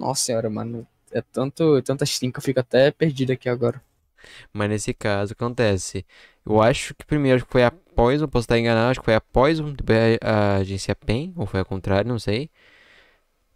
[0.01, 0.87] Nossa senhora, mano.
[1.11, 3.81] É tanto, tanta Steam que eu fico até perdido aqui agora.
[4.51, 6.05] Mas nesse caso, acontece.
[6.45, 9.15] Eu acho que primeiro acho que foi a Poison, posso estar enganado, acho que foi
[9.15, 12.49] a Poison, depois a, a agência PEN, ou foi ao contrário, não sei.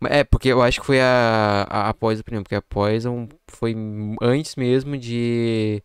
[0.09, 3.75] É, porque eu acho que foi a, a, a Poison primeiro, porque a Poison foi
[4.21, 5.81] antes mesmo de,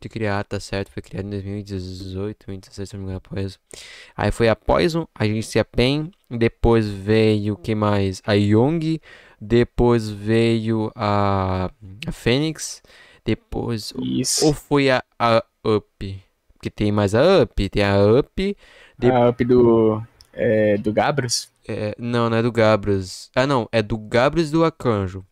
[0.00, 0.90] de criar, tá certo?
[0.90, 3.58] Foi criada em 2018, 2017, se não me engano, a Poison.
[4.16, 8.22] Aí foi a Poison, a agência PEN, depois veio, o que mais?
[8.26, 9.00] A Young,
[9.40, 11.70] depois veio a,
[12.06, 12.82] a Fênix,
[13.24, 14.46] depois Isso.
[14.46, 16.22] ou foi a, a Up?
[16.54, 17.68] Porque tem mais a Up.
[17.70, 18.56] Tem a Up.
[18.98, 20.02] de- A up do.
[20.32, 21.50] É, do Gabros.
[21.66, 23.30] é, não, não é do Gabras.
[23.34, 23.68] Ah, não.
[23.72, 25.24] É do Gabras do Akanjo.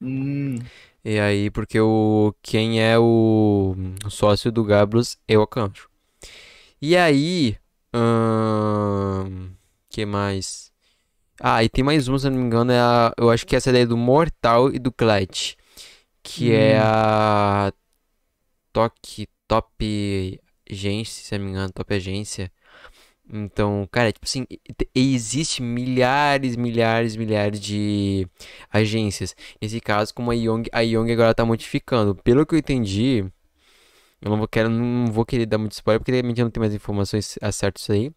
[0.00, 0.58] Hum.
[1.04, 3.74] E aí, porque o quem é o
[4.08, 5.88] sócio do Gabras é o Akanjo.
[6.80, 7.56] E aí.
[7.92, 9.50] ahn,
[9.90, 10.71] que mais?
[11.44, 12.70] Ah, e tem mais uma, se eu não me engano.
[12.72, 15.56] É a, eu acho que essa daí é do Mortal e do Clyde.
[16.22, 16.82] Que é Hum.
[16.82, 17.72] a.
[18.72, 20.40] Toque, Top
[20.70, 22.50] Agência, se eu não me engano, Top Agência.
[23.32, 24.46] Então, cara, tipo assim,
[24.94, 28.26] existe milhares, milhares, milhares de
[28.70, 29.34] agências.
[29.60, 32.14] Nesse caso, como a Young, a Young agora tá modificando.
[32.16, 33.24] Pelo que eu entendi,
[34.20, 36.62] eu não vou, quero, não vou querer dar muito spoiler, porque realmente eu não tenho
[36.62, 38.12] mais informações acertas aí.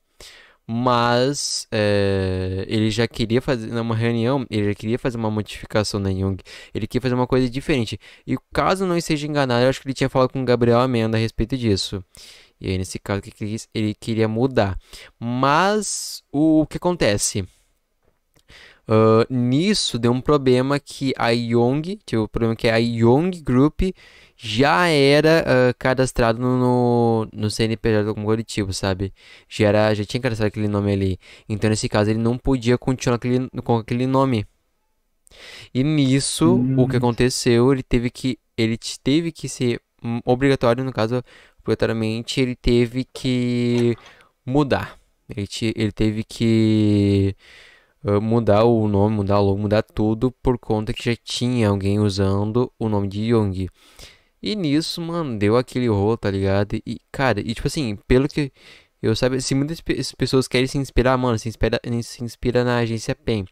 [0.67, 6.09] Mas é, ele já queria fazer, numa reunião, ele já queria fazer uma modificação na
[6.09, 6.37] Young.
[6.73, 7.99] Ele queria fazer uma coisa diferente.
[8.25, 11.17] E caso não esteja enganado, eu acho que ele tinha falado com o Gabriel Amenda
[11.17, 12.03] a respeito disso.
[12.59, 14.77] E aí, nesse caso, que ele queria mudar.
[15.19, 17.45] Mas o que acontece?
[18.87, 23.81] Ah, nisso deu um problema que a Young, tipo, o problema que a Young Group
[24.37, 29.13] já era ah, cadastrado no, no CNPJ como coletivo, sabe?
[29.49, 31.19] Já era, já tinha cadastrado aquele nome ali.
[31.49, 34.45] Então, nesse caso, ele não podia continuar aquele, com aquele nome.
[35.73, 36.97] E nisso, o que Hum.
[36.97, 41.23] aconteceu, ele teve que, ele teve que ser hum, obrigatório, no caso,
[41.61, 43.97] obrigatoriamente, ele teve que
[44.45, 44.97] mudar.
[45.29, 47.35] Ele, te- ele teve que
[48.05, 51.99] ah, mudar o nome, mudar o logo, mudar tudo por conta que já tinha alguém
[51.99, 53.67] usando o nome de Young.
[54.45, 56.75] E nisso, mano, deu aquele rolo, tá ligado?
[56.85, 58.51] E, cara, e tipo assim, pelo que
[59.01, 62.77] eu sabe, se muitas pe- pessoas querem se inspirar, mano, se inspira, se inspira na
[62.77, 63.45] agência PEN.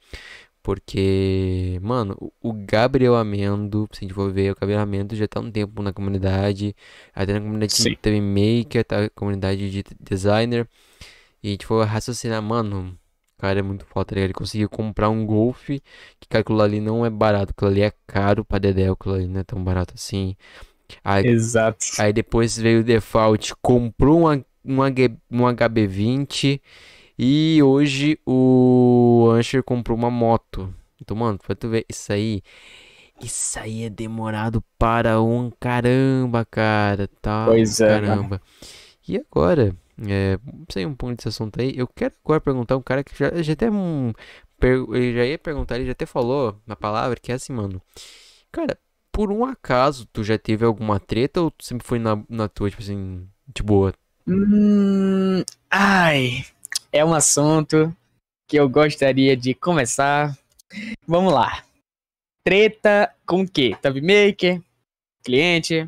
[0.62, 5.40] Porque, mano, o- Gabriel Amendo, se a gente for ver, o Gabriel Amendo já tá
[5.40, 6.76] um tempo na comunidade,
[7.14, 7.96] até na comunidade Sim.
[8.02, 9.10] também maker, tá?
[9.12, 10.68] Comunidade de designer.
[11.42, 12.98] E a gente for raciocinar, mano,
[13.38, 14.28] o cara é muito foda, tá ligado?
[14.28, 15.70] Ele conseguiu comprar um Golf,
[16.20, 19.42] que aquilo ali não é barato, aquilo ali é caro pra Dedé, aquilo ali não
[19.42, 20.36] é tão barato assim.
[21.04, 21.86] Aí, Exato.
[21.98, 24.82] aí depois veio o Default, comprou um, um,
[25.32, 26.62] um HB20
[27.18, 30.74] e hoje o Ancher comprou uma moto.
[31.02, 32.42] Então, mano, pra tu ver, isso aí,
[33.20, 37.56] isso aí é demorado para um caramba, cara, tá?
[37.56, 38.34] Pois é, mano.
[38.34, 38.42] caramba.
[39.08, 39.76] E agora,
[40.08, 40.40] é,
[40.72, 43.54] sem um ponto desse assunto aí, eu quero agora perguntar um cara que já, já
[43.54, 44.14] até um,
[44.60, 47.82] per- ele já ia perguntar, ele já até falou na palavra, que é assim, mano.
[48.52, 48.78] Cara,
[49.14, 52.70] por um acaso, tu já teve alguma treta ou tu sempre foi na, na tua,
[52.70, 53.94] tipo assim, de boa?
[54.28, 56.44] Hum, ai,
[56.92, 57.96] é um assunto
[58.50, 60.36] que eu gostaria de começar.
[61.08, 61.64] Vamos lá.
[62.44, 63.78] Treta com o quê?
[63.82, 64.60] Thumb maker,
[65.24, 65.88] cliente,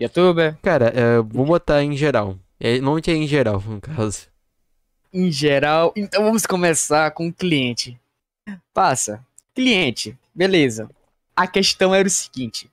[0.00, 2.38] youtuber, Cara, é, vou botar em geral.
[2.58, 4.28] É, normalmente é em geral, no caso.
[5.12, 5.92] em geral.
[5.96, 7.98] Então vamos começar com o cliente.
[8.72, 9.26] Passa.
[9.54, 10.88] Cliente, beleza.
[11.40, 12.70] A questão era o seguinte.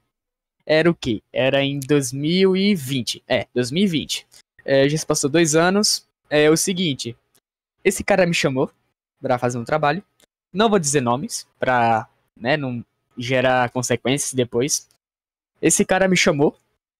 [0.65, 1.23] Era o quê?
[1.31, 3.23] Era em 2020.
[3.25, 4.27] É, 2020.
[4.65, 6.05] É, já se passou dois anos.
[6.29, 7.15] É o seguinte.
[7.81, 8.69] Esse cara me chamou
[9.21, 10.03] pra fazer um trabalho.
[10.51, 12.83] Não vou dizer nomes, pra né, não
[13.17, 14.89] gerar consequências depois.
[15.61, 16.53] Esse cara me chamou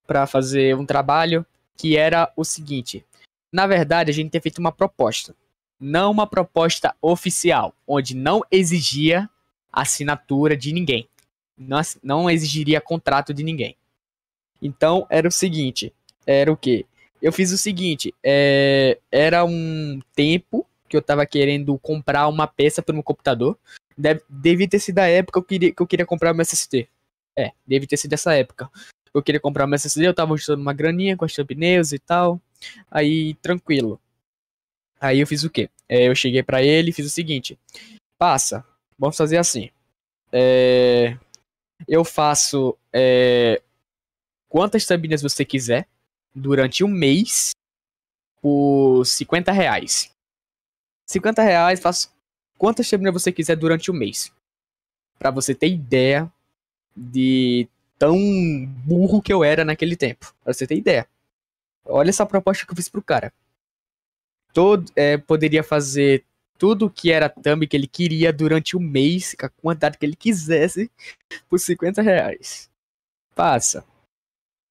[0.05, 1.45] pra fazer um trabalho
[1.75, 3.05] que era o seguinte.
[3.51, 5.35] Na verdade, a gente tinha feito uma proposta.
[5.77, 9.29] Não uma proposta oficial, onde não exigia
[9.69, 11.09] assinatura de ninguém.
[11.57, 13.75] Não, não exigiria contrato de ninguém.
[14.61, 15.93] Então, era o seguinte.
[16.25, 16.85] Era o quê?
[17.21, 18.13] Eu fiz o seguinte.
[18.23, 23.57] é, era um tempo que eu tava querendo comprar uma peça para meu computador.
[23.97, 26.87] Deve, devia ter sido a época que eu queria, que eu queria comprar uma SSD.
[27.37, 28.69] É, deve ter sido essa época.
[29.13, 32.39] Eu queria comprar uma SSD, eu tava juntando uma graninha com as pneus e tal.
[32.89, 33.99] Aí, tranquilo.
[34.99, 35.69] Aí eu fiz o quê?
[35.87, 37.57] É, eu cheguei pra ele e fiz o seguinte.
[38.17, 38.65] Passa,
[38.97, 39.69] vamos fazer assim.
[40.31, 41.17] É,
[41.87, 43.61] eu faço é,
[44.47, 45.87] quantas thumbnails você quiser
[46.33, 47.51] durante um mês
[48.41, 50.11] por 50 reais.
[51.07, 52.13] 50 reais, faço
[52.57, 54.31] quantas thumbnails você quiser durante um mês.
[55.19, 56.31] Pra você ter ideia
[56.95, 57.67] de
[57.97, 58.17] tão
[58.85, 60.33] burro que eu era naquele tempo.
[60.43, 61.07] Pra você ter ideia.
[61.85, 63.33] Olha essa proposta que eu fiz pro cara.
[64.53, 66.23] Todo, é, poderia fazer
[66.57, 70.15] tudo que era thumb que ele queria durante um mês, com a quantidade que ele
[70.15, 70.91] quisesse,
[71.49, 72.69] por 50 reais.
[73.35, 73.85] Passa.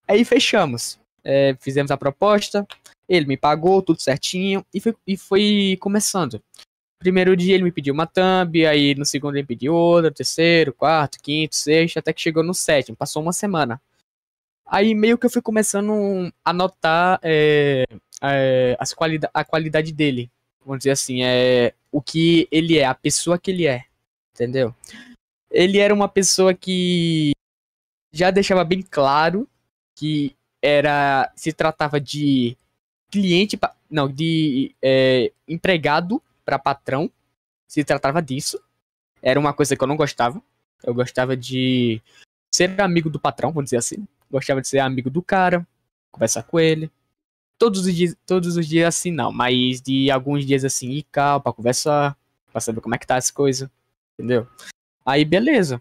[0.08, 0.98] Aí fechamos.
[1.24, 2.64] É, fizemos a proposta,
[3.08, 6.40] ele me pagou tudo certinho e foi, e foi começando.
[7.00, 10.72] Primeiro dia ele me pediu uma thumb, aí no segundo ele me pediu outra, terceiro,
[10.72, 12.96] quarto, quinto, sexto, até que chegou no sétimo.
[12.96, 13.80] Passou uma semana.
[14.64, 17.84] Aí meio que eu fui começando a notar é,
[18.22, 20.30] é, as qualida a qualidade dele.
[20.66, 23.84] Vamos dizer assim, é o que ele é, a pessoa que ele é.
[24.34, 24.74] Entendeu?
[25.48, 27.30] Ele era uma pessoa que
[28.12, 29.48] já deixava bem claro
[29.94, 32.58] que era se tratava de
[33.12, 33.56] cliente,
[33.88, 37.08] não, de é, empregado para patrão.
[37.68, 38.60] Se tratava disso.
[39.22, 40.42] Era uma coisa que eu não gostava.
[40.82, 42.02] Eu gostava de
[42.52, 44.06] ser amigo do patrão, vamos dizer assim.
[44.28, 45.64] Gostava de ser amigo do cara,
[46.10, 46.90] conversar com ele.
[47.58, 51.40] Todos os dias, todos os dias assim não, mas de alguns dias assim, ir cá
[51.40, 52.16] pra conversar,
[52.52, 53.68] pra saber como é que tá as coisas,
[54.18, 54.46] entendeu?
[55.04, 55.80] Aí beleza.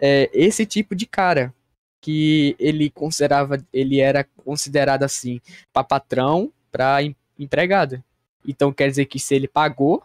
[0.00, 1.52] É, esse tipo de cara
[2.00, 5.40] que ele considerava, ele era considerado assim,
[5.72, 8.02] pra patrão, pra em- empregado.
[8.46, 10.02] Então quer dizer que se ele pagou,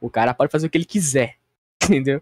[0.00, 1.36] o cara pode fazer o que ele quiser,
[1.84, 2.20] entendeu?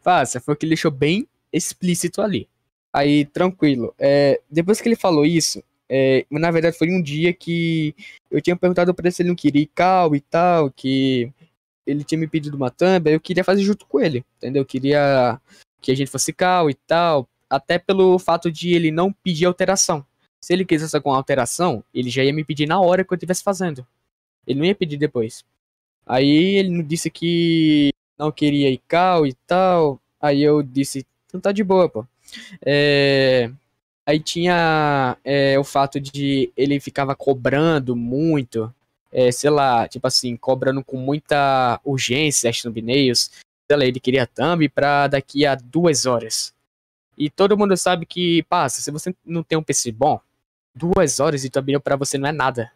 [0.00, 2.48] Faça, foi o que ele deixou bem explícito ali.
[2.92, 3.94] Aí, tranquilo.
[3.98, 7.94] É, depois que ele falou isso, é, na verdade foi um dia que
[8.30, 11.32] eu tinha perguntado pra ele se ele não queria ir cal e tal, que
[11.86, 14.62] ele tinha me pedido uma thumb, eu queria fazer junto com ele, entendeu?
[14.62, 15.40] Eu queria
[15.80, 20.04] que a gente fosse cal e tal, até pelo fato de ele não pedir alteração.
[20.40, 23.42] Se ele quisesse alguma alteração, ele já ia me pedir na hora que eu estivesse
[23.42, 23.86] fazendo.
[24.46, 25.44] Ele não ia pedir depois.
[26.06, 30.00] Aí ele disse que não queria ir cal e tal.
[30.20, 32.06] Aí eu disse, então tá de boa, pô.
[32.64, 33.50] É,
[34.08, 38.74] Aí tinha é, o fato de ele ficava cobrando muito,
[39.12, 43.30] é, sei lá, tipo assim, cobrando com muita urgência as thumbnails.
[43.70, 46.54] Sei lá, ele queria thumb pra daqui a duas horas.
[47.18, 50.18] E todo mundo sabe que, passa, se você não tem um PC bom,
[50.74, 52.72] duas horas de thumbnail pra você não é nada.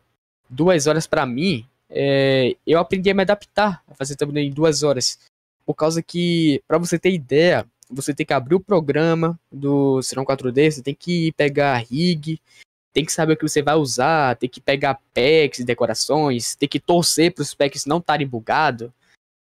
[0.51, 4.83] Duas horas pra mim, é, eu aprendi a me adaptar a fazer thumbnail em duas
[4.83, 5.19] horas.
[5.65, 10.25] Por causa que, pra você ter ideia, você tem que abrir o programa do Serão
[10.25, 12.41] 4D, você tem que pegar rig,
[12.93, 16.69] tem que saber o que você vai usar, tem que pegar packs e decorações, tem
[16.69, 18.91] que torcer para os packs não estarem bugados.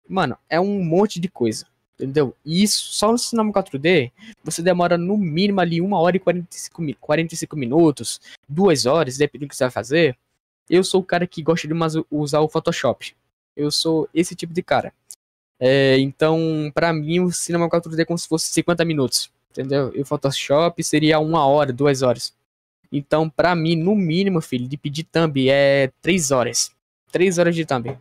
[0.08, 1.66] Mano, é um monte de coisa.
[1.94, 2.34] Entendeu?
[2.46, 4.10] E isso, só no cinema 4D,
[4.42, 8.18] você demora no mínimo ali 1 hora e 45, mi- 45 minutos,
[8.48, 10.16] 2 horas, dependendo do que você vai fazer.
[10.68, 11.74] Eu sou o cara que gosta de
[12.10, 13.14] usar o Photoshop.
[13.54, 14.94] Eu sou esse tipo de cara.
[15.60, 19.30] É, então, pra mim, o cinema 4D é como se fosse 50 minutos.
[19.50, 19.92] Entendeu?
[19.94, 22.32] E o Photoshop seria uma hora, duas horas.
[22.90, 26.72] Então, pra mim, no mínimo, filho, de pedir thumb é 3 horas.
[27.12, 27.96] 3 horas de thumb.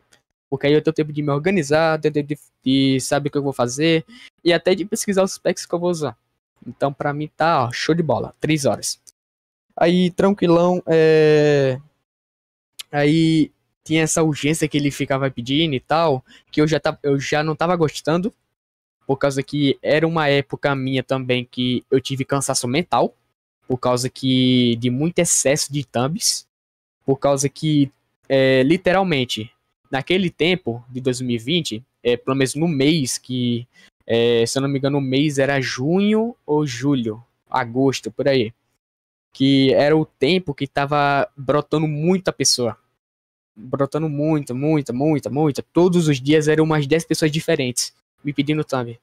[0.49, 3.37] Porque aí eu tenho tempo de me organizar, tenho tempo de, de saber o que
[3.37, 4.05] eu vou fazer
[4.43, 6.17] e até de pesquisar os specs que eu vou usar.
[6.65, 8.33] Então, pra mim, tá ó, show de bola.
[8.39, 8.99] 3 horas.
[9.75, 11.79] Aí, tranquilão, é.
[12.91, 13.51] Aí
[13.89, 17.43] tinha essa urgência que ele ficava pedindo e tal, que eu já, tava, eu já
[17.43, 18.31] não tava gostando,
[19.07, 23.15] por causa que era uma época minha também que eu tive cansaço mental,
[23.67, 26.47] por causa que de muito excesso de thumbs,
[27.03, 27.91] por causa que,
[28.27, 29.51] é, literalmente,
[29.89, 33.67] naquele tempo de 2020, é, pelo menos no mês que,
[34.05, 38.53] é, se eu não me engano, o mês era junho ou julho, agosto, por aí,
[39.33, 42.77] que era o tempo que tava brotando muita pessoa
[43.59, 45.61] brotando muita, muita, muita, muita.
[45.61, 48.97] Todos os dias eram umas 10 pessoas diferentes me pedindo thumb.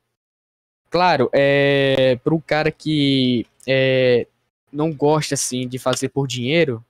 [0.90, 4.26] Claro, é, para cara que é,
[4.72, 6.84] não gosta assim de fazer por dinheiro,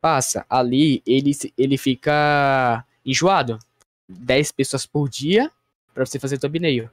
[0.00, 3.58] passa ali, ele, ele fica enjoado.
[4.08, 5.50] 10 pessoas por dia
[5.92, 6.88] para você fazer thumbnail.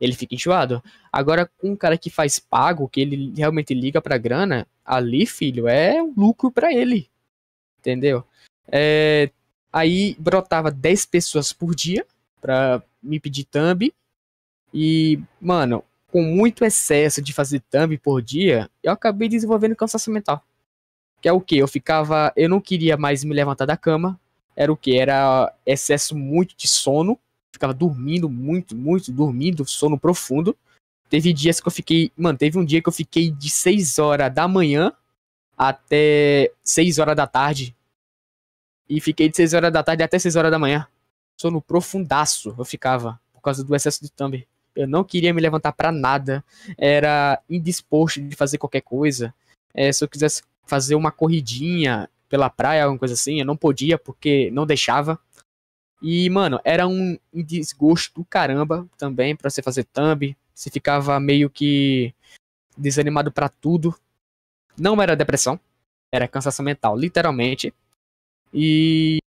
[0.00, 0.82] Ele fica enjoado.
[1.12, 5.68] Agora, com um cara que faz pago, que ele realmente liga pra grana, ali, filho,
[5.68, 7.08] é um lucro pra ele.
[7.78, 8.24] Entendeu?
[8.70, 9.30] É,
[9.72, 12.04] Aí brotava 10 pessoas por dia
[12.40, 13.92] pra me pedir thumb.
[14.72, 20.44] E, mano, com muito excesso de fazer thumb por dia, eu acabei desenvolvendo cansaço mental.
[21.20, 21.56] Que é o que?
[21.56, 22.32] Eu ficava.
[22.36, 24.18] Eu não queria mais me levantar da cama.
[24.56, 24.96] Era o que?
[24.96, 27.18] Era excesso muito de sono.
[27.52, 30.56] Ficava dormindo muito, muito, dormindo, sono profundo.
[31.08, 32.10] Teve dias que eu fiquei.
[32.16, 34.92] Mano, teve um dia que eu fiquei de 6 horas da manhã
[35.58, 37.76] até 6 horas da tarde
[38.90, 40.84] e fiquei de 6 horas da tarde até 6 horas da manhã.
[41.40, 44.44] Sono profundaço eu ficava, por causa do excesso de thumb.
[44.74, 46.44] Eu não queria me levantar pra nada.
[46.76, 49.32] Era indisposto de fazer qualquer coisa.
[49.72, 53.96] É, se eu quisesse fazer uma corridinha pela praia, alguma coisa assim, eu não podia
[53.96, 55.18] porque não deixava.
[56.02, 60.36] E, mano, era um desgosto do caramba também pra você fazer thumb.
[60.52, 62.12] Você ficava meio que
[62.76, 63.94] desanimado pra tudo.
[64.76, 65.60] Não era depressão,
[66.12, 67.72] era cansaço mental, literalmente.
[68.52, 69.18] E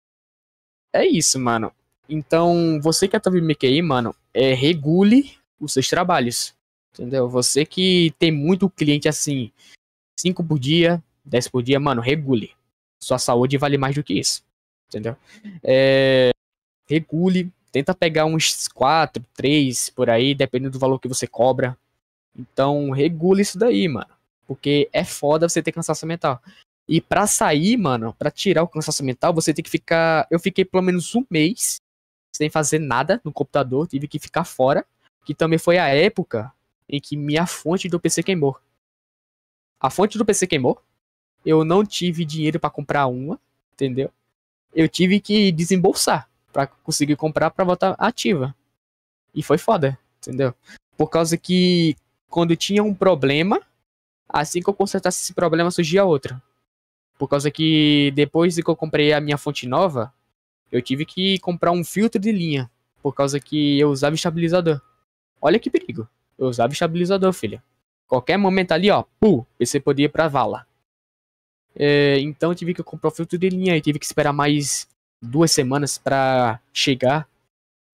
[0.92, 1.72] é isso, mano.
[2.08, 6.54] Então, você que é Maker aí, mano, é, regule os seus trabalhos.
[6.92, 7.28] Entendeu?
[7.28, 9.50] Você que tem muito cliente assim,
[10.18, 12.52] 5 por dia, 10 por dia, mano, regule.
[13.00, 14.44] Sua saúde vale mais do que isso.
[14.88, 15.16] Entendeu?
[15.62, 16.30] É,
[16.86, 21.76] regule, tenta pegar uns 4, 3 por aí, dependendo do valor que você cobra.
[22.36, 24.10] Então, regule isso daí, mano.
[24.46, 26.42] Porque é foda você ter cansaço mental.
[26.88, 30.26] E pra sair, mano, pra tirar o cansaço mental, você tem que ficar.
[30.30, 31.76] Eu fiquei pelo menos um mês
[32.34, 34.84] sem fazer nada no computador, tive que ficar fora.
[35.24, 36.52] Que também foi a época
[36.88, 38.58] em que minha fonte do PC queimou.
[39.80, 40.82] A fonte do PC queimou.
[41.44, 43.38] Eu não tive dinheiro pra comprar uma,
[43.72, 44.10] entendeu?
[44.74, 48.54] Eu tive que desembolsar pra conseguir comprar pra voltar ativa.
[49.34, 50.54] E foi foda, entendeu?
[50.96, 51.96] Por causa que
[52.28, 53.60] quando tinha um problema,
[54.28, 56.40] assim que eu consertasse esse problema surgia outro.
[57.22, 60.12] Por causa que depois de que eu comprei a minha fonte nova,
[60.72, 62.68] eu tive que comprar um filtro de linha.
[63.00, 64.82] Por causa que eu usava estabilizador.
[65.40, 66.08] Olha que perigo.
[66.36, 67.62] Eu usava estabilizador, filha.
[68.08, 70.66] Qualquer momento ali, ó, pu, PC podia ir pra vala.
[71.76, 74.88] É, então eu tive que comprar o filtro de linha e tive que esperar mais
[75.22, 77.28] duas semanas pra chegar.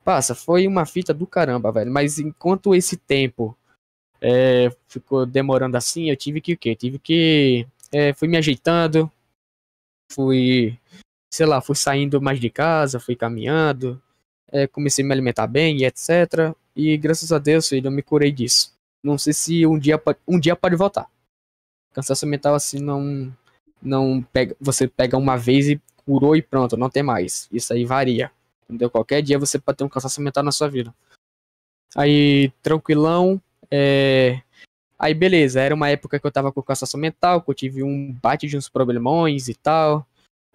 [0.02, 1.92] Passa, foi uma fita do caramba, velho.
[1.92, 3.54] Mas enquanto esse tempo
[4.22, 6.74] é, ficou demorando assim, eu tive que o quê?
[6.74, 7.66] Tive que.
[7.92, 9.10] É, fui me ajeitando,
[10.12, 10.78] fui,
[11.32, 14.00] sei lá, fui saindo mais de casa, fui caminhando,
[14.50, 16.54] é, comecei a me alimentar bem e etc.
[16.74, 18.72] E graças a Deus, filho, eu me curei disso.
[19.02, 21.08] Não sei se um dia, um dia pode voltar.
[21.92, 23.32] Cansaço mental assim não.
[23.80, 27.48] Não pega, você pega uma vez e curou e pronto, não tem mais.
[27.52, 28.30] Isso aí varia.
[28.64, 28.90] Entendeu?
[28.90, 30.92] Qualquer dia você pode ter um cansaço mental na sua vida.
[31.96, 33.40] Aí, tranquilão.
[33.70, 34.40] É...
[34.98, 35.60] Aí, beleza.
[35.60, 38.56] Era uma época que eu tava com cansaço mental, que eu tive um bate de
[38.56, 40.06] uns problemões e tal.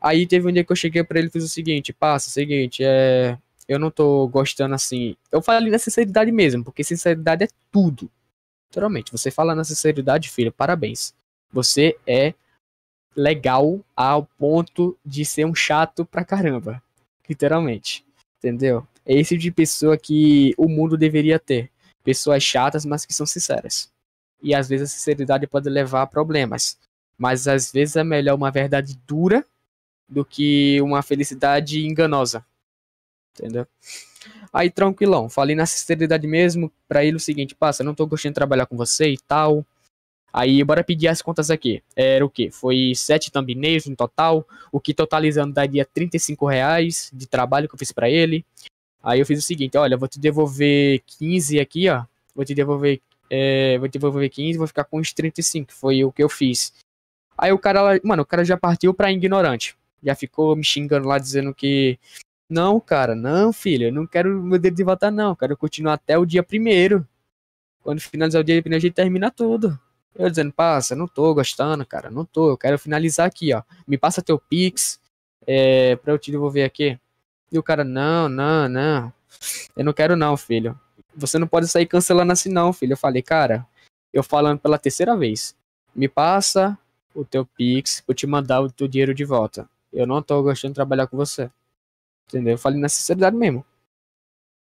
[0.01, 2.83] Aí teve um dia que eu cheguei pra ele e fiz o seguinte: passa, seguinte,
[2.83, 3.37] é.
[3.67, 5.15] Eu não tô gostando assim.
[5.31, 8.11] Eu falei na sinceridade mesmo, porque sinceridade é tudo.
[8.69, 11.13] Literalmente, você fala na sinceridade, filho, parabéns.
[11.51, 12.33] Você é
[13.15, 16.83] legal ao ponto de ser um chato pra caramba.
[17.29, 18.03] Literalmente.
[18.39, 18.85] Entendeu?
[19.05, 21.69] É esse tipo de pessoa que o mundo deveria ter.
[22.03, 23.92] pessoas chatas, mas que são sinceras.
[24.43, 26.77] E às vezes a sinceridade pode levar a problemas.
[27.17, 29.45] Mas às vezes é melhor uma verdade dura
[30.07, 32.45] do que uma felicidade enganosa.
[33.33, 33.65] Entendeu?
[34.51, 38.35] Aí tranquilão, falei na sinceridade mesmo pra ele o seguinte, passa, não tô gostando de
[38.35, 39.65] trabalhar com você e tal.
[40.31, 41.81] Aí bora pedir as contas aqui.
[41.95, 42.49] Era o que?
[42.51, 47.79] Foi sete thumbnails no total, o que totalizando daria 35 reais de trabalho que eu
[47.79, 48.45] fiz para ele.
[49.01, 52.03] Aí eu fiz o seguinte, olha, vou te devolver 15 aqui, ó.
[52.35, 52.99] Vou te devolver,
[53.35, 56.71] é, vou devolver 15, vou ficar com os 35, que foi o que eu fiz.
[57.35, 59.75] Aí o cara, mano, o cara já partiu pra ignorante.
[60.03, 61.97] Já ficou me xingando lá, dizendo que
[62.47, 65.35] não, cara, não, filho, eu não quero meu dedo de volta, não.
[65.35, 67.07] Quero continuar até o dia primeiro.
[67.81, 69.79] Quando finalizar o dia primeiro, a gente termina tudo.
[70.13, 72.51] Eu dizendo, passa, não tô gostando, cara, não tô.
[72.51, 73.63] Eu quero finalizar aqui, ó.
[73.87, 74.99] Me passa teu Pix
[75.47, 76.99] é, pra eu te devolver aqui.
[77.51, 79.13] E o cara, não, não, não.
[79.75, 80.79] Eu não quero não, filho.
[81.15, 82.93] Você não pode sair cancelando assim não, filho.
[82.93, 83.65] Eu falei, cara,
[84.11, 85.55] eu falando pela terceira vez.
[85.95, 86.77] Me passa
[87.13, 89.69] o teu Pix pra eu te mandar o teu dinheiro de volta.
[89.91, 91.49] Eu não tô gostando de trabalhar com você.
[92.27, 92.53] Entendeu?
[92.53, 93.65] Eu falei na sinceridade mesmo.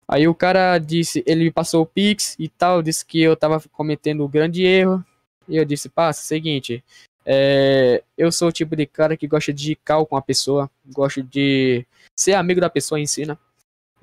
[0.08, 3.60] Aí o cara disse, ele me passou o Pix e tal, disse que eu tava
[3.72, 5.04] cometendo um grande erro.
[5.48, 6.84] E eu disse, passa, seguinte,
[7.26, 11.24] é, eu sou o tipo de cara que gosta de cal com a pessoa, gosto
[11.24, 11.86] de
[12.16, 13.36] ser amigo da pessoa em si, né?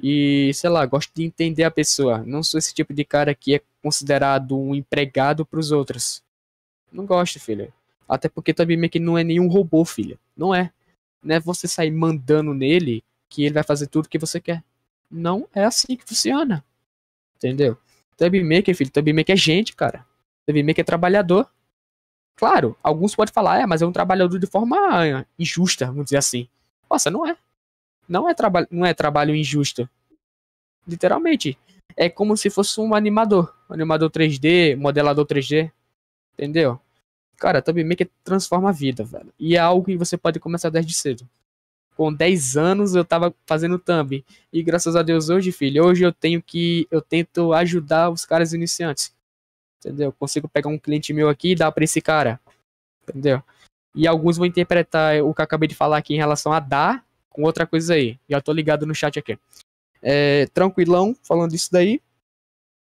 [0.02, 2.24] E, sei lá, gosto de entender a pessoa.
[2.26, 6.22] Não sou esse tipo de cara que é considerado um empregado pros outros.
[6.90, 7.72] Não gosto, filha.
[8.08, 10.18] Até porque também meio que não é nenhum robô, filha.
[10.36, 10.72] Não é.
[11.22, 14.62] Não é você sair mandando nele que ele vai fazer tudo que você quer.
[15.08, 16.64] Não é assim que funciona.
[17.36, 17.78] Entendeu?
[18.20, 20.04] Maker, filho, Maker é gente, cara.
[20.48, 21.48] Maker é trabalhador.
[22.36, 26.48] Claro, alguns podem falar, é, mas é um trabalhador de forma injusta, vamos dizer assim.
[26.90, 27.36] Nossa, não é.
[28.12, 29.88] Não é, traba não é trabalho injusto.
[30.86, 31.58] Literalmente.
[31.96, 33.54] É como se fosse um animador.
[33.70, 35.72] Um animador 3D, modelador 3D.
[36.34, 36.78] Entendeu?
[37.38, 39.32] Cara, também que transforma a vida, velho.
[39.38, 41.26] E é algo que você pode começar desde cedo.
[41.96, 44.22] Com 10 anos eu tava fazendo thumb.
[44.52, 46.86] E graças a Deus hoje, filho, hoje eu tenho que.
[46.90, 49.14] Eu tento ajudar os caras iniciantes.
[49.78, 50.12] Entendeu?
[50.12, 52.38] Consigo pegar um cliente meu aqui e dar para esse cara.
[53.08, 53.42] Entendeu?
[53.94, 57.02] E alguns vão interpretar o que eu acabei de falar aqui em relação a dar
[57.32, 58.18] com outra coisa aí.
[58.28, 59.38] Já tô ligado no chat aqui.
[60.02, 62.00] É, tranquilão, falando isso daí.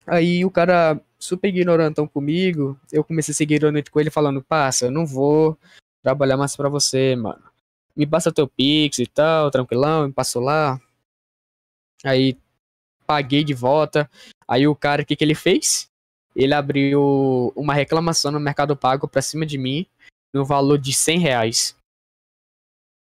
[0.05, 2.79] Aí o cara super ignorantão comigo.
[2.91, 5.57] Eu comecei a seguir ignorante com ele falando, passa, eu não vou
[6.03, 7.43] trabalhar mais pra você, mano.
[7.95, 10.79] Me passa teu Pix e tal, tranquilão, me passou lá.
[12.03, 12.37] Aí
[13.07, 14.09] paguei de volta.
[14.47, 15.89] Aí o cara, o que que ele fez?
[16.35, 19.87] ele abriu uma reclamação no Mercado Pago pra cima de mim
[20.33, 21.77] no valor de 100 reais.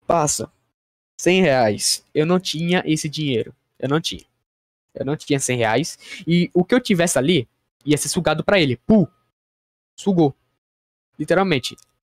[0.08, 0.50] Passa.
[1.20, 2.06] 100 reais.
[2.14, 3.54] Eu não tinha esse dinheiro.
[3.78, 4.26] Eu não tinha.
[4.94, 6.00] Eu não tinha 100 reais.
[6.28, 7.48] E o que eu tivesse ali
[7.86, 8.78] ia ser sugado para ele.
[8.78, 9.08] Pu!
[9.98, 10.34] Sugou.
[11.18, 11.76] Literalmente.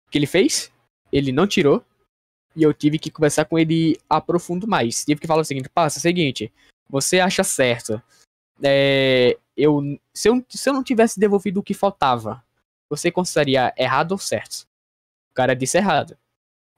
[0.06, 0.70] O que ele fez?
[1.10, 1.84] Ele não tirou.
[2.54, 5.04] E eu tive que conversar com ele a profundo mais.
[5.04, 6.52] Tive que falar o seguinte: passa, é o seguinte.
[6.88, 8.02] Você acha certo
[8.62, 9.80] é, eu,
[10.12, 12.44] se, eu, se eu não tivesse devolvido o que faltava,
[12.88, 14.66] você consideraria errado ou certo?
[15.30, 16.16] O cara disse errado.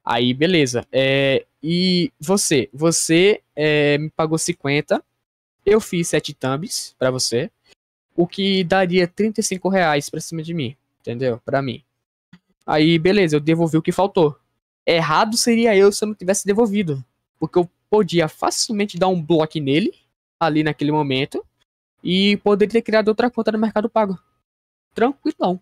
[0.05, 0.87] Aí, beleza.
[0.91, 2.69] É, e você?
[2.73, 5.03] Você é, me pagou 50.
[5.65, 7.51] Eu fiz 7 thumbs para você.
[8.17, 10.77] O que daria 35 reais pra cima de mim.
[11.01, 11.41] Entendeu?
[11.45, 11.83] Pra mim.
[12.67, 14.37] Aí, beleza, eu devolvi o que faltou.
[14.87, 17.05] Errado seria eu se eu não tivesse devolvido.
[17.39, 19.95] Porque eu podia facilmente dar um bloco nele,
[20.39, 21.45] ali naquele momento,
[22.03, 24.19] e poderia ter criado outra conta no Mercado Pago.
[24.95, 25.61] Tranquilão.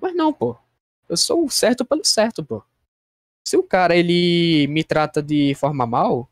[0.00, 0.56] Mas não, pô.
[1.08, 2.62] Eu sou o certo pelo certo, pô.
[3.46, 6.28] Se o cara ele me trata de forma mal,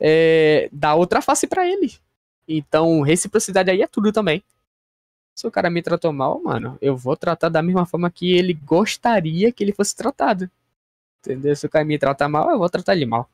[0.00, 1.94] é, dá outra face para ele.
[2.48, 4.42] Então, reciprocidade aí é tudo também.
[5.34, 8.52] Se o cara me tratou mal, mano, eu vou tratar da mesma forma que ele
[8.52, 10.50] gostaria que ele fosse tratado.
[11.20, 11.54] Entendeu?
[11.54, 13.28] Se o cara me trata mal, eu vou tratar ele mal.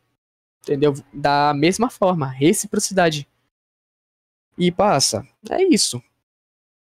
[0.62, 0.92] Entendeu?
[1.12, 3.28] Da mesma forma, reciprocidade.
[4.58, 5.26] E passa.
[5.50, 6.02] É isso.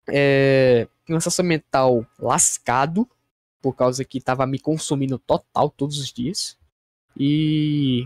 [0.07, 3.09] É, cansaço mental lascado,
[3.63, 6.57] por causa que tava me consumindo total todos os dias.
[7.17, 8.05] E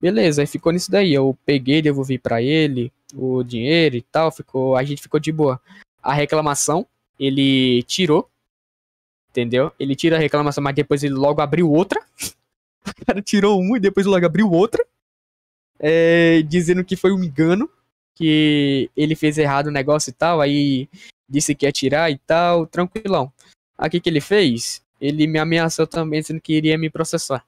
[0.00, 1.12] beleza, aí ficou nisso daí.
[1.12, 5.60] Eu peguei, devolvi para ele o dinheiro e tal, ficou, a gente ficou de boa.
[6.02, 6.86] A reclamação,
[7.20, 8.30] ele tirou,
[9.28, 9.70] entendeu?
[9.78, 12.02] Ele tira a reclamação, mas depois ele logo abriu outra.
[12.88, 14.82] o cara tirou um e depois logo abriu outra.
[15.78, 17.68] É, dizendo que foi um engano
[18.14, 20.88] que ele fez errado o negócio e tal, aí
[21.28, 23.30] disse que ia tirar e tal, tranquilão.
[23.76, 27.44] Aqui que ele fez, ele me ameaçou também dizendo que iria me processar.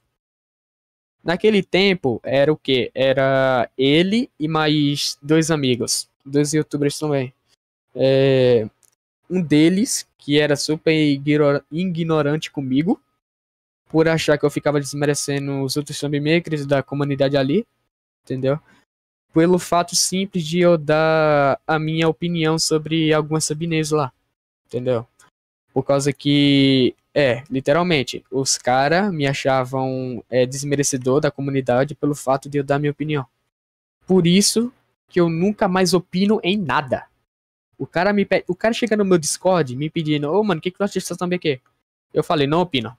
[1.22, 2.90] Naquele tempo, era o que?
[2.94, 7.34] Era ele e mais dois amigos, dois youtubers também.
[7.94, 8.68] É,
[9.28, 13.00] um deles, que era super igno- ignorante comigo,
[13.88, 17.66] por achar que eu ficava desmerecendo os outros thumbmakers da comunidade ali,
[18.24, 18.58] entendeu?
[19.32, 24.12] Pelo fato simples de eu dar a minha opinião sobre algumas thumbnails lá,
[24.66, 25.06] entendeu?
[25.78, 32.48] Por causa que, é, literalmente, os caras me achavam é, desmerecedor da comunidade pelo fato
[32.48, 33.24] de eu dar minha opinião.
[34.04, 34.72] Por isso
[35.06, 37.06] que eu nunca mais opino em nada.
[37.78, 40.60] O cara me pede, o cara chega no meu Discord me pedindo, ô mano, o
[40.60, 41.60] que, que tu acha dessa aqui?
[42.12, 42.98] Eu falei, não opino.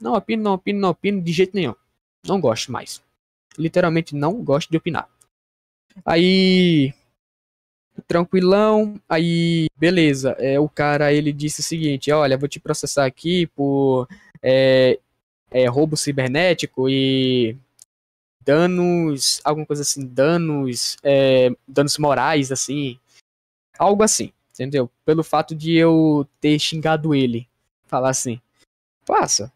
[0.00, 1.74] Não opino, não opino, não opino de jeito nenhum.
[2.26, 3.00] Não gosto mais.
[3.56, 5.08] Literalmente não gosto de opinar.
[6.04, 6.92] Aí.
[8.06, 9.00] Tranquilão.
[9.08, 10.36] Aí, beleza.
[10.38, 14.06] É, o cara ele disse o seguinte: olha, vou te processar aqui por
[14.42, 14.98] é,
[15.50, 17.56] é, roubo cibernético e
[18.40, 19.40] danos.
[19.44, 20.96] Alguma coisa assim, danos.
[21.02, 22.98] é, danos morais, assim.
[23.78, 24.90] Algo assim, entendeu?
[25.04, 27.48] Pelo fato de eu ter xingado ele.
[27.86, 28.40] Falar assim.
[29.06, 29.52] Passa.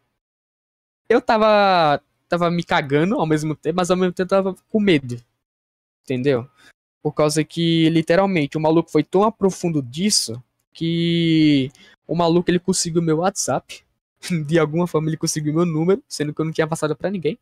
[1.08, 2.00] Eu tava.
[2.28, 5.22] Tava me cagando ao mesmo tempo, mas ao mesmo tempo tava com medo.
[6.02, 6.48] Entendeu?
[7.02, 10.42] Por causa que, literalmente, o maluco foi tão a profundo disso
[10.72, 11.70] que
[12.06, 13.84] o maluco ele conseguiu meu WhatsApp.
[14.46, 17.38] De alguma forma ele conseguiu meu número, sendo que eu não tinha passado pra ninguém.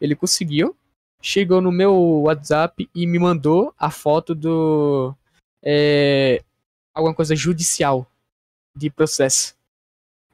[0.00, 0.76] Ele conseguiu.
[1.20, 5.14] Chegou no meu WhatsApp e me mandou a foto do.
[5.62, 6.42] É,
[6.94, 8.06] alguma coisa judicial
[8.76, 9.56] de processo.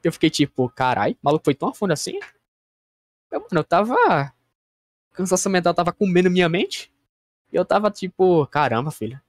[0.03, 2.19] Eu fiquei tipo, carai, o maluco foi tão a fundo assim?
[3.29, 3.95] Eu, mano, eu tava.
[5.13, 6.91] Cansaço mental tava comendo minha mente.
[7.51, 9.19] E eu tava tipo, caramba, filho.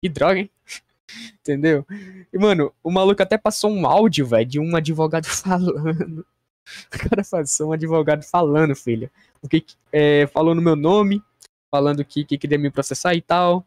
[0.00, 0.50] Que droga, hein?
[1.40, 1.86] Entendeu?
[2.32, 6.26] E, mano, o maluco até passou um áudio, velho, de um advogado falando.
[6.86, 9.10] O cara passou um advogado falando, filho.
[9.42, 11.22] O que, é, falou no meu nome,
[11.70, 13.66] falando que, que queria me processar e tal.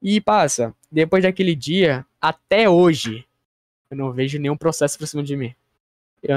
[0.00, 3.26] E passa, depois daquele dia, até hoje,
[3.90, 5.54] eu não vejo nenhum processo pra cima de mim.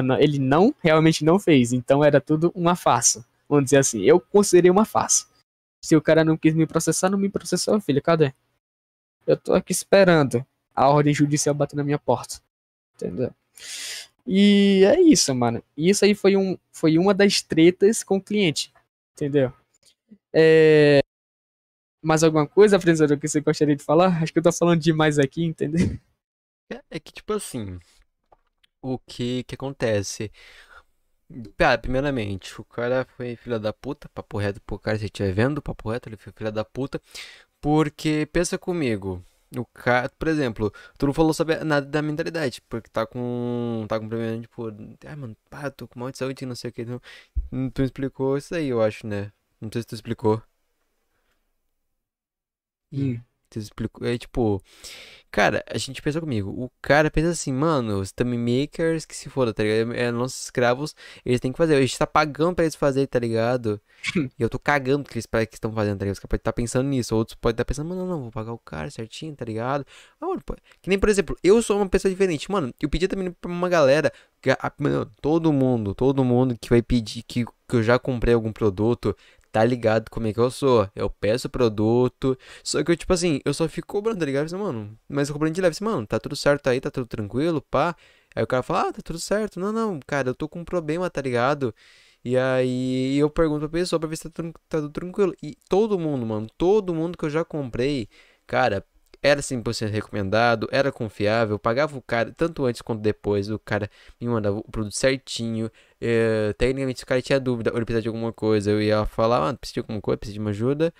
[0.03, 3.25] Não- ele não, realmente não fez, então era tudo uma farsa.
[3.47, 5.25] Vamos dizer assim, eu considerei uma farsa.
[5.81, 8.33] Se o cara não quis me processar, não me processou, filho, cadê?
[9.25, 10.45] Eu tô aqui esperando
[10.75, 12.41] a ordem judicial bater na minha porta.
[12.95, 13.33] Entendeu?
[14.25, 15.63] E é isso, mano.
[15.75, 18.71] Isso aí foi, um, foi uma das tretas com o cliente.
[19.13, 19.51] Entendeu?
[20.33, 20.99] É...
[22.01, 24.21] Mais alguma coisa, apresentador, que você gostaria de falar?
[24.21, 25.97] Acho que eu tô falando demais aqui, entendeu?
[26.71, 27.79] É, é que, tipo assim,
[28.81, 30.31] o que que acontece?
[31.57, 35.61] Cara, primeiramente, o cara foi filha da puta, papo reto pro cara, se estiver vendo,
[35.61, 36.99] papo reto, ele foi filha da puta,
[37.61, 39.23] porque, pensa comigo,
[39.57, 43.99] o cara, por exemplo, tu não falou sobre nada da mentalidade, porque tá com, tá
[43.99, 44.67] com problema, tipo,
[45.05, 47.01] ai, mano, pá, tô com mal de saúde, não sei o que, tu,
[47.73, 49.31] tu explicou isso aí, eu acho, né?
[49.61, 50.41] Não sei se tu explicou.
[52.91, 53.23] Hum.
[53.49, 54.61] Tu explicou, é tipo...
[55.31, 59.29] Cara, a gente pensa comigo, o cara pensa assim, mano, os thumb makers que se
[59.29, 59.93] foda, tá ligado?
[59.93, 63.19] É, nossos escravos, eles têm que fazer, a gente tá pagando pra eles fazerem, tá
[63.19, 63.79] ligado?
[64.39, 66.13] E eu tô cagando que eles que estão fazendo, tá ligado?
[66.15, 68.53] Os caras podem estar pensando nisso, outros podem estar pensando, mano, não, não, vou pagar
[68.53, 69.85] o cara certinho, tá ligado?
[70.19, 73.07] Ah, mano, pô, que nem, por exemplo, eu sou uma pessoa diferente, mano, eu pedi
[73.07, 74.11] também pra uma galera,
[74.41, 78.33] que, a- mano, todo mundo, todo mundo que vai pedir, que, que eu já comprei
[78.33, 79.15] algum produto,
[79.51, 80.89] tá ligado como é que eu sou.
[80.95, 84.45] Eu peço o produto, só que eu, tipo assim, eu só fico cobrando, tá ligado?
[84.45, 87.07] Assim, mano, mas eu cobrando de leve, assim, mano, tá tudo certo aí, tá tudo
[87.07, 87.95] tranquilo, pá.
[88.35, 89.59] Aí o cara fala, ah, tá tudo certo.
[89.59, 91.73] Não, não, cara, eu tô com um problema, tá ligado?
[92.23, 95.33] E aí eu pergunto pra pessoa pra ver se tá tudo, tá tudo tranquilo.
[95.41, 98.07] E todo mundo, mano, todo mundo que eu já comprei,
[98.45, 98.85] cara,
[99.21, 103.89] era 100% recomendado, era confiável, pagava o cara, tanto antes quanto depois, o cara
[104.19, 105.69] me mandava o produto certinho.
[106.01, 109.05] Eh, tecnicamente, se o cara tinha dúvida ou ele precisava de alguma coisa, eu ia
[109.05, 110.93] falar, ah, precisa de alguma coisa, precisa de uma ajuda.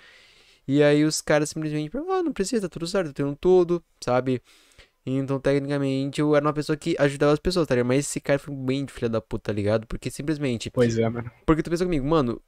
[0.66, 3.82] E aí os caras simplesmente falaram, ah, não precisa, tá tudo certo, eu tenho tudo,
[4.00, 4.42] sabe?
[5.04, 7.88] Então, tecnicamente, eu era uma pessoa que ajudava as pessoas, tá ligado?
[7.88, 9.86] Mas esse cara foi bem de filha da puta, tá ligado?
[9.86, 10.70] Porque simplesmente.
[10.70, 11.30] Pois é, mano.
[11.46, 12.40] Porque tu pensa comigo, mano.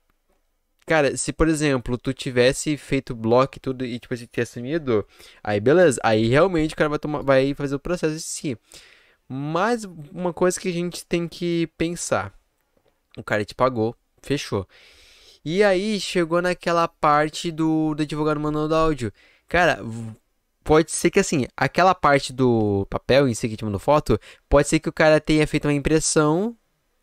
[0.87, 5.07] Cara, se por exemplo, tu tivesse feito bloco e tudo e tipo assim, tivesse sumido,
[5.43, 6.01] aí beleza.
[6.03, 8.59] Aí realmente o cara vai tomar, vai fazer o processo em si.
[9.29, 12.35] Mas uma coisa que a gente tem que pensar.
[13.17, 14.67] O cara te pagou, fechou.
[15.45, 19.13] E aí chegou naquela parte do, do advogado mandando áudio.
[19.49, 19.81] Cara,
[20.65, 24.19] pode ser que assim, aquela parte do papel em si que te mandou foto,
[24.49, 26.57] pode ser que o cara tenha feito uma impressão,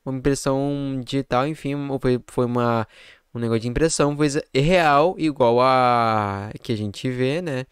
[0.05, 2.87] uma impressão digital, enfim, ou foi, foi uma,
[3.33, 7.65] um negócio de impressão, coisa real, igual a que a gente vê, né?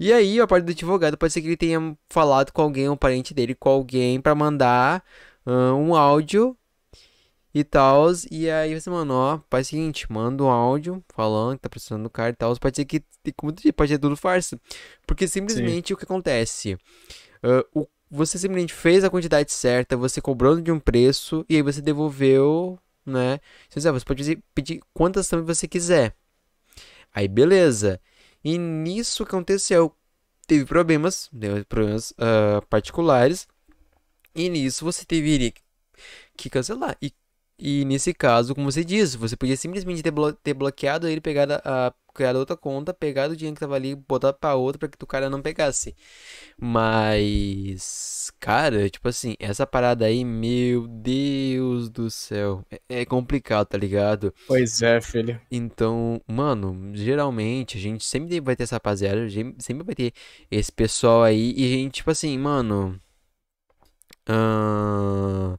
[0.00, 2.96] E aí, a parte do advogado, pode ser que ele tenha falado com alguém, um
[2.96, 5.02] parente dele, com alguém, pra mandar
[5.44, 6.56] ah, um áudio
[7.54, 8.06] e tal.
[8.30, 12.04] E aí você, mano, ó, faz o seguinte, manda um áudio falando que tá precisando
[12.04, 12.54] do cara e tal.
[12.58, 13.02] Pode ser que,
[13.74, 14.60] pode ser tudo farsa.
[15.06, 16.78] Porque simplesmente o que acontece?
[17.42, 21.62] Ah, o, você simplesmente fez a quantidade certa, você cobrou de um preço e aí
[21.62, 23.38] você devolveu, né?
[23.68, 26.14] Você você pode pedir- quantas também você quiser.
[27.14, 28.00] Aí beleza.
[28.44, 29.94] E nisso que aconteceu,
[30.46, 33.46] teve problemas, deu problemas ah, particulares.
[34.34, 35.52] E nisso você deveria
[36.36, 36.96] que cancelar.
[37.02, 37.12] E,
[37.58, 41.54] e nesse caso, como você disse, você podia simplesmente ter, blo- ter bloqueado ele, pegado
[41.64, 45.02] a, criado outra conta, pegado o dinheiro que tava ali, botado pra outra pra que
[45.04, 45.94] o cara não pegasse.
[46.58, 53.78] Mas, cara, tipo assim, essa parada aí, meu Deus do céu, é, é complicado, tá
[53.78, 54.34] ligado?
[54.46, 55.40] Pois é, filho.
[55.50, 60.12] Então, mano, geralmente a gente sempre vai ter essa rapaziada, a gente sempre vai ter
[60.50, 63.00] esse pessoal aí, e a gente, tipo assim, mano.
[64.26, 65.58] ahn,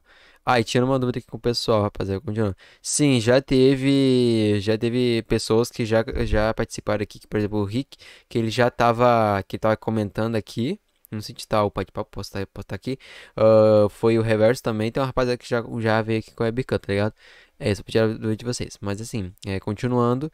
[0.52, 2.56] Ah, e tinha uma dúvida aqui com o pessoal, rapaziada, continuando.
[2.82, 7.64] Sim, já teve, já teve pessoas que já, já participaram aqui, que, por exemplo, o
[7.64, 7.96] Rick,
[8.28, 12.10] que ele já tava, que tava comentando aqui, não sei se tá o Pode Papo
[12.10, 12.98] postar, postar aqui,
[13.36, 16.46] ah, foi o Reverso também, tem uma rapaziada que já, já veio aqui com a
[16.46, 17.14] webcam, tá ligado?
[17.60, 20.32] É eu tirar a dúvida de vocês, mas assim, é, continuando.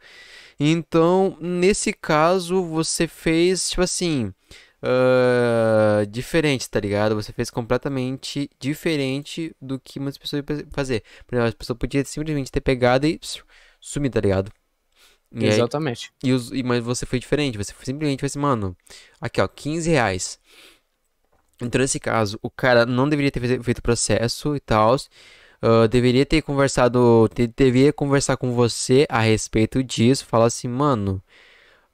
[0.59, 4.33] Então, nesse caso, você fez, tipo assim,
[4.81, 7.15] ah, diferente, tá ligado?
[7.15, 11.03] Você fez completamente diferente do que muitas pessoas iam fazer.
[11.25, 13.19] Por exemplo, as pessoas podiam simplesmente ter pegado e
[13.79, 14.51] sumir, tá ligado?
[15.39, 16.11] E aí, Exatamente.
[16.23, 18.75] e os, e- mas você foi diferente, você simplesmente foi assim, mano,
[19.21, 20.39] aqui ó, 15 reais.
[21.61, 24.95] Então, nesse caso, o cara não deveria ter fe- feito processo e tal.
[25.89, 30.25] deveria ter conversado, deveria conversar com você a respeito disso.
[30.25, 31.21] Falar assim, mano.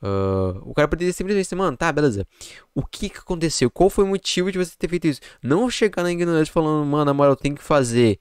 [0.03, 2.27] Ah, o cara poderia simplesmente dizer, mano, tá, beleza.
[2.75, 3.71] O que que aconteceu?
[3.71, 5.21] Qual foi o motivo de você ter feito isso?
[5.41, 8.19] Não chegar na ignorância falando, mano, na moral, tem que fazer.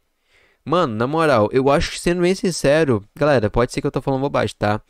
[0.64, 4.00] Mano, na moral, eu acho que sendo bem sincero, galera, pode ser que eu tô
[4.00, 4.80] falando bobagem, tá?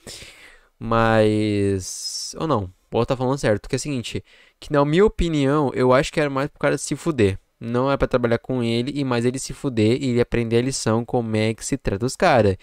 [0.79, 2.35] Mas.
[2.39, 3.69] Ou não, posso estar falando certo.
[3.69, 4.23] Que é o seguinte,
[4.61, 7.39] que na minha opinião, eu acho que era mais pro cara se fuder.
[7.65, 10.63] Não é pra trabalhar com ele e mais ele se fuder e ele aprender a
[10.63, 12.57] lição como é que se trata os caras.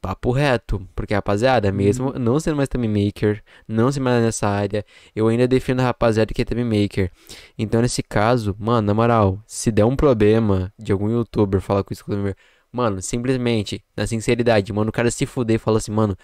[0.00, 0.84] Papo reto.
[0.94, 5.46] Porque, rapaziada, mesmo não sendo mais thumb maker, não sendo mais nessa área, eu ainda
[5.46, 7.12] defendo a rapaziada que é thumb maker.
[7.56, 11.92] Então, nesse caso, mano, na moral, se der um problema de algum youtuber falar com
[11.94, 12.36] isso com o youtuber,
[12.72, 16.16] mano, simplesmente, na sinceridade, mano, o cara se fuder e fala assim, mano,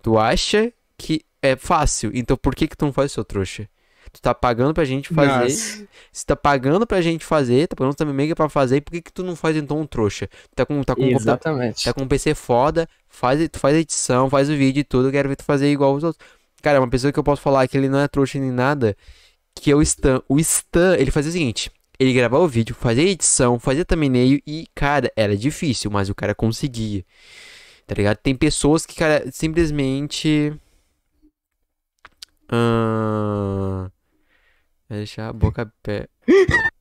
[0.00, 3.68] tu acha que é fácil, então por que que tu não faz, seu trouxa?
[4.12, 5.88] Tu tá pagando pra gente fazer, Nossa.
[6.12, 9.12] se tá pagando pra gente fazer, tá pagando também mega pra fazer, por que que
[9.12, 10.26] tu não faz então um trouxa?
[10.26, 11.84] Tu tá com, tá com, um Exatamente.
[11.84, 15.08] tá com um PC foda, faz, tu faz a edição, faz o vídeo e tudo,
[15.08, 16.22] eu quero ver tu fazer igual os outros.
[16.60, 18.94] Cara, uma pessoa que eu posso falar que ele não é trouxa nem nada,
[19.54, 20.22] que é o Stan.
[20.28, 24.66] O Stan, ele fazia o seguinte, ele gravava o vídeo, fazia edição, fazia thumbnail e,
[24.74, 27.04] cara, era difícil, mas o cara conseguia.
[27.86, 28.16] Tá ligado?
[28.18, 30.52] Tem pessoas que, cara, simplesmente.
[34.92, 36.08] Ahn, deixar a boca pé.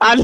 [0.00, 0.14] Ah.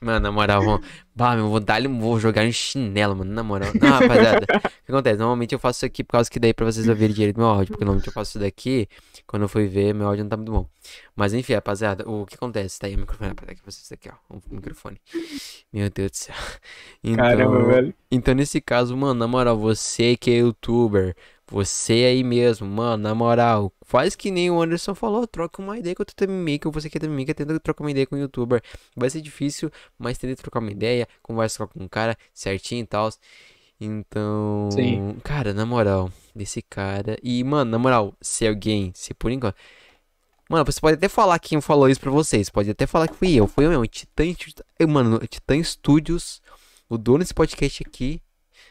[0.00, 0.86] Mano, na moral, vamos...
[1.14, 3.70] bah, meu, vou dar vou jogar em chinelo, mano, na moral.
[3.80, 5.18] Não, rapaziada, o que acontece?
[5.18, 7.72] Normalmente eu faço isso aqui por causa que daí pra vocês ouvirem direito meu áudio,
[7.72, 8.88] porque normalmente eu faço isso daqui,
[9.26, 10.66] quando eu fui ver, meu áudio não tá muito bom.
[11.16, 12.78] Mas enfim, rapaziada, o que acontece?
[12.78, 15.00] Tá aí o microfone, rapaziada, aqui pra vocês aqui, ó, o microfone.
[15.72, 16.34] Meu Deus do céu.
[17.16, 17.94] Caramba, Então, velho.
[18.10, 21.16] então nesse caso, mano, na moral, você que é youtuber,
[21.50, 25.96] você aí mesmo, mano, na moral, faz que nem o Anderson falou, troca uma ideia
[25.96, 28.62] com o teu maker, você que é maker, tenta trocar uma ideia com o youtuber.
[28.96, 33.10] Vai ser difícil, mas tenta trocar uma ideia, conversa com o cara certinho e tal.
[33.80, 35.16] Então, Sim.
[35.24, 37.18] cara, na moral, desse cara.
[37.22, 39.56] E, mano, na moral, se alguém, se por enquanto.
[40.48, 42.50] Mano, você pode até falar quem falou isso pra vocês.
[42.50, 43.46] Pode até falar que fui eu.
[43.46, 43.86] Foi eu mesmo.
[43.86, 44.24] Titã,
[44.88, 46.42] mano, Titã Studios,
[46.88, 48.20] o dono desse podcast aqui,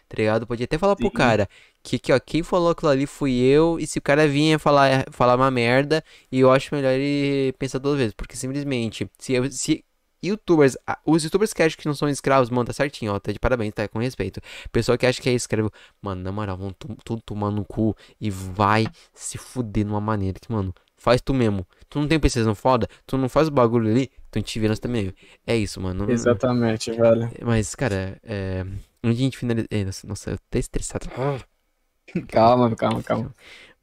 [0.09, 0.47] tá ligado?
[0.47, 1.13] Pode até falar pro Sim.
[1.13, 1.47] cara
[1.83, 3.79] que, que, ó, quem falou aquilo ali fui eu.
[3.79, 7.79] E se o cara vinha falar, falar uma merda, e eu acho melhor ele pensar
[7.79, 8.13] duas vezes.
[8.13, 9.85] Porque simplesmente, se, eu- se
[10.23, 10.75] youtubers,
[11.05, 13.73] os youtubers que acham que não são escravos, mano, tá certinho, ó, tá de parabéns,
[13.73, 14.41] tá com respeito.
[14.71, 15.71] Pessoa que acha que é escravo,
[16.01, 20.01] mano, na moral, vão tu- tudo tomar no cu e vai se fuder de uma
[20.01, 21.65] maneira que, mano, faz tu mesmo.
[21.89, 25.13] Tu não tem precisão foda, tu não faz o bagulho ali, tu te vira também.
[25.47, 26.05] É isso, mano.
[26.11, 27.31] Exatamente, velho.
[27.41, 28.65] Mas, cara, é.
[29.03, 29.67] Onde a gente finaliza.
[29.85, 31.07] nossa, nossa, eu tô estressado.
[32.27, 33.33] Calma, calma, calma.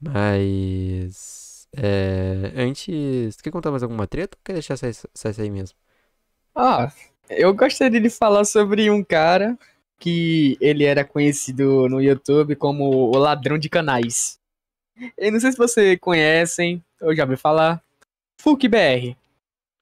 [0.01, 1.68] Mas.
[1.76, 2.52] É.
[2.56, 3.36] Antes.
[3.40, 5.76] Quer contar mais alguma treta ou quer deixar sair, sair, sair mesmo?
[6.55, 6.90] Ah,
[7.30, 9.56] eu gostaria de falar sobre um cara
[9.98, 14.38] que ele era conhecido no YouTube como o ladrão de canais.
[15.16, 17.82] Eu não sei se vocês conhecem, ou já ouviu falar.
[18.40, 19.16] Fuk BR.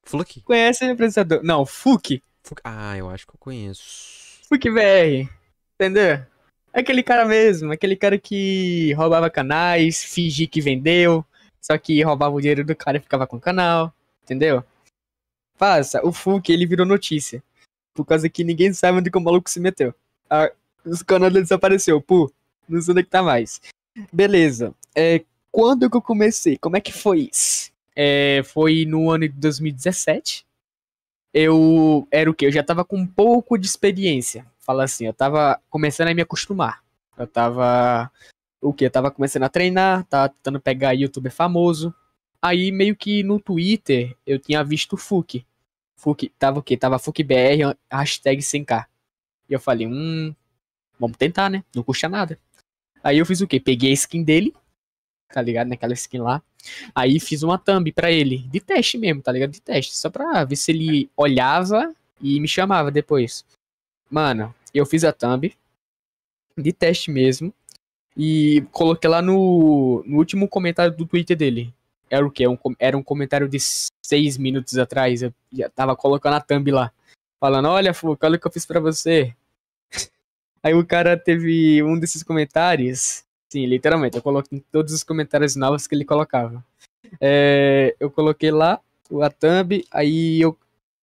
[0.03, 0.41] Fluke?
[0.41, 1.41] Conhece o apresentador?
[1.43, 2.21] Não, Fuk.
[2.43, 4.24] Fluke- Ah, eu acho que eu conheço.
[4.47, 5.29] Fuck BR.
[5.75, 6.25] Entendeu?
[6.73, 11.25] Aquele cara mesmo, aquele cara que roubava canais, fingia que vendeu,
[11.61, 13.93] só que roubava o dinheiro do cara e ficava com o canal,
[14.23, 14.63] entendeu?
[15.57, 17.41] Passa, o Fuck, ele virou notícia.
[17.93, 19.95] Por causa que ninguém sabe onde que o maluco se meteu.
[20.29, 20.51] Ah,
[20.85, 22.29] os canais dele desapareceu, pô,
[22.67, 23.61] não sei onde é que tá mais.
[24.11, 26.57] Beleza, é, quando que eu comecei?
[26.57, 27.71] Como é que foi isso?
[27.95, 30.44] É, foi no ano de 2017.
[31.37, 32.45] Eu era o quê?
[32.45, 34.47] Eu já tava com um pouco de experiência.
[34.57, 36.81] Fala assim, eu tava começando a me acostumar.
[37.17, 38.09] Eu tava.
[38.61, 38.85] O quê?
[38.85, 41.93] Eu tava começando a treinar, tava tentando pegar youtuber famoso.
[42.41, 45.45] Aí meio que no Twitter eu tinha visto o Fuk.
[45.97, 46.77] Fuk tava o quê?
[46.77, 48.85] Tava FukBR, hashtag 100k.
[49.49, 50.33] E eu falei, hum,
[50.97, 51.65] vamos tentar, né?
[51.75, 52.39] Não custa nada.
[53.03, 53.59] Aí eu fiz o quê?
[53.59, 54.53] Peguei a skin dele,
[55.35, 55.67] tá ligado?
[55.67, 56.41] Naquela skin lá.
[56.95, 59.51] Aí fiz uma thumb pra ele, de teste mesmo, tá ligado?
[59.51, 63.43] De teste, só pra ver se ele olhava e me chamava depois.
[64.09, 65.53] Mano, eu fiz a thumb,
[66.57, 67.53] de teste mesmo,
[68.15, 71.73] e coloquei lá no, no último comentário do Twitter dele.
[72.09, 72.47] Era o quê?
[72.47, 73.57] Um, era um comentário de
[74.05, 76.93] seis minutos atrás, eu já tava colocando a thumb lá.
[77.41, 79.35] Falando, olha, Fuca, olha o que eu fiz pra você.
[80.63, 84.17] Aí o cara teve um desses comentários Sim, literalmente.
[84.17, 86.63] Eu coloquei todos os comentários novos que ele colocava.
[87.21, 88.79] É, eu coloquei lá
[89.21, 90.57] a thumb, aí eu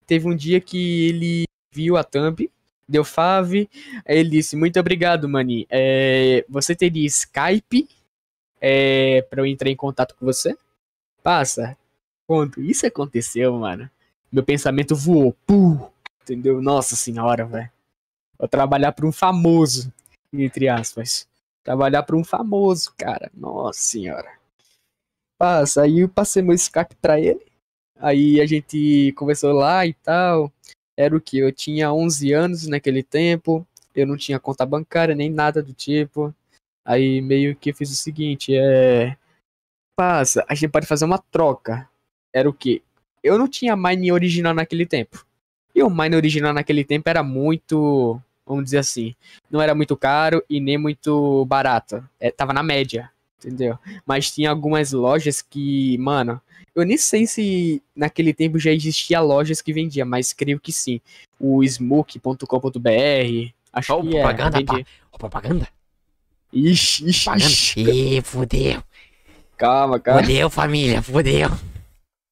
[0.07, 2.51] teve um dia que ele viu a thumb,
[2.89, 3.71] deu fave,
[4.05, 5.67] aí ele disse, muito obrigado, Mani.
[5.71, 7.89] É, você teria Skype
[8.61, 10.57] é, para eu entrar em contato com você?
[11.23, 11.77] Passa.
[12.27, 13.89] Quando isso aconteceu, mano,
[14.31, 15.37] meu pensamento voou.
[15.47, 15.79] Puh,
[16.23, 16.61] entendeu?
[16.61, 17.71] Nossa senhora, velho.
[18.39, 19.93] Vou trabalhar para um famoso,
[20.33, 21.29] entre aspas.
[21.65, 23.31] Trabalhar para um famoso, cara.
[23.35, 24.39] Nossa senhora.
[25.39, 27.45] Passa, aí eu passei meu Skype pra ele.
[27.99, 30.53] Aí a gente conversou lá e tal.
[30.97, 31.39] Era o que?
[31.39, 33.67] Eu tinha 11 anos naquele tempo.
[33.95, 36.35] Eu não tinha conta bancária nem nada do tipo.
[36.85, 39.17] Aí meio que fiz o seguinte, é...
[39.97, 41.89] Passa, a gente pode fazer uma troca.
[42.35, 42.83] Era o que?
[43.23, 45.25] Eu não tinha Mine original naquele tempo.
[45.75, 49.15] E o Mine original naquele tempo era muito vamos dizer assim.
[49.51, 52.03] Não era muito caro e nem muito barato.
[52.21, 53.79] É, tava na média, entendeu?
[54.07, 56.41] Mas tinha algumas lojas que, mano,
[56.75, 61.01] eu nem sei se naquele tempo já existia lojas que vendia, mas creio que sim.
[61.39, 64.65] O smoke.com.br, acho oh, que propaganda, é.
[64.65, 64.81] pá.
[65.13, 65.69] Oh, propaganda?
[66.53, 67.51] Ixi, ixi, Propaganda?
[67.51, 67.81] ixi.
[67.81, 68.83] Ih, fudeu.
[69.57, 71.49] Calma, calma, Fudeu, família, fudeu.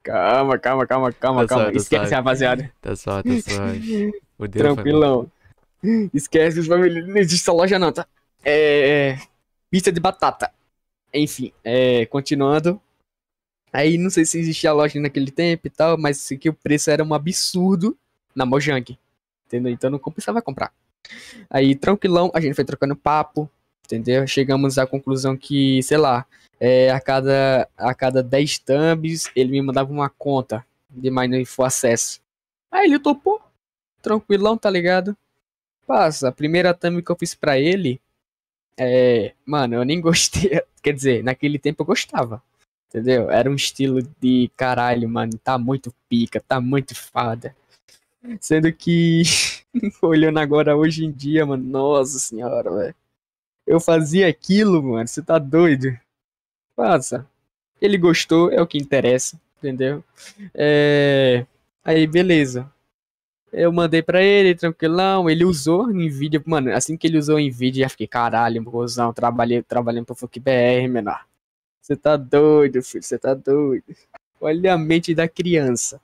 [0.02, 1.64] calma, calma, calma, calma, Tá calma.
[1.64, 2.14] suave, tá Esquece, suave.
[2.14, 2.72] rapaziada.
[2.80, 4.10] Tá só, tá suave.
[4.36, 5.30] Fudeu, Tranquilão.
[6.12, 7.06] Esquece os família.
[7.06, 8.06] Não existe essa loja não, tá?
[8.44, 9.18] É.
[9.70, 10.52] Pizza de batata.
[11.12, 12.80] Enfim, é, continuando.
[13.72, 16.90] Aí não sei se existia loja naquele tempo e tal, mas sei que o preço
[16.90, 17.96] era um absurdo
[18.34, 18.98] na Mojang.
[19.46, 19.72] Entendeu?
[19.72, 20.72] Então não compensava comprar.
[21.48, 23.50] Aí, tranquilão, a gente foi trocando papo,
[23.84, 24.26] entendeu?
[24.26, 26.26] Chegamos à conclusão que, sei lá,
[26.58, 31.64] é, a, cada, a cada 10 thumbs ele me mandava uma conta de Mine for
[31.64, 32.20] acesso.
[32.70, 33.40] Aí ele topou,
[34.02, 35.16] tranquilão, tá ligado?
[35.90, 38.00] Passa, a primeira thumb que eu fiz pra ele,
[38.78, 42.40] é, mano, eu nem gostei, quer dizer, naquele tempo eu gostava,
[42.88, 43.28] entendeu?
[43.28, 47.56] Era um estilo de caralho, mano, tá muito pica, tá muito fada.
[48.40, 49.22] Sendo que,
[50.00, 52.94] olhando agora hoje em dia, mano, nossa senhora, velho.
[53.66, 55.98] Eu fazia aquilo, mano, você tá doido?
[56.76, 57.26] Passa.
[57.82, 60.04] Ele gostou, é o que interessa, entendeu?
[60.54, 61.44] É...
[61.84, 62.72] Aí, beleza.
[63.52, 67.88] Eu mandei pra ele, tranquilão, ele usou vídeo, mano, assim que ele usou vídeo, já
[67.88, 71.26] fiquei, caralho, mozão, trabalhei, trabalhando pro Funk BR, menor.
[71.82, 73.84] Você tá doido, filho, você tá doido.
[74.40, 76.00] Olha a mente da criança.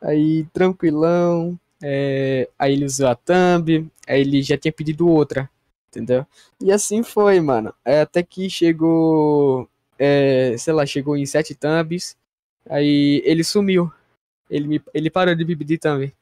[0.00, 5.50] Aí, tranquilão, é, aí ele usou a thumb, aí ele já tinha pedido outra,
[5.88, 6.24] entendeu?
[6.60, 9.68] E assim foi, mano, É, até que chegou,
[9.98, 12.16] é, sei lá, chegou em sete thumbs,
[12.68, 13.92] aí ele sumiu.
[14.48, 16.12] Ele, me, ele parou de pedir thumb.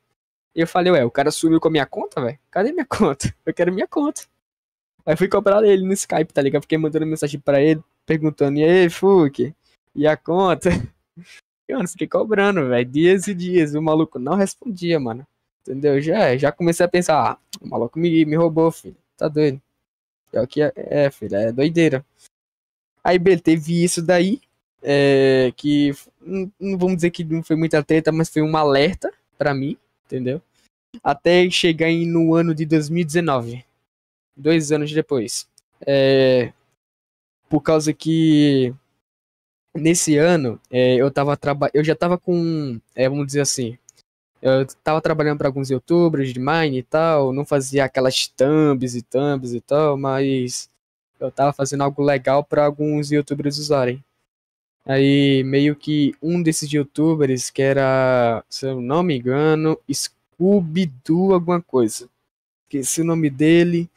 [0.55, 2.39] E eu falei, ué, o cara sumiu com a minha conta, velho?
[2.51, 3.35] Cadê minha conta?
[3.45, 4.23] Eu quero minha conta.
[5.05, 6.63] Aí fui cobrar ele no Skype, tá ligado?
[6.63, 9.55] Fiquei mandando mensagem pra ele, perguntando, e aí, Fuque?
[9.95, 10.71] E a conta?
[11.69, 13.75] E, mano, fiquei cobrando, velho, dias e dias.
[13.75, 15.27] O maluco não respondia, mano.
[15.63, 16.01] Entendeu?
[16.01, 18.97] Já, já comecei a pensar, ah, o maluco me, me roubou, filho.
[19.17, 19.61] Tá doido.
[20.33, 22.05] É o que é, é, filho, é doideira.
[23.03, 24.41] Aí, beleza, teve isso daí,
[24.83, 29.13] é, que não, não vamos dizer que não foi muita treta, mas foi um alerta
[29.39, 29.77] pra mim,
[30.07, 30.41] entendeu?
[31.03, 33.65] Até chegar em, no ano de 2019,
[34.37, 35.49] dois anos depois.
[35.87, 36.53] É,
[37.49, 38.75] por causa que
[39.75, 41.39] nesse ano é, eu tava
[41.75, 43.79] eu já tava com, é, vamos dizer assim,
[44.43, 49.03] Eu tava trabalhando para alguns youtubers de Mine e tal, não fazia aquelas thumbs e
[49.03, 50.71] thumbs e tal, mas
[51.19, 54.05] eu tava fazendo algo legal para alguns youtubers usarem.
[54.87, 61.63] Aí meio que um desses youtubers, que era, se eu não me engano, Scooby-Doo alguma
[61.63, 62.09] coisa.
[62.65, 63.89] Esqueci o nome dele,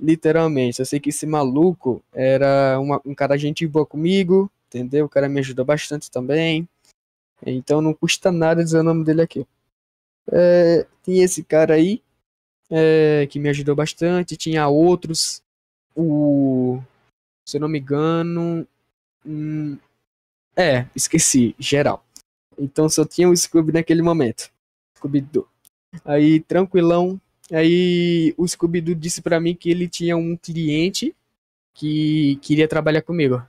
[0.00, 0.80] literalmente.
[0.80, 5.06] Eu sei que esse maluco era uma, um cara gente boa comigo, entendeu?
[5.06, 6.68] O cara me ajudou bastante também.
[7.46, 9.46] Então não custa nada dizer o nome dele aqui.
[10.32, 12.02] É, tinha esse cara aí,
[12.70, 14.36] é, que me ajudou bastante.
[14.36, 15.42] Tinha outros.
[15.94, 16.80] O.
[17.46, 18.66] Se eu não me engano.
[19.26, 19.78] Hum,
[20.56, 22.04] é, esqueci, geral.
[22.58, 24.50] Então só tinha o Scooby naquele momento.
[24.96, 25.46] Scooby-Doo.
[26.04, 27.20] Aí, tranquilão.
[27.52, 31.14] Aí o Scooby-Doo disse para mim que ele tinha um cliente
[31.74, 33.42] que queria trabalhar comigo.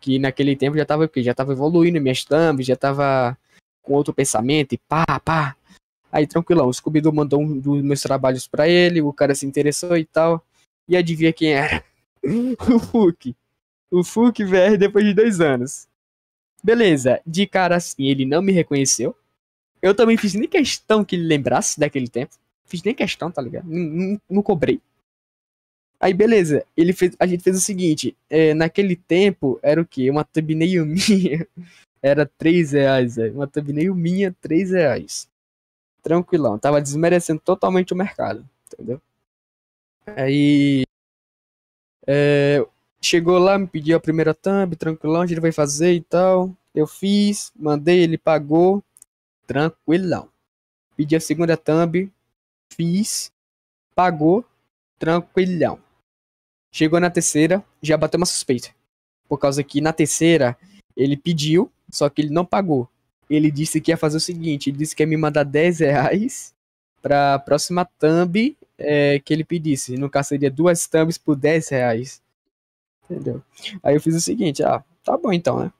[0.00, 3.38] Que naquele tempo já tava, já tava evoluindo minhas thumbs, já tava
[3.82, 5.56] com outro pensamento e pá, pá.
[6.10, 9.96] Aí, tranquilão, o Scooby-Doo mandou um dos meus trabalhos para ele, o cara se interessou
[9.96, 10.44] e tal.
[10.88, 11.82] E adivinha quem era?
[12.22, 13.34] o Fuki.
[13.90, 15.88] O Fuki, VR, depois de dois anos.
[16.62, 19.16] Beleza, de cara assim, ele não me reconheceu.
[19.80, 22.36] Eu também fiz nem questão que ele lembrasse daquele tempo.
[22.64, 23.66] Fiz nem questão, tá ligado?
[23.68, 24.80] Não, não, cobrei.
[25.98, 30.08] Aí, beleza, ele fez, a gente fez o seguinte: é, naquele tempo era o quê?
[30.08, 31.46] Uma thumbnail minha
[32.00, 33.34] era 3 reais, véio.
[33.34, 35.28] uma thumbnail minha, 3 reais.
[36.02, 39.00] Tranquilão, tava desmerecendo totalmente o mercado, entendeu?
[40.06, 40.84] Aí.
[42.06, 42.66] É,
[43.02, 46.54] chegou lá, me pediu a primeira thumb, tranquilão, a gente vai fazer e tal.
[46.74, 48.82] Eu fiz, mandei, ele pagou,
[49.46, 50.28] tranquilão.
[50.96, 52.10] Pedi a segunda thumb,
[52.72, 53.32] fiz,
[53.94, 54.44] pagou,
[54.98, 55.78] tranquilão.
[56.70, 58.70] Chegou na terceira, já bateu uma suspeita.
[59.28, 60.56] Por causa que na terceira,
[60.96, 62.88] ele pediu, só que ele não pagou.
[63.28, 66.54] Ele disse que ia fazer o seguinte, ele disse que ia me mandar 10 reais
[67.02, 69.96] pra próxima thumb é, que ele pedisse.
[69.96, 72.21] No caso, seria duas thumbs por 10 reais.
[73.04, 73.42] Entendeu?
[73.82, 75.72] Aí eu fiz o seguinte, ah, tá bom então, né?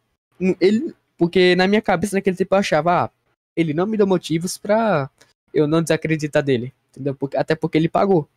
[0.60, 3.10] Ele, porque na minha cabeça naquele tempo eu achava, ah,
[3.56, 5.10] ele não me deu motivos pra
[5.52, 7.14] eu não desacreditar dele, entendeu?
[7.14, 8.28] Porque, até porque ele pagou.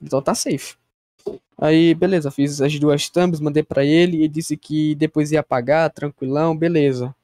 [0.00, 0.76] Então tá safe.
[1.58, 5.90] Aí, beleza, fiz as duas thumbs, mandei para ele e disse que depois ia pagar,
[5.90, 7.14] tranquilão, beleza.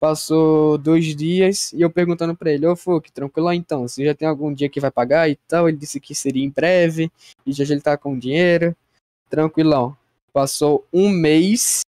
[0.00, 4.28] Passou dois dias e eu perguntando pra ele, ô oh, tranquilão então, você já tem
[4.28, 5.68] algum dia que vai pagar e tal?
[5.68, 7.10] Ele disse que seria em breve,
[7.44, 8.76] e já, já ele tá com dinheiro,
[9.28, 9.96] tranquilão.
[10.32, 11.80] Passou um mês.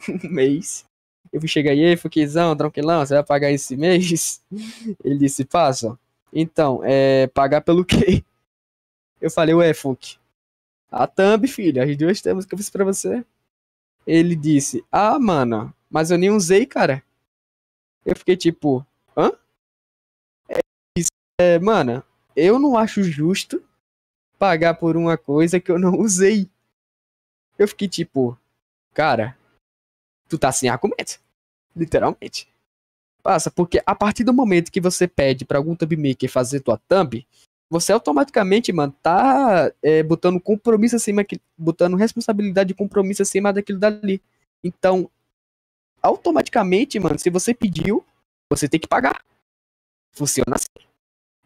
[0.08, 0.84] um mês.
[1.32, 4.42] Eu fui chegar aí, Fuquizão, tranquilão, você vai pagar esse mês?
[5.04, 5.98] Ele disse, passa.
[6.32, 8.24] Então, é pagar pelo quê?
[9.20, 10.18] Eu falei, ué, Fuque.
[10.90, 13.24] A thumb, filho, as duas thumbs que eu fiz pra você.
[14.06, 17.02] Ele disse, ah, mano, mas eu nem usei, cara.
[18.04, 18.86] Eu fiquei tipo,
[19.16, 19.32] hã?
[20.48, 20.60] É,
[21.40, 22.04] é, mano,
[22.36, 23.62] eu não acho justo
[24.38, 26.48] pagar por uma coisa que eu não usei.
[27.58, 28.38] Eu fiquei tipo,
[28.92, 29.36] cara,
[30.28, 31.20] tu tá sem argumento.
[31.74, 32.48] Literalmente.
[33.22, 36.78] Passa, porque a partir do momento que você pede pra algum thumb maker fazer tua
[36.88, 37.26] thumb,
[37.68, 41.24] você automaticamente, mano, tá é, botando compromisso acima,
[41.58, 44.22] botando responsabilidade e compromisso acima daquilo dali.
[44.62, 45.10] Então,
[46.00, 48.04] automaticamente, mano, se você pediu,
[48.50, 49.24] você tem que pagar.
[50.12, 50.86] Funciona assim.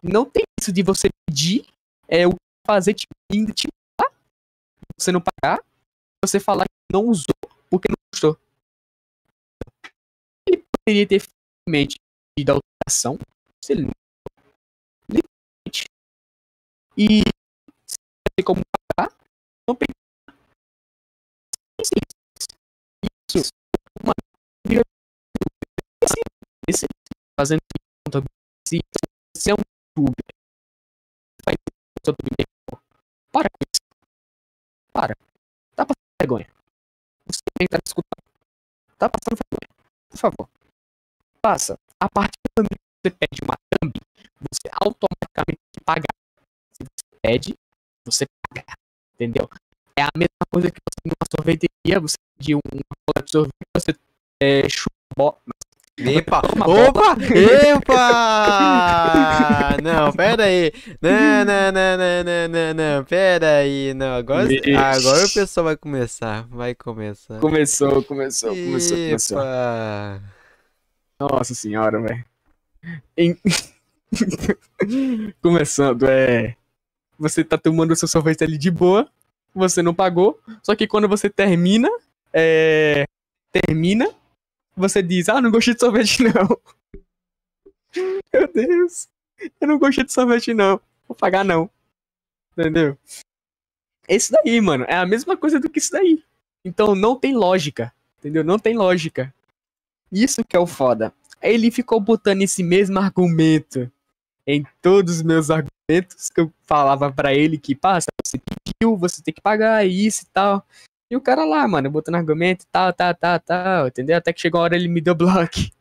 [0.02, 1.66] Não tem isso de você pedir
[2.06, 2.34] é, o
[2.66, 3.06] fazer te,
[3.54, 3.68] te
[4.98, 5.60] você não pagar
[6.24, 7.34] você falar que não usou
[7.70, 8.38] porque não gostou.
[10.46, 11.96] Ele poderia ter finalmente
[12.34, 13.18] pedido alteração
[13.64, 13.92] se ele não
[15.08, 15.84] limite.
[16.96, 17.22] E
[17.86, 17.96] se
[18.36, 18.60] tem como
[18.96, 19.16] pagar,
[19.68, 19.94] não pegar.
[23.34, 23.50] Isso.
[24.02, 24.12] Uma
[26.68, 26.86] esse
[27.38, 27.60] fazendo
[28.66, 28.78] se
[29.34, 29.56] você é um
[29.98, 30.14] youtuber
[31.44, 31.56] faz
[33.32, 33.80] para com isso.
[34.92, 35.14] Para
[36.20, 36.46] vergonha.
[37.26, 38.24] Você que estar escutando.
[38.98, 39.68] Tá passando vergonha.
[40.10, 40.48] Por favor.
[41.40, 41.78] Passa.
[41.98, 43.92] A partir do momento que você pede uma thumb,
[44.50, 46.06] você automaticamente paga.
[46.72, 47.54] Se você pede,
[48.04, 48.64] você paga.
[49.14, 49.48] Entendeu?
[49.96, 53.94] É a mesma coisa que você numa sorveteria, você pediu um cola de sorvete, você
[54.42, 55.40] é, chupa,
[56.06, 56.42] Epa!
[56.66, 57.16] Opa!
[57.34, 58.00] Epa!
[59.82, 60.72] Não, pera aí.
[61.00, 63.04] Não, não, não, não, não, não, não.
[63.04, 63.94] Pera aí.
[63.94, 66.46] Não, agora, agora o pessoal vai começar.
[66.50, 67.38] Vai começar.
[67.40, 69.38] Começou, começou, começou, começou.
[71.18, 72.24] Nossa senhora, velho.
[73.16, 73.36] Em...
[75.42, 76.56] Começando, é.
[77.18, 79.06] Você tá tomando o seu sorvete ali de boa,
[79.54, 81.88] você não pagou, só que quando você termina,
[82.32, 83.04] é.
[83.52, 84.08] Termina,
[84.76, 86.60] você diz, ah, não gostei de sorvete, não.
[88.32, 89.08] Meu Deus.
[89.60, 90.80] Eu não gostei de sorvete, não.
[91.08, 91.70] Vou pagar, não.
[92.52, 92.96] Entendeu?
[94.08, 96.22] Esse daí, mano, é a mesma coisa do que isso daí.
[96.64, 97.92] Então não tem lógica.
[98.18, 98.44] Entendeu?
[98.44, 99.32] Não tem lógica.
[100.12, 101.12] Isso que é o foda.
[101.40, 103.90] Ele ficou botando esse mesmo argumento
[104.46, 109.22] em todos os meus argumentos que eu falava para ele que, passa, você pediu, você
[109.22, 110.66] tem que pagar isso e tal.
[111.10, 114.16] E o cara lá, mano, botando argumento e tal, tal, tal, tal, entendeu?
[114.16, 115.56] Até que chegou a hora ele me deu bloco.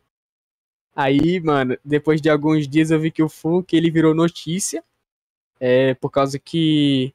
[0.96, 4.84] Aí, mano, depois de alguns dias eu vi que o Fulk, ele virou notícia.
[5.60, 7.14] É, por causa que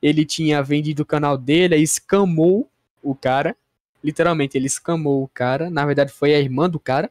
[0.00, 2.70] ele tinha vendido o canal dele, aí escamou
[3.02, 3.56] o cara.
[4.04, 5.68] Literalmente, ele escamou o cara.
[5.68, 7.10] Na verdade, foi a irmã do cara.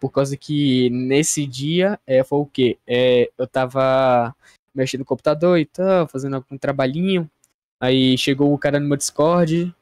[0.00, 2.78] Por causa que nesse dia é, foi o quê?
[2.86, 4.34] É, eu tava
[4.74, 7.30] mexendo no computador e tal, fazendo algum trabalhinho.
[7.80, 9.74] Aí chegou o cara no meu Discord.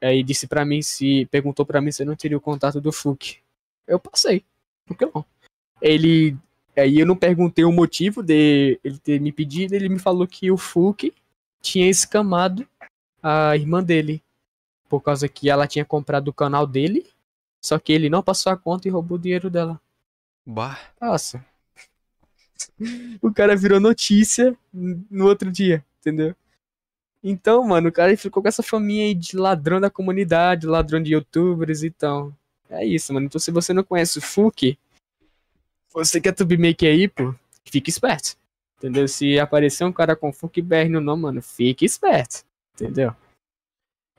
[0.00, 1.26] Aí disse pra mim se.
[1.30, 3.38] Perguntou pra mim se eu não teria o contato do Fuk.
[3.86, 4.44] Eu passei.
[4.84, 5.24] Por que não?
[5.80, 6.36] Ele.
[6.76, 10.50] Aí eu não perguntei o motivo de ele ter me pedido, ele me falou que
[10.50, 11.12] o Fuk
[11.62, 12.66] tinha escamado
[13.22, 14.22] a irmã dele.
[14.88, 17.06] Por causa que ela tinha comprado o canal dele.
[17.60, 19.80] Só que ele não passou a conta e roubou o dinheiro dela.
[20.44, 20.78] Bah.
[21.00, 21.44] Nossa.
[23.22, 26.34] O cara virou notícia no outro dia, entendeu?
[27.28, 31.12] Então, mano, o cara ficou com essa faminha aí de ladrão da comunidade, ladrão de
[31.12, 32.32] youtubers, então.
[32.70, 33.26] É isso, mano.
[33.26, 34.78] Então, se você não conhece o Fuki,
[35.92, 37.34] você que é tubemaker aí, pô,
[37.64, 38.36] fique esperto.
[38.78, 39.08] Entendeu?
[39.08, 42.44] Se aparecer um cara com Fuki BR no nome, mano, fique esperto.
[42.74, 43.12] Entendeu?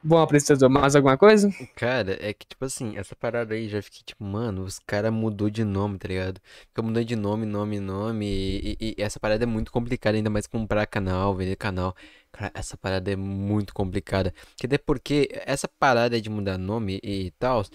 [0.03, 1.49] Bom, apresentador, mais alguma coisa?
[1.75, 5.49] Cara, é que, tipo assim, essa parada aí já fiquei, tipo, mano, os caras mudou
[5.49, 6.39] de nome, tá ligado?
[6.69, 8.25] Fica mudando de nome, nome, nome.
[8.25, 11.95] E, e- e essa parada é muito complicada, ainda mais comprar canal, vender canal.
[12.37, 14.33] Cara, essa parada é muito complicada.
[14.55, 17.65] Que até porque essa parada de mudar nome e tal,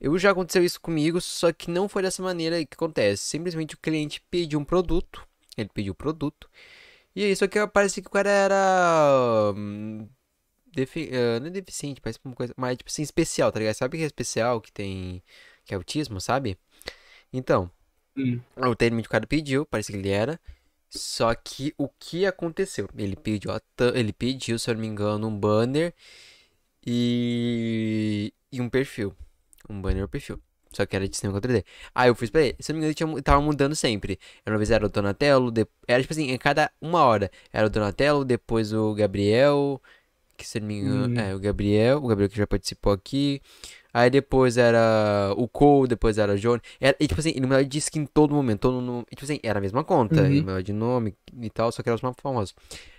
[0.00, 3.22] eu já aconteceu isso comigo, só que não foi dessa maneira que acontece.
[3.24, 5.26] Simplesmente o cliente pediu um produto,
[5.56, 6.48] ele pediu o produto,
[7.16, 9.52] e aí só que parece que o cara era.
[9.56, 10.08] hum,
[10.74, 13.74] defi- ah, não é deficiente, parece uma coisa mais, tipo assim, especial, tá ligado?
[13.76, 15.22] Sabe que é especial, que tem,
[15.64, 16.58] que é autismo, sabe?
[17.32, 17.70] Então,
[18.16, 18.40] Hum.
[18.56, 20.40] o termo que o cara pediu, parece que ele era,
[20.96, 22.88] só que o que aconteceu?
[22.96, 23.60] Ele pediu, a
[23.94, 25.94] ele pediu, se eu não me engano, um banner
[26.86, 29.14] e, e um perfil,
[29.68, 30.40] um banner e um perfil.
[30.72, 31.64] Só que era de cinema 3D.
[31.94, 32.56] Aí eu fiz pra ele.
[32.60, 34.18] Se eu não me engano, ele tinha tava mudando sempre.
[34.46, 37.30] Uma vez era o Donatello, de- era tipo assim, em cada uma hora.
[37.52, 39.80] Era o Donatello, depois o Gabriel,
[40.36, 41.14] que se eu não me engano, Hum.
[41.14, 43.42] é, o Gabriel, o Gabriel que já participou aqui.
[43.94, 46.60] Aí depois era o Cole, depois era o Johnny.
[46.80, 49.38] Era, e tipo assim, ele mudava de skin todo momento, todo no, e, tipo assim,
[49.42, 50.26] era a mesma conta, Uhum.
[50.26, 52.54] ele mudava de nome e tal, só que era os mais famosos.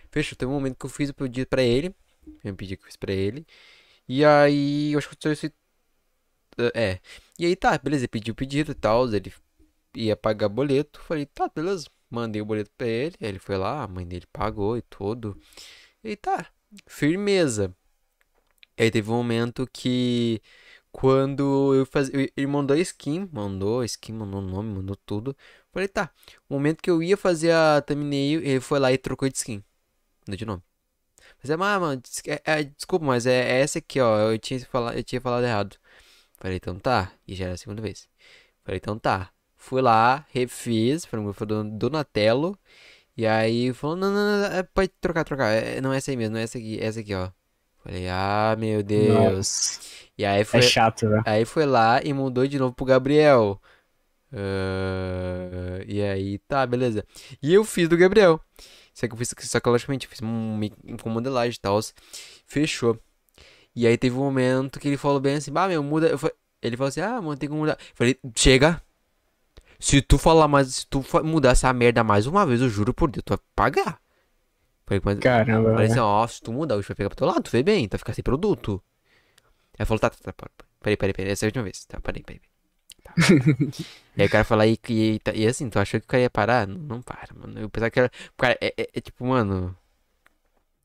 [0.09, 1.93] Fechou, teve um momento que eu fiz o pedido pra ele,
[2.43, 3.45] eu pedi que eu fiz pra ele.
[4.07, 5.51] E aí, eu acho que eu isso
[6.73, 6.99] é.
[7.37, 9.33] E aí tá, beleza, ele pediu o pedido e tal, ele
[9.95, 10.99] ia pagar boleto.
[11.01, 11.87] Falei, tá, beleza.
[12.09, 13.15] Mandei o boleto pra ele.
[13.19, 15.37] Aí ele foi lá, a mãe dele pagou e tudo.
[16.03, 16.47] E tá,
[16.87, 17.75] firmeza.
[18.77, 20.41] Aí teve um momento que
[20.95, 22.31] quando eu fazia.
[22.37, 25.35] Ele mandou a skin, mandou a skin, mandou o nome, mandou tudo.
[25.73, 26.09] Falei, tá.
[26.49, 29.61] O momento que eu ia fazer a thumbnail, ele foi lá e trocou de skin.
[30.27, 30.63] De nome.
[31.41, 34.31] Mas é, ah, mano, é- é- desculpa, mas é, é essa aqui, ó.
[34.31, 35.77] Eu tinha falado, eu tinha falado errado.
[36.39, 37.11] Falei, então tá.
[37.27, 38.07] E já era a segunda vez.
[38.63, 39.31] Falei, então tá.
[39.57, 42.57] Fui lá, refiz, foi foi do Donatello.
[43.17, 45.51] E aí falou, não, não, não, é, pode trocar, trocar.
[45.51, 47.31] É, não é essa aí mesmo, não é essa aqui, é essa aqui, ó.
[47.85, 49.79] Falei, ah, meu Deus.
[50.17, 51.23] E aí É foi, chato, velho.
[51.25, 53.61] aí foi lá e mudou de novo pro Gabriel.
[54.33, 57.05] Ah, e aí, tá, beleza.
[57.41, 58.39] E eu fiz do Gabriel.
[58.93, 60.59] Só que eu fiz, só que logicamente, eu fiz um,
[61.01, 61.79] com modelagem e tal.
[62.47, 62.99] Fechou.
[63.75, 66.07] E aí teve um momento que ele falou bem assim, bah, meu, muda.
[66.09, 66.19] Eu
[66.61, 67.73] ele falou assim, ah, mano, tem que mudar.
[67.73, 68.81] Eu falei, chega.
[69.79, 73.11] Se tu falar mais, se tu mudar essa merda mais uma vez, eu juro por
[73.11, 73.99] Deus, tu vai pagar.
[74.87, 76.01] Falei, mas, Caramba, falei assim, velho.
[76.01, 78.13] ó, se tu mudar, bicho vai pegar pro teu lado, tu vê bem, vai ficar
[78.13, 78.83] sem produto.
[79.73, 80.49] Aí ele falou, tá, tá, tá,
[80.81, 81.85] peraí, peraí, peraí, essa é a última vez.
[81.85, 82.41] Tá, peraí, peraí.
[83.03, 83.17] Tá.
[84.17, 86.09] E aí o cara falou aí que, e, tá- e assim, tu achou que o
[86.09, 86.67] cara ia parar?
[86.67, 87.59] Não, não para, mano.
[87.59, 89.77] Eu pensava que era, cara, é, é- é tipo, mano,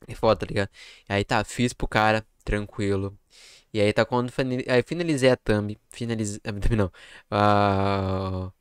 [0.07, 0.69] é foda, tá ligado?
[1.09, 3.17] E aí tá, fiz pro cara, tranquilo.
[3.73, 4.31] E aí tá quando
[4.69, 6.91] aí finalizei a thumb, finalizei, a thumb não,
[7.31, 8.51] ah,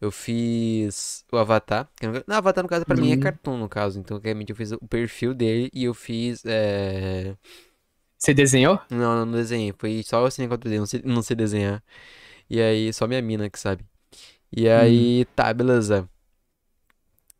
[0.00, 1.88] eu fiz o avatar,
[2.26, 3.20] não, avatar no caso pra mim é Uhum.
[3.20, 7.36] cartoon no caso, então realmente eu fiz o perfil dele e eu fiz, é...
[8.18, 8.80] Você desenhou?
[8.90, 9.74] Não, não desenhei.
[9.78, 11.82] Foi só o cinema 4D, não sei, não sei desenhar.
[12.50, 13.84] E aí, só minha mina que sabe.
[14.52, 16.08] E aí, tá, beleza.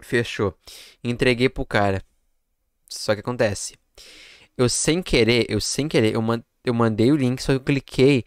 [0.00, 0.54] Fechou.
[1.02, 2.02] Entreguei pro cara.
[2.88, 3.76] Só que acontece.
[4.56, 7.60] Eu sem querer, eu sem querer, eu, man- eu mandei o link, só que eu
[7.60, 8.24] cliquei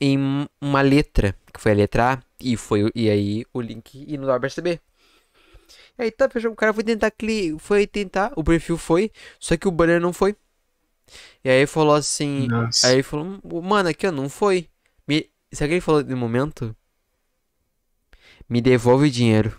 [0.00, 4.16] em uma letra, que foi a letra A, e foi, e aí o link e
[4.16, 4.80] não dava pra perceber.
[5.98, 6.52] Aí tá, fechou.
[6.52, 7.58] O cara foi tentar cli...
[7.58, 9.10] foi tentar, o perfil foi,
[9.40, 10.36] só que o banner não foi.
[11.42, 12.86] E aí falou assim, Nossa.
[12.86, 14.68] aí falou, mano, aqui ó, não foi.
[15.06, 15.28] Me...
[15.52, 16.76] Sabe o que ele falou no momento?
[18.48, 19.58] Me devolve o dinheiro.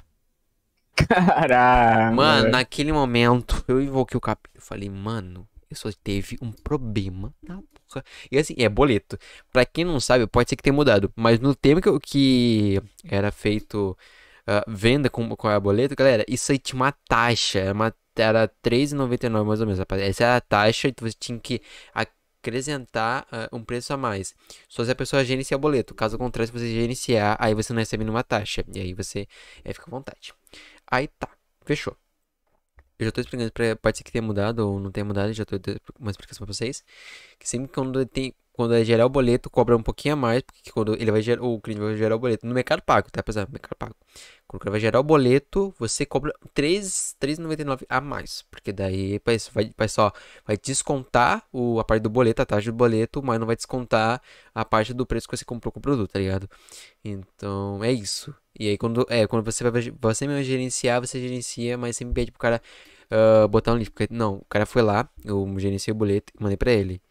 [0.95, 2.15] Caramba.
[2.15, 4.57] Mano, naquele momento, eu invoquei o capeta.
[4.57, 7.61] Eu falei, mano, eu só teve um problema na.
[8.31, 9.17] E assim, é boleto.
[9.51, 11.11] Pra quem não sabe, pode ser que tenha mudado.
[11.15, 13.97] Mas no tempo que, que era feito
[14.51, 17.59] ah, venda com, com a boleto, galera, isso aí tinha uma taxa.
[17.59, 19.79] Era, uma, era R$3,99 mais ou menos.
[19.79, 20.01] rapaz.
[20.01, 21.61] Essa era a taxa, então você tinha que
[21.93, 24.33] acrescentar ah, um preço a mais.
[24.67, 25.93] Só se a pessoa gerenciar o boleto.
[25.93, 28.63] Caso contrário, se você gerenciar, aí você não recebe nenhuma taxa.
[28.73, 29.27] E aí você
[29.63, 30.33] é, fica à vontade.
[30.89, 31.29] Aí tá,
[31.63, 31.95] fechou.
[32.99, 35.57] Eu já tô explicando, pra, pode que tenha mudado ou não tenha mudado, já tô
[35.57, 36.83] dando uma explicação pra vocês.
[37.39, 40.69] Que sempre quando tem, quando é gerar o boleto, cobra um pouquinho a mais, porque
[40.69, 43.47] quando ele vai gerar, o cliente vai gerar o boleto no Mercado Pago, tá, pessoal?
[43.49, 43.95] Mercado Pago.
[44.45, 49.21] Quando cara vai gerar o boleto, você cobra R$ 3 3,99 a mais, porque daí
[49.23, 49.37] vai,
[49.77, 50.11] vai, só,
[50.45, 54.21] vai descontar o, a parte do boleto, a taxa do boleto, mas não vai descontar
[54.53, 56.49] a parte do preço que você comprou com o produto, tá ligado?
[57.01, 58.35] Então, é isso.
[58.59, 62.31] E aí, quando, é, quando você vai você mesmo gerenciar, você gerencia, mas sempre pede
[62.31, 62.61] pro cara
[63.09, 63.89] ah, botar um link.
[63.91, 67.01] Porque, não, o cara foi lá, eu gerenciei o boleto e mandei pra ele.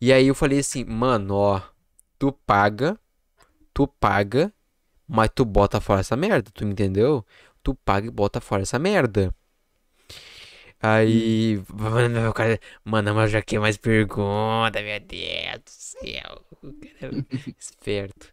[0.00, 1.62] E aí eu falei assim, mano, ó,
[2.18, 2.98] tu paga,
[3.72, 4.52] tu paga,
[5.08, 7.24] mas tu bota fora essa merda, tu entendeu?
[7.62, 9.34] Tu paga e bota fora essa merda.
[10.80, 16.44] Aí, mano, o cara, mano, mas já que mais pergunta, meu Deus do céu.
[16.62, 17.24] O cara é
[17.58, 18.32] esperto.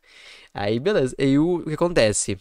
[0.53, 1.15] Aí, beleza.
[1.19, 2.37] Aí o, o que acontece?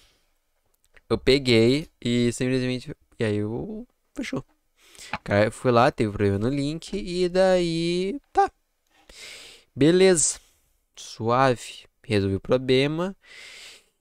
[1.09, 2.95] Eu peguei e simplesmente.
[3.19, 3.87] E aí eu.
[4.15, 4.45] Fechou.
[5.25, 8.21] Cara, eu fui lá, teve problema no link e daí.
[8.33, 8.51] Tá.
[9.75, 10.39] Beleza.
[10.97, 11.87] Suave.
[12.05, 13.17] Resolvi o problema.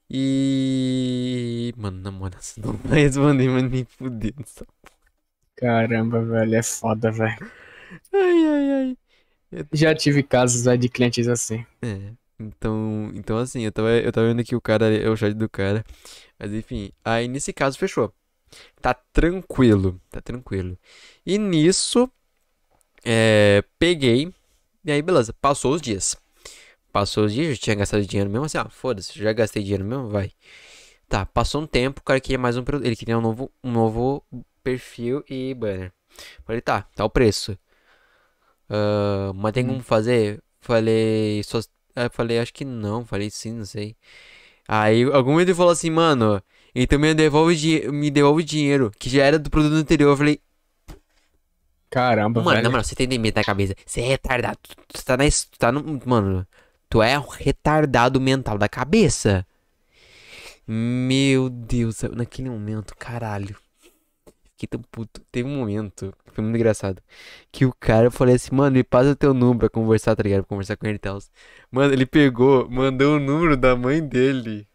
[0.10, 1.74] E.
[1.78, 4.44] Mano, na moral, você não vai responder, mas nem fudendo.
[4.48, 4.66] só.
[5.56, 7.52] Caramba, velho, é foda, velho.
[8.14, 8.98] Ai, ai, ai.
[9.74, 11.66] Já tive casos aí de clientes assim.
[11.82, 12.14] É.
[12.40, 15.50] Então, então assim, eu tava, eu tava vendo aqui o cara, é o chat do
[15.50, 15.84] cara.
[16.40, 18.14] Mas enfim, aí nesse caso fechou.
[18.82, 20.78] Tá tranquilo, tá tranquilo.
[21.26, 22.10] E nisso,
[23.06, 24.34] é, peguei.
[24.84, 26.16] E aí, beleza, passou os dias.
[26.92, 30.10] Passou os dias, eu tinha gastado dinheiro mesmo, assim, ah, foda-se, já gastei dinheiro mesmo,
[30.10, 30.32] vai.
[31.10, 33.72] Tá, passou um tempo, o cara queria mais um produto, ele queria um novo, um
[33.72, 34.24] novo
[34.64, 35.94] perfil e banner.
[36.46, 37.58] Falei, tá, tá o preço.
[38.70, 39.68] Ah, mas tem Hum.
[39.70, 40.42] como fazer?
[40.62, 41.60] Falei, só,
[42.12, 43.96] falei, acho que não, falei sim, não sei.
[44.68, 46.42] Aí algum momento ele falou assim, mano,
[46.76, 50.12] então me devolve, me devolve dinheiro, que já era do produto anterior.
[50.12, 50.42] Eu falei,
[51.92, 52.72] Caramba, Mano, na velho.
[52.72, 53.76] moral, você tem limite na cabeça.
[53.86, 54.60] Você é retardado.
[54.88, 55.26] Tu, tá na.
[55.30, 56.00] Tu tá no.
[56.06, 56.48] Mano,
[56.90, 59.46] tu é um retardado mental da cabeça.
[60.68, 63.56] Meu Deus, naquele momento, caralho.
[64.52, 65.22] Fiquei tão puto.
[65.32, 67.02] Teve um momento, foi muito engraçado.
[67.52, 70.24] Que o cara, eu falei assim, mano, me passa o teu número pra conversar, tá
[70.24, 70.42] ligado?
[70.44, 71.20] Pra conversar com ele e tal.
[71.72, 74.68] Mano, ele pegou, mandou o número da mãe dele.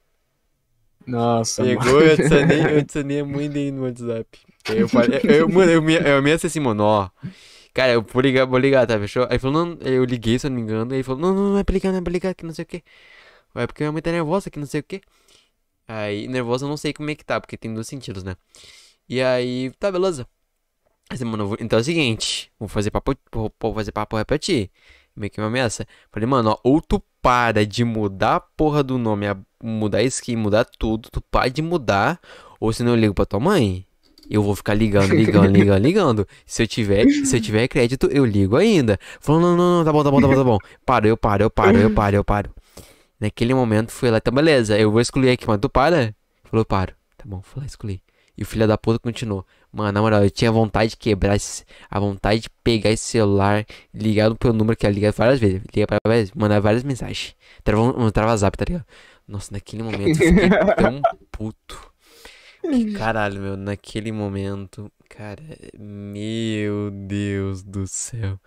[1.06, 1.80] Nossa, mano.
[1.80, 4.45] Pegou, eu adicionei, eu adicionei a mãe dele no WhatsApp.
[4.68, 7.10] Eu falei, eu, mano, eu me, eu me assim, mano, ó.
[7.74, 8.98] Cara, eu vou ligar, vou ligar, tá?
[8.98, 9.26] Fechou?
[9.30, 10.90] Aí falou, não, eu liguei, se eu não me engano.
[10.92, 12.54] Aí ele falou, não, não, não é pra ligar, não é pra ligar, que não
[12.54, 12.82] sei o quê.
[13.54, 15.00] É porque minha mãe tá nervosa, que não sei o quê.
[15.88, 18.36] Aí, nervosa eu não sei como é que tá, porque tem dois sentidos, né?
[19.08, 20.26] E aí, tá, beleza.
[21.10, 24.70] Aí, mano, vou- então é o seguinte, vou fazer papo, vou, fazer papo pra ti.
[25.16, 25.86] Meio que uma ameaça.
[26.12, 30.02] Falei, mano, ó, ou tu para de mudar a porra do nome, a- mudar a
[30.04, 32.20] skin, mudar tudo, tu para de mudar,
[32.60, 33.85] ou senão eu ligo pra tua mãe.
[34.28, 36.28] Eu vou ficar ligando, ligando, ligando, ligando.
[36.44, 38.98] Se eu tiver, se eu tiver crédito, eu ligo ainda.
[39.20, 40.58] Falou, não, não, não, tá bom, tá bom, tá bom, tá bom.
[40.84, 42.50] Paro, eu paro, eu paro, eu paro, eu paro.
[43.18, 46.14] Naquele momento fui lá, tá beleza, eu vou excluir aqui, mas tu para?
[46.44, 46.92] Falou, paro.
[47.16, 48.02] Tá bom, fui lá excluir.
[48.36, 49.46] E o filho da puta continuou.
[49.72, 53.64] Mano, na moral, eu tinha vontade de quebrar esse, a vontade de pegar esse celular,
[53.92, 57.34] ligar meu número que ia ligar várias vezes, ligar para várias, mandar várias mensagens.
[57.64, 58.84] Trava, um, trava zap, tá ligado?
[59.26, 61.00] Nossa, naquele momento eu fiquei tão
[61.32, 61.92] puto.
[62.70, 65.42] Que caralho, meu, naquele momento, cara,
[65.78, 68.38] meu Deus do céu.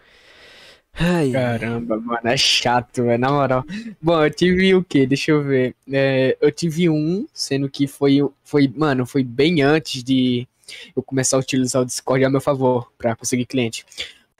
[0.93, 3.63] Ai, Caramba, mano, é chato, velho, na moral.
[4.01, 5.05] Bom, eu tive o quê?
[5.05, 5.73] Deixa eu ver.
[5.91, 10.47] É, eu tive um, sendo que foi, foi, mano, foi bem antes de
[10.95, 13.85] eu começar a utilizar o Discord a meu favor pra conseguir cliente.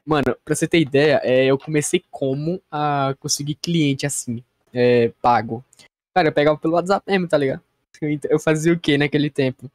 [0.05, 4.43] Mano, pra você ter ideia, é, eu comecei como a conseguir cliente assim,
[4.73, 5.63] é, pago.
[6.13, 7.61] Cara, eu pegava pelo WhatsApp mesmo, tá ligado?
[8.29, 9.69] Eu fazia o quê naquele tempo?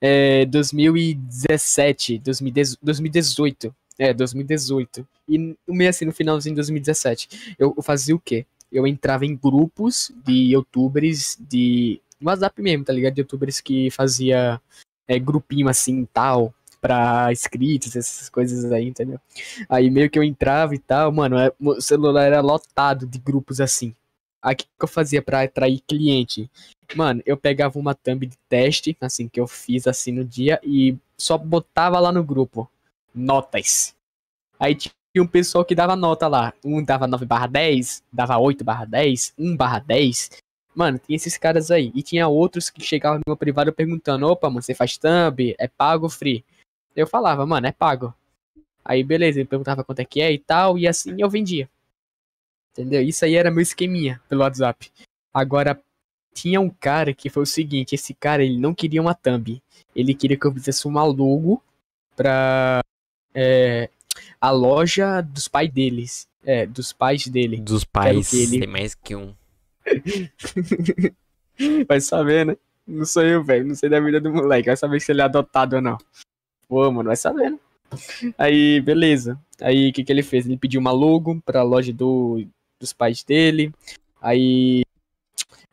[0.00, 3.74] É, 2017, 2010 2018.
[3.98, 5.06] É, 2018.
[5.28, 7.54] E meio assim, no finalzinho de 2017.
[7.58, 8.46] Eu, fazia o quê?
[8.72, 12.00] Eu entrava em grupos de youtubers de.
[12.22, 13.14] WhatsApp mesmo, tá ligado?
[13.14, 14.60] De youtubers que fazia
[15.08, 19.20] é, grupinho assim tal, pra inscritos, essas coisas aí, entendeu?
[19.68, 23.60] Aí meio que eu entrava e tal, mano, é, o celular era lotado de grupos
[23.60, 23.94] assim.
[24.42, 26.50] O que eu fazia pra atrair cliente?
[26.96, 30.96] Mano, eu pegava uma thumb de teste, assim, que eu fiz assim no dia, e
[31.16, 32.70] só botava lá no grupo.
[33.14, 33.94] Notas.
[34.58, 36.52] Aí tinha um pessoal que dava nota lá.
[36.64, 40.30] Um dava 9 barra 10, dava 8 barra 10, 1 barra 10.
[40.74, 41.92] Mano, tinha esses caras aí.
[41.94, 45.54] E tinha outros que chegavam no meu privado perguntando, opa, mano, você faz thumb?
[45.58, 46.44] É pago free?
[46.94, 48.14] Eu falava, mano, é pago.
[48.84, 51.68] Aí, beleza, ele perguntava quanto é que é e tal, e assim eu vendia.
[52.80, 53.02] Entendeu?
[53.02, 54.90] Isso aí era meu esqueminha pelo WhatsApp.
[55.34, 55.78] Agora,
[56.32, 59.60] tinha um cara que foi o seguinte, esse cara, ele não queria uma thumb.
[59.94, 61.62] Ele queria que eu fizesse uma logo
[62.16, 62.80] pra
[63.34, 63.90] é,
[64.40, 66.28] a loja dos pais deles.
[66.44, 67.60] É, dos pais dele.
[67.60, 69.34] Dos pais, ele- tem mais que um.
[71.86, 72.56] Vai saber, né?
[72.86, 73.66] Não sou eu, velho.
[73.66, 74.66] Não sei da vida do moleque.
[74.68, 75.98] Vai saber se ele é adotado ou não.
[76.68, 77.58] Pô, mano, vai saber, né?
[78.38, 79.38] Aí, beleza.
[79.60, 80.46] Aí, o que que ele fez?
[80.46, 82.42] Ele pediu uma logo pra loja do,
[82.80, 83.72] dos pais dele.
[84.20, 84.82] Aí,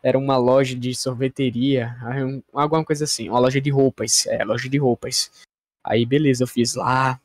[0.03, 1.95] era uma loja de sorveteria.
[2.25, 3.29] um- alguma coisa assim.
[3.29, 4.27] Uma loja de roupas.
[4.27, 5.31] É, loja de roupas.
[5.83, 7.19] Aí, beleza, eu fiz lá.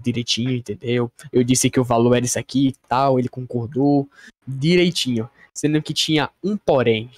[0.00, 1.10] Direitinho, entendeu?
[1.32, 3.18] Eu disse que o valor era isso aqui e tal.
[3.18, 4.08] Ele concordou.
[4.46, 5.28] Direitinho.
[5.52, 7.10] Sendo que tinha um porém.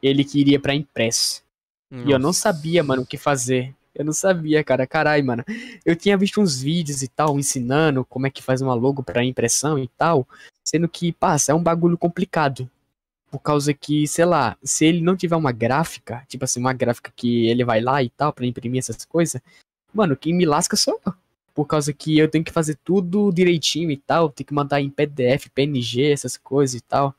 [0.00, 1.42] Ele queria pra impresso.
[1.92, 2.42] E eu não Nossa.
[2.52, 3.74] sabia, mano, o que fazer.
[3.92, 4.86] Eu não sabia, cara.
[4.86, 5.44] Caralho, mano.
[5.84, 9.24] Eu tinha visto uns vídeos e tal, ensinando como é que faz uma logo pra
[9.24, 10.26] impressão e tal.
[10.70, 12.70] Sendo que, passa, é um bagulho complicado.
[13.28, 17.12] Por causa que, sei lá, se ele não tiver uma gráfica, tipo assim, uma gráfica
[17.16, 19.42] que ele vai lá e tal, pra imprimir essas coisas,
[19.92, 21.12] mano, quem me lasca sou eu.
[21.52, 24.88] Por causa que eu tenho que fazer tudo direitinho e tal, tenho que mandar em
[24.88, 27.16] PDF, PNG, essas coisas e tal.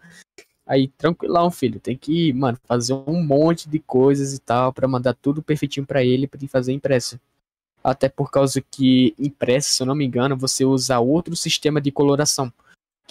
[0.65, 1.77] Aí, tranquilão, filho.
[1.77, 6.01] Tem que, mano, fazer um monte de coisas e tal pra mandar tudo perfeitinho pra
[6.01, 7.19] ele pra ele fazer impresso.
[7.83, 11.91] Até por causa que impresso, se eu não me engano, você usa outro sistema de
[11.91, 12.49] coloração,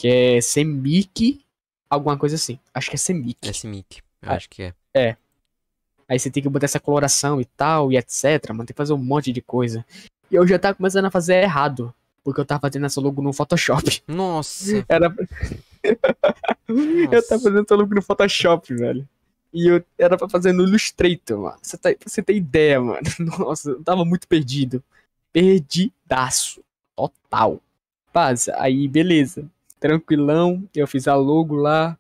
[0.01, 1.41] que é Semic,
[1.89, 2.59] alguma coisa assim.
[2.73, 3.49] Acho que é Semic.
[3.49, 4.35] É Simic, eu Ah.
[4.35, 5.17] acho que é.
[6.09, 8.49] Aí você tem que botar essa coloração e tal, e etc.
[8.51, 9.85] Mano, tem que fazer um monte de coisa.
[10.31, 11.95] E eu já tava começando a fazer errado.
[12.23, 14.03] Porque eu tava fazendo essa logo no Photoshop.
[14.07, 14.85] Nossa.
[14.89, 15.15] Era.
[16.69, 19.09] Eu tava fazendo essa logo no Photoshop, velho.
[19.53, 21.59] E eu era pra fazer no Illustrator, mano.
[21.61, 23.01] Você, tá, você tem ideia, mano.
[23.39, 24.81] Nossa, eu tava muito perdido.
[25.33, 26.63] Perdidaço.
[26.95, 27.61] Total.
[28.13, 29.51] Passa, aí beleza.
[29.81, 31.99] Tranquilão, eu fiz a logo lá.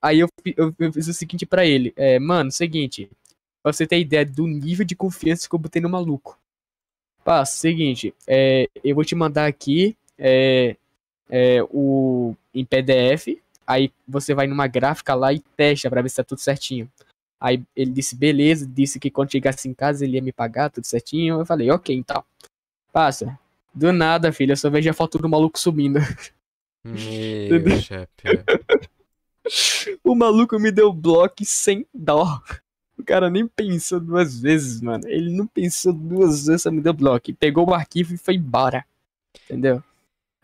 [0.00, 1.92] Aí eu, eu, eu fiz o seguinte pra ele.
[1.94, 3.10] É, mano, seguinte.
[3.62, 6.38] Pra você ter ideia do nível de confiança que eu botei no maluco.
[7.22, 8.14] Passa, seguinte.
[8.26, 10.76] É, eu vou te mandar aqui é,
[11.28, 13.38] é, o em PDF.
[13.66, 16.90] Aí você vai numa gráfica lá e testa pra ver se tá tudo certinho.
[17.40, 20.86] Aí ele disse, beleza, disse que quando chegasse em casa ele ia me pagar tudo
[20.86, 21.40] certinho.
[21.40, 22.24] Eu falei, ok, então.
[22.92, 23.38] Passa.
[23.74, 26.00] Do nada, filho, eu só vejo a foto do maluco sumindo.
[26.84, 27.60] Meu.
[30.04, 32.42] O maluco me deu bloco sem dó.
[32.98, 35.06] O cara nem pensou duas vezes, mano.
[35.06, 37.32] Ele não pensou duas vezes, só me deu bloco.
[37.34, 38.84] Pegou o arquivo e foi embora.
[39.44, 39.82] Entendeu?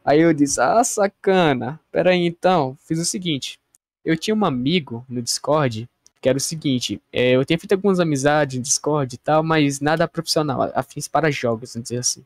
[0.04, 1.80] Aí eu disse, ah, sacana.
[1.90, 2.78] Pera aí, então.
[2.86, 3.58] Fiz o seguinte.
[4.04, 5.88] Eu tinha um amigo no Discord
[6.24, 7.02] que era o seguinte.
[7.12, 10.72] é, eu tinha feito algumas amizades no Discord e tal, mas nada profissional.
[10.74, 12.24] Afins para jogos, vamos dizer assim.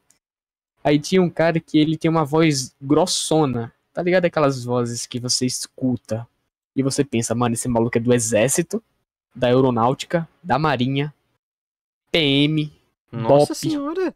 [0.84, 3.72] Aí tinha um cara que ele tem uma voz grossona.
[3.98, 6.24] Tá ligado aquelas vozes que você escuta
[6.76, 8.80] e você pensa, mano, esse maluco é do exército,
[9.34, 11.12] da aeronáutica, da marinha,
[12.12, 12.72] PM.
[13.10, 13.54] Nossa Bop.
[13.56, 14.14] senhora.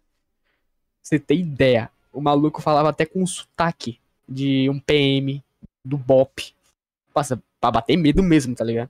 [1.03, 1.91] Você tem ideia?
[2.13, 3.99] O maluco falava até com um sotaque
[4.29, 5.43] de um PM,
[5.85, 6.55] do BOP.
[7.13, 8.89] Passa, pra bater medo mesmo, tá ligado?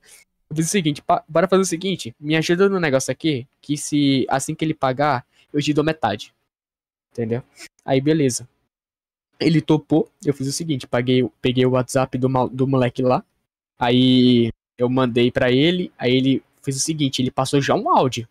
[0.50, 3.78] Eu fiz o seguinte, pa- bora fazer o seguinte, me ajuda no negócio aqui, que
[3.78, 5.24] se assim que ele pagar,
[5.54, 6.34] eu te dou metade.
[7.12, 7.42] Entendeu?
[7.82, 8.46] Aí beleza.
[9.44, 13.24] Ele topou, eu fiz o seguinte, paguei, peguei o WhatsApp do, do moleque lá,
[13.78, 18.28] aí eu mandei pra ele, aí ele fez o seguinte, ele passou já um áudio.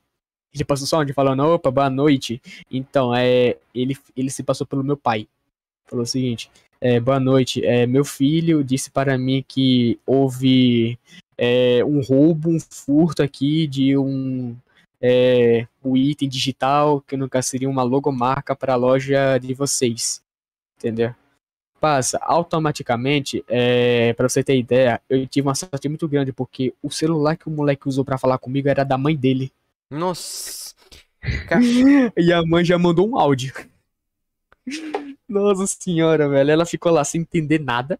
[0.54, 2.42] Ele passou só um áudio falando, opa, boa noite.
[2.70, 5.28] Então, é, ele, ele se passou pelo meu pai.
[5.86, 10.98] Falou o seguinte, é, boa noite, é, meu filho disse para mim que houve
[11.38, 14.56] é, um roubo, um furto aqui de um,
[15.02, 20.22] é, item digital que nunca seria uma logomarca para a loja de vocês.
[20.82, 21.14] Entendeu?
[21.80, 26.90] Passa, automaticamente, é, para você ter ideia, eu tive uma sorte muito grande porque o
[26.90, 29.52] celular que o moleque usou para falar comigo era da mãe dele.
[29.90, 30.74] Nossa.
[32.18, 33.54] E a mãe já mandou um áudio.
[35.30, 36.50] Nossa senhora, velho.
[36.50, 38.00] Ela ficou lá sem entender nada.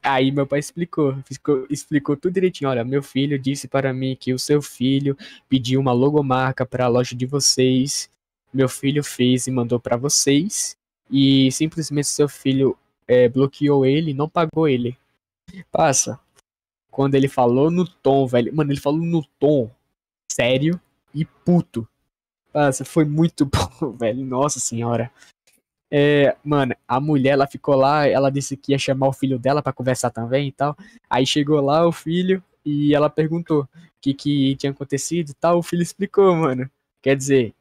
[0.00, 2.70] Aí meu pai explicou, explicou, explicou tudo direitinho.
[2.70, 5.16] Olha, meu filho disse para mim que o seu filho
[5.48, 8.08] pediu uma logomarca para a loja de vocês
[8.54, 10.76] meu filho fez e mandou pra vocês.
[11.10, 12.76] E simplesmente seu filho
[13.06, 14.96] é, bloqueou ele não pagou ele.
[15.70, 16.18] Passa.
[16.90, 18.54] Quando ele falou no tom, velho.
[18.54, 19.70] Mano, ele falou no tom
[20.30, 20.80] sério
[21.14, 21.86] e puto.
[22.52, 23.44] Passa, foi muito
[23.80, 24.24] bom, velho.
[24.24, 25.10] Nossa senhora.
[25.90, 29.62] É, mano, a mulher, ela ficou lá, ela disse que ia chamar o filho dela
[29.62, 30.76] pra conversar também e tal.
[31.08, 33.68] Aí chegou lá o filho e ela perguntou o
[34.00, 35.58] que, que tinha acontecido e tal.
[35.58, 36.68] O filho explicou, mano.
[37.02, 37.54] Quer dizer,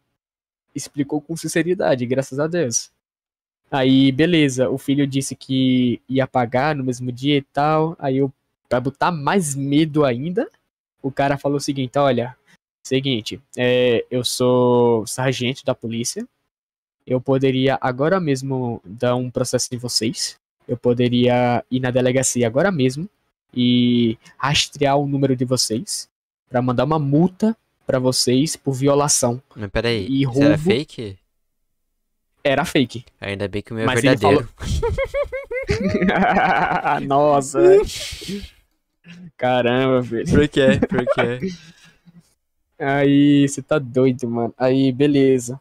[0.73, 2.92] explicou com sinceridade, graças a Deus.
[3.71, 7.95] Aí, beleza, o filho disse que ia pagar no mesmo dia e tal.
[7.99, 8.31] Aí, eu,
[8.69, 10.47] pra botar mais medo ainda,
[11.01, 12.35] o cara falou o seguinte: olha,
[12.83, 16.27] seguinte, é, eu sou sargento da polícia.
[17.05, 20.37] Eu poderia agora mesmo dar um processo em vocês.
[20.67, 23.09] Eu poderia ir na delegacia agora mesmo
[23.53, 26.07] e rastrear o número de vocês
[26.49, 29.41] para mandar uma multa para vocês por violação.
[29.53, 31.17] Mas peraí, E isso era roubo- fake?
[32.43, 33.05] Era fake.
[33.21, 34.49] Ainda bem que o meu é Mas ele verdadeiro.
[37.07, 37.61] Nossa.
[37.61, 37.83] velho.
[39.37, 40.29] Caramba, velho.
[40.29, 40.79] Por quê?
[40.89, 41.53] Por quê?
[42.77, 44.53] Aí, você tá doido, mano.
[44.57, 45.59] Aí, beleza.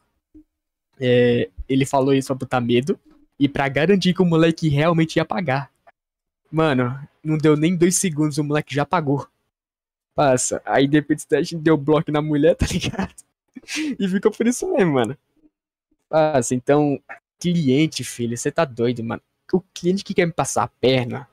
[1.00, 2.98] É, ele falou isso pra botar medo
[3.38, 5.70] e pra garantir que o moleque realmente ia pagar.
[6.50, 9.26] Mano, não deu nem dois segundos, o moleque já pagou.
[10.14, 10.60] Passa.
[10.64, 13.14] Aí depois a gente deu bloco na mulher, tá ligado?
[13.98, 15.16] E ficou por isso mesmo, mano.
[16.12, 17.02] Passa, então,
[17.40, 19.22] cliente, filho, você tá doido, mano.
[19.50, 21.26] O cliente que quer me passar a perna,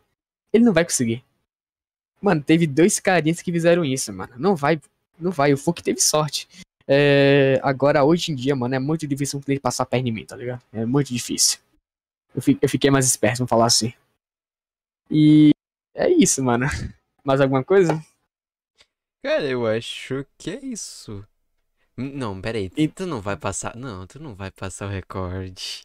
[0.53, 1.21] ele não vai conseguir.
[2.21, 4.31] Mano, teve dois carinhas que fizeram isso, mano.
[4.37, 4.79] Não vai,
[5.19, 5.51] não vai.
[5.51, 6.47] O Fuck teve sorte.
[6.87, 10.13] É, agora, hoje em dia, mano, é muito difícil um cliente passar a perna em
[10.13, 10.63] mim, tá ligado?
[10.71, 11.59] É muito difícil.
[12.33, 13.93] Eu, eu fiquei mais esperto, vamos falar assim.
[15.11, 15.51] E
[15.93, 16.67] é isso, mano.
[17.21, 18.01] Mais alguma coisa?
[19.21, 21.27] Cara, eu acho que é isso.
[21.99, 22.71] Não, peraí.
[22.77, 23.75] E- Tu não vai passar.
[23.75, 25.81] Não, tu não vai passar o recorde.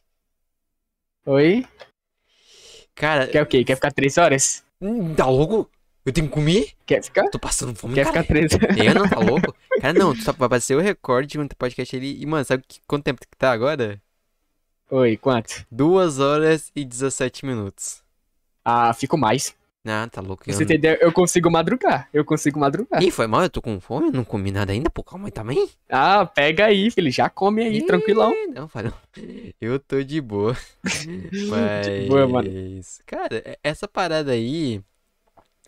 [1.27, 1.67] Oi?
[2.95, 3.65] Cara, Quer o quê?
[3.65, 4.65] Quer ficar três horas?
[4.81, 5.69] hum, tá louco?
[6.07, 6.73] Eu tenho que comer?
[6.87, 7.29] Quer ficar?
[7.31, 8.23] Tô passando fome, Quer cara.
[8.23, 9.55] ficar três Eu não, tá louco?
[9.81, 12.21] Cara, não, tu tá, vai ser o recorde no podcast ali.
[12.21, 14.01] E, mano, sabe que, quanto tempo que tá agora?
[14.91, 15.67] Oi, quanto?
[15.71, 18.03] 2 horas e 17 minutos.
[18.65, 19.57] Ah, fico mais.
[19.87, 20.45] Ah, tá louco.
[20.47, 22.09] Eu você ideia, eu consigo madrugar.
[22.13, 23.03] Eu consigo madrugar.
[23.03, 25.33] Ih, foi mal, eu tô com fome, eu não comi nada ainda, pô, calma aí
[25.33, 25.69] também.
[25.91, 27.11] Ah, pega aí, filho.
[27.11, 28.35] Já come aí, Ih, tranquilão.
[28.55, 28.93] Não, falou.
[29.61, 30.57] Eu tô de boa.
[31.51, 31.87] Mas.
[32.03, 32.51] De boa, mano.
[33.07, 34.83] Cara, essa parada aí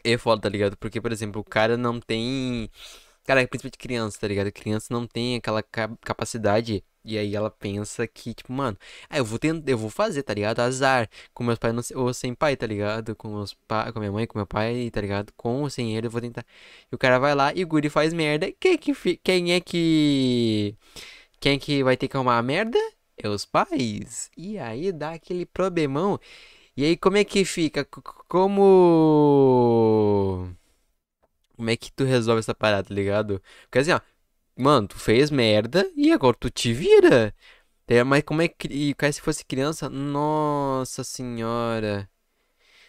[0.05, 0.77] é foda, tá ligado?
[0.77, 2.70] Porque, por exemplo, o cara não tem.
[3.25, 4.53] Cara, principalmente criança, tá ligado?
[4.53, 6.83] Criança não tem aquela ca- capacidade.
[7.07, 8.76] E aí ela pensa que, tipo, mano,
[9.09, 10.60] ah, eu vou tentar, eu vou fazer, tá ligado?
[10.60, 11.09] Azar.
[11.33, 13.15] Com meus pais não, ou sem pai, tá ligado?
[13.17, 13.93] Com meus pa...
[13.93, 15.33] com minha mãe, com meu pai, tá ligado?
[15.36, 16.44] Com ou sem ele, eu vou tentar.
[16.91, 18.51] E o cara vai lá e o guri faz merda.
[18.60, 20.75] Quem, que fi- Quem é que.
[21.41, 22.78] Quem é que vai ter que arrumar a merda?
[23.17, 24.31] É os pais.
[24.36, 26.18] E aí dá aquele problemão.
[26.76, 27.85] E aí como é que fica?
[28.28, 29.47] Como.
[31.57, 33.43] Como é que tu resolve essa parada, tá ligado?
[33.65, 34.01] Porque assim, ó.
[34.59, 37.35] Mano, tu fez merda e agora tu te vira.
[37.89, 38.68] É, mas como é que.
[38.68, 39.89] E cara, se fosse criança?
[39.91, 42.09] Nossa senhora.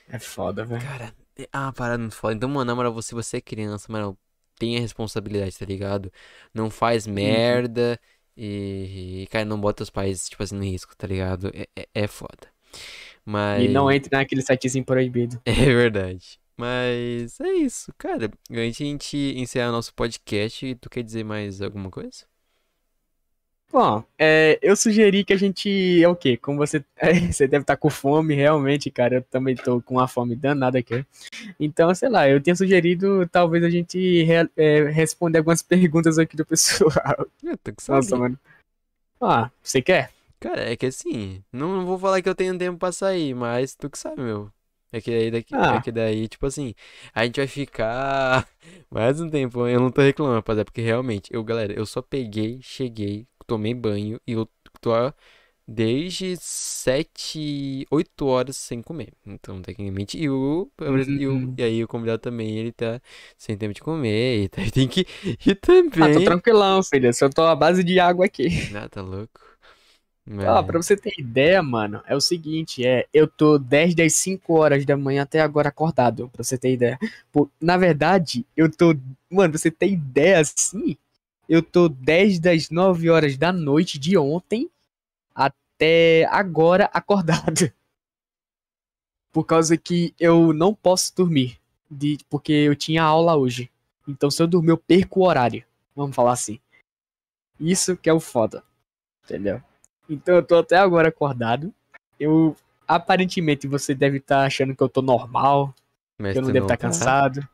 [0.10, 0.82] É foda, velho.
[0.82, 2.34] Cara, é- ah, parada muito foda.
[2.36, 4.18] Então, mano, na moral, se você é criança, mano,
[4.58, 6.12] tenha responsabilidade, tá ligado?
[6.54, 8.00] Não faz merda
[8.36, 11.52] e, cara, não bota os pais, tipo assim, no risco, tá ligado?
[11.54, 12.48] É, é, é foda.
[13.26, 13.66] Mas.
[13.66, 15.42] E não entre naquele sitezinho proibido.
[15.46, 16.40] É verdade.
[16.58, 18.26] Mas é isso, cara.
[18.52, 22.26] Antes de a gente encerrar nosso podcast, tu quer dizer mais alguma coisa?
[23.72, 26.02] Bom, é, eu sugeri que a gente.
[26.02, 26.38] É o quê?
[26.38, 26.84] Como você.
[26.96, 29.16] é, você deve estar com fome, realmente, cara.
[29.16, 31.06] Eu também tô com uma fome danada aqui.
[31.60, 36.38] Então, sei lá, eu tinha sugerido talvez a gente re- é, responder algumas perguntas aqui
[36.38, 37.28] do pessoal.
[37.44, 38.18] Eu tô com Nossa, saudade.
[38.18, 38.40] mano.
[39.22, 40.12] Ah, você quer?
[40.40, 43.76] Cara, é que assim, não, não vou falar que eu tenho tempo pra sair, mas
[43.76, 44.52] tu que sabe, meu.
[44.92, 45.76] É que daí, daqui, Ah.
[45.76, 46.74] é que daí, tipo assim,
[47.14, 48.48] a gente vai ficar
[48.90, 49.68] mais um tempo.
[49.68, 54.20] Eu não tô reclamando, rapaziada, porque realmente, eu, galera, eu só peguei, cheguei, tomei banho
[54.26, 54.50] e eu
[54.82, 54.92] tô
[55.68, 59.14] desde 7, 8 horas sem comer.
[59.26, 60.72] Então, tecnicamente, e o,
[61.16, 61.54] e, o, Uhum.
[61.58, 63.02] e aí o convidado também, ele tá
[63.38, 65.06] sem tempo de comer, e tá- tem que.
[65.46, 65.56] E
[66.00, 66.14] Ah, também.
[66.14, 67.08] tô tranquilão, filho.
[67.08, 68.48] Eu só tô à base de água aqui.
[68.76, 69.40] Ah, tá louco.
[70.30, 74.14] Ó, Mas- pra você ter ideia, mano, é o seguinte, é, eu tô desde as
[74.14, 77.00] 5 horas da manhã até agora acordado, pra você ter ideia.
[77.32, 78.88] Pô, na verdade, eu tô,
[79.30, 80.98] mano, pra você ter ideia assim,
[81.48, 84.70] eu tô desde as 9 horas da noite de ontem
[85.34, 87.72] até agora acordado.
[89.32, 91.58] Por causa que eu não posso dormir,
[91.90, 93.70] de, porque eu tinha aula hoje.
[94.06, 95.64] Então se eu dormir eu perco o horário,
[95.96, 96.60] vamos falar assim.
[97.60, 98.64] Isso que é o foda.
[99.24, 99.62] Entendeu?
[100.10, 101.74] Então eu tô até agora acordado.
[102.20, 102.56] Eu.
[102.88, 105.76] Aparentemente você deve estar achando que eu tô normal,
[106.18, 106.88] Mas que eu não devo estar tá?
[106.88, 107.48] cansado.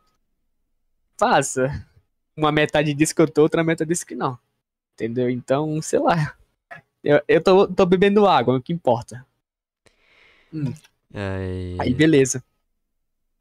[1.17, 1.87] Passa.
[2.37, 4.37] Uma metade disse que eu tô, outra metade disse que não.
[4.93, 5.29] Entendeu?
[5.29, 6.35] Então, sei lá.
[7.03, 9.25] Eu, eu tô, tô bebendo água, é o que importa.
[11.13, 12.43] Ai, Aí, beleza.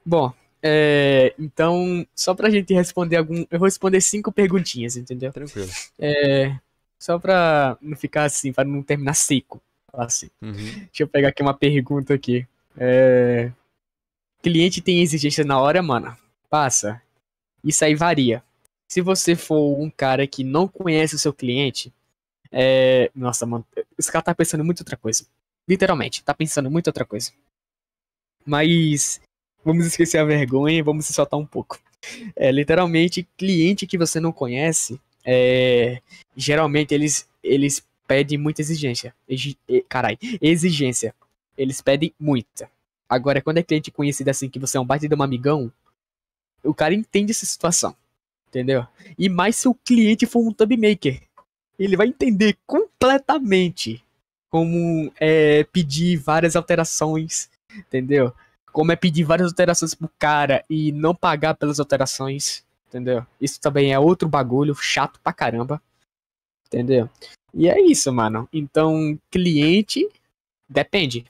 [0.05, 0.33] Bom,
[0.63, 3.45] é, então, só pra gente responder algum.
[3.51, 5.33] Eu vou responder cinco perguntinhas, entendeu?
[5.33, 5.69] tranquilo.
[5.99, 6.57] É,
[7.03, 9.61] só pra não ficar assim, pra não terminar seco.
[9.93, 10.31] Assim.
[10.41, 10.53] Uhum.
[10.53, 12.47] Deixa eu pegar aqui uma pergunta aqui.
[12.77, 13.51] É,
[14.41, 16.17] cliente tem exigência na hora, mano?
[16.49, 17.03] Passa.
[17.65, 18.41] Isso aí varia.
[18.89, 21.93] Se você for um cara que não conhece o seu cliente,
[22.53, 23.11] é...
[23.17, 23.67] Nossa, mano,
[23.99, 25.27] esse cara tá pensando em muita outra coisa.
[25.69, 27.33] Literalmente, tá pensando em muita outra coisa.
[28.47, 29.21] Mas
[29.65, 31.81] vamos esquecer a vergonha e vamos se soltar um pouco.
[32.37, 36.01] É, literalmente, cliente que você não conhece, é...
[36.37, 39.15] geralmente eles, eles pedem muita exigência.
[39.29, 39.57] Exi...
[39.89, 41.15] Carai, exigência.
[41.57, 42.71] Eles pedem muita.
[43.09, 45.71] Agora, quando é cliente conhecido assim, que você é um baita de um amigão,
[46.63, 47.95] o cara entende essa situação.
[48.49, 48.87] Entendeu?
[49.19, 51.21] E mais se o cliente for um tub maker.
[51.79, 54.05] Ele vai entender completamente
[54.51, 57.49] como é pedir várias alterações.
[57.75, 58.33] Entendeu?
[58.71, 62.63] Como é pedir várias alterações pro cara e não pagar pelas alterações.
[62.93, 63.27] Entendeu?
[63.41, 65.81] Isso também é outro bagulho chato pra caramba.
[66.67, 67.09] Entendeu?
[67.55, 68.47] E é isso, mano.
[68.53, 70.07] Então, cliente
[70.69, 71.25] depende.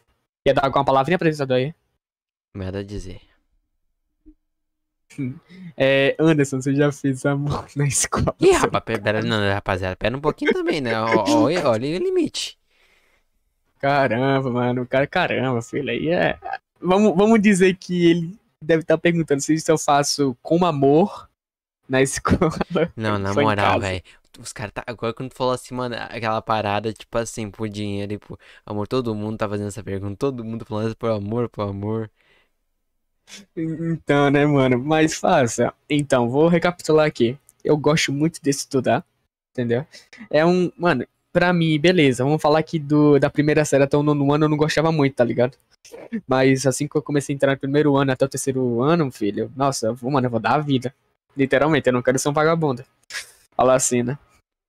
[0.45, 1.73] Quer dar alguma palavrinha apresentador aí?
[2.53, 3.21] Nada a dizer.
[5.77, 8.35] É, Anderson, você já fez amor na escola?
[8.41, 10.99] Ih, rapaz, pera, não, rapaziada, pera um pouquinho também, né?
[11.01, 12.59] Olha, olha o limite.
[13.79, 16.39] Caramba, mano, cara, caramba, filho, aí é.
[16.81, 21.29] Vamos, vamos dizer que ele deve estar perguntando se isso eu faço com amor
[21.89, 22.51] na escola.
[22.97, 24.03] Não, na moral, velho.
[24.39, 24.83] Os caras tá.
[24.87, 28.89] Agora quando tu falou assim, mano, aquela parada, tipo assim, por dinheiro e por amor,
[28.89, 32.11] todo mundo tá fazendo essa pergunta, todo mundo falando isso por amor, por amor.
[33.57, 34.79] Então, né, mano?
[34.79, 35.73] Mas faça.
[35.89, 37.39] Então, vou recapitular aqui.
[37.65, 39.05] Eu gosto muito de estudar,
[39.53, 39.87] entendeu?
[40.31, 40.71] É um.
[40.77, 42.25] Mano, pra mim, beleza.
[42.25, 45.15] Vamos falar aqui do, da primeira série até o nono ano, eu não gostava muito,
[45.15, 45.57] tá ligado?
[46.27, 49.51] Mas assim que eu comecei a entrar no primeiro ano até o terceiro ano, filho,
[49.57, 50.95] nossa, mano, eu vou dar a vida.
[51.37, 52.85] Literalmente, eu não quero ser um vagabundo.
[53.57, 54.19] Falar assim, né?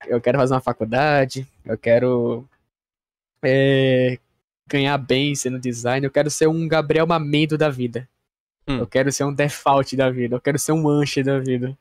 [0.08, 2.46] Eu quero fazer uma faculdade, eu quero.
[3.44, 4.18] é,
[4.68, 8.08] ganhar bem sendo designer, eu quero ser um Gabriel Mamendo da vida.
[8.68, 8.80] Hum.
[8.80, 10.36] Eu quero ser um default da vida.
[10.36, 11.78] Eu quero ser um manche da vida.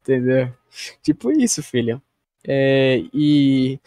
[0.00, 0.52] Entendeu?
[1.02, 2.02] Tipo isso, filho.
[2.44, 3.78] É, e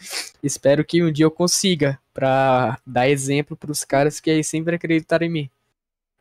[0.42, 5.30] espero que um dia eu consiga pra dar exemplo pros caras que sempre acreditaram em
[5.30, 5.50] mim.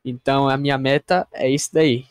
[0.03, 2.05] Então a minha meta é isso daí.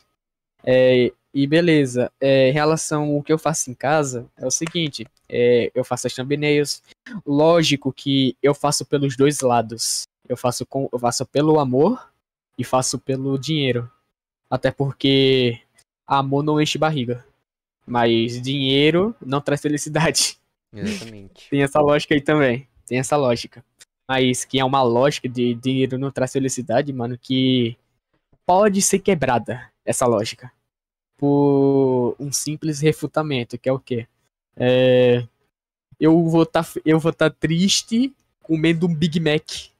[0.64, 5.04] É, e beleza, é, em relação ao que eu faço em casa, é o seguinte:
[5.28, 6.80] é, eu faço as thumbnails.
[7.26, 10.04] Lógico que eu faço pelos dois lados.
[10.28, 12.08] Eu faço, com, eu faço pelo amor
[12.56, 13.90] e faço pelo dinheiro.
[14.48, 15.60] Até porque
[16.06, 17.26] amor não enche barriga.
[17.84, 20.38] Mas dinheiro não traz felicidade.
[20.72, 21.48] Exatamente.
[21.50, 22.68] Tem essa lógica aí também.
[22.86, 23.64] Tem essa lógica.
[24.08, 27.76] Mas que é uma lógica de dinheiro não traz felicidade, mano, que
[28.46, 30.52] pode ser quebrada, essa lógica.
[31.24, 34.06] Por um simples refutamento, que é o quê?
[34.54, 35.26] É,
[35.98, 39.70] eu vou estar eu vou tá triste comendo um Big Mac.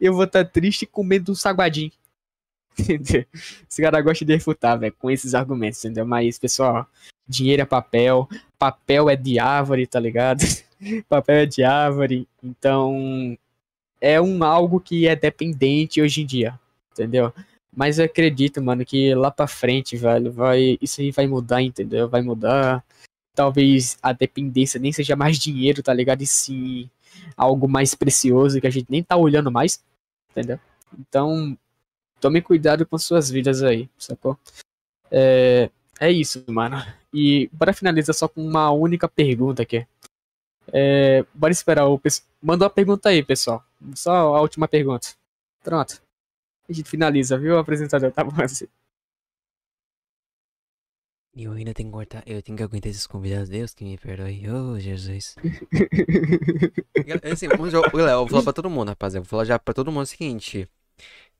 [0.00, 1.92] Eu vou estar triste comendo um saguadinho.
[2.80, 3.26] Entendeu?
[3.68, 6.06] Esse cara gosta de refutar, velho, com esses argumentos, entendeu?
[6.06, 6.86] Mas, pessoal,
[7.28, 8.26] dinheiro é papel,
[8.58, 10.40] papel é de árvore, tá ligado?
[11.06, 13.36] papel é de árvore, então
[14.00, 16.58] é um algo que é dependente hoje em dia,
[16.92, 17.30] entendeu?
[17.74, 22.08] Mas eu acredito, mano, que lá pra frente, velho, vai, isso aí vai mudar, entendeu?
[22.08, 22.84] Vai mudar.
[23.34, 26.22] Talvez a dependência nem seja mais dinheiro, tá ligado?
[26.22, 26.90] E sim
[27.36, 29.82] algo mais precioso que a gente nem tá olhando mais,
[30.30, 30.58] entendeu?
[30.98, 31.56] Então,
[32.20, 34.38] tome cuidado com suas vidas aí, sacou?
[35.10, 36.76] É, é isso, mano.
[37.12, 39.86] E para finalizar só com uma única pergunta aqui.
[40.72, 42.28] É, bora esperar o pessoal.
[42.42, 43.64] Manda uma pergunta aí, pessoal.
[43.94, 45.08] Só a última pergunta.
[45.62, 46.00] Pronto.
[46.68, 48.10] A gente finaliza, viu, apresentador?
[48.12, 48.66] Tá bom assim.
[51.34, 53.96] E eu ainda tenho que cortar, eu tenho que aguentar esses convidados, Deus que me
[53.96, 55.34] perdoe, oh Jesus.
[57.32, 59.58] Assim, vamos já- galera, eu vou falar pra todo mundo, rapaziada, eu vou falar já
[59.58, 60.68] pra todo mundo o seguinte,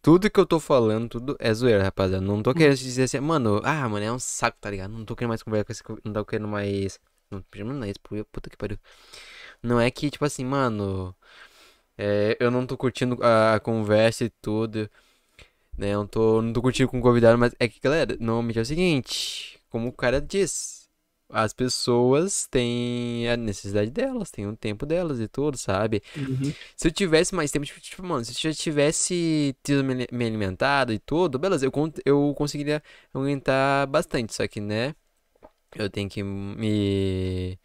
[0.02, 3.60] tudo que eu tô falando, tudo é zoeira, rapaziada, não tô querendo dizer assim, mano,
[3.64, 6.12] ah, mano, é um saco, tá ligado, não tô querendo mais conversar com esse, não
[6.14, 7.00] tô querendo mais,
[7.30, 8.78] não, não é isso, pu- puta que pariu,
[9.62, 11.14] não é que, tipo assim, mano,
[11.98, 14.90] é, eu não tô curtindo a, a conversa e tudo,
[15.78, 18.58] né, eu não tô, não tô curtindo com o convidado, mas é que, galera, normalmente
[18.58, 20.88] é o seguinte, como o cara diz,
[21.30, 26.02] as pessoas têm a necessidade delas, têm o tempo delas e tudo, sabe?
[26.16, 26.52] Uhum.
[26.76, 30.24] Se eu tivesse mais tempo, tipo, tipo, mano, se eu já tivesse tido me me
[30.26, 31.72] alimentado e tudo, beleza, eu,
[32.04, 32.82] eu conseguiria
[33.14, 34.94] aguentar bastante, só que, né,
[35.76, 37.58] eu tenho que me...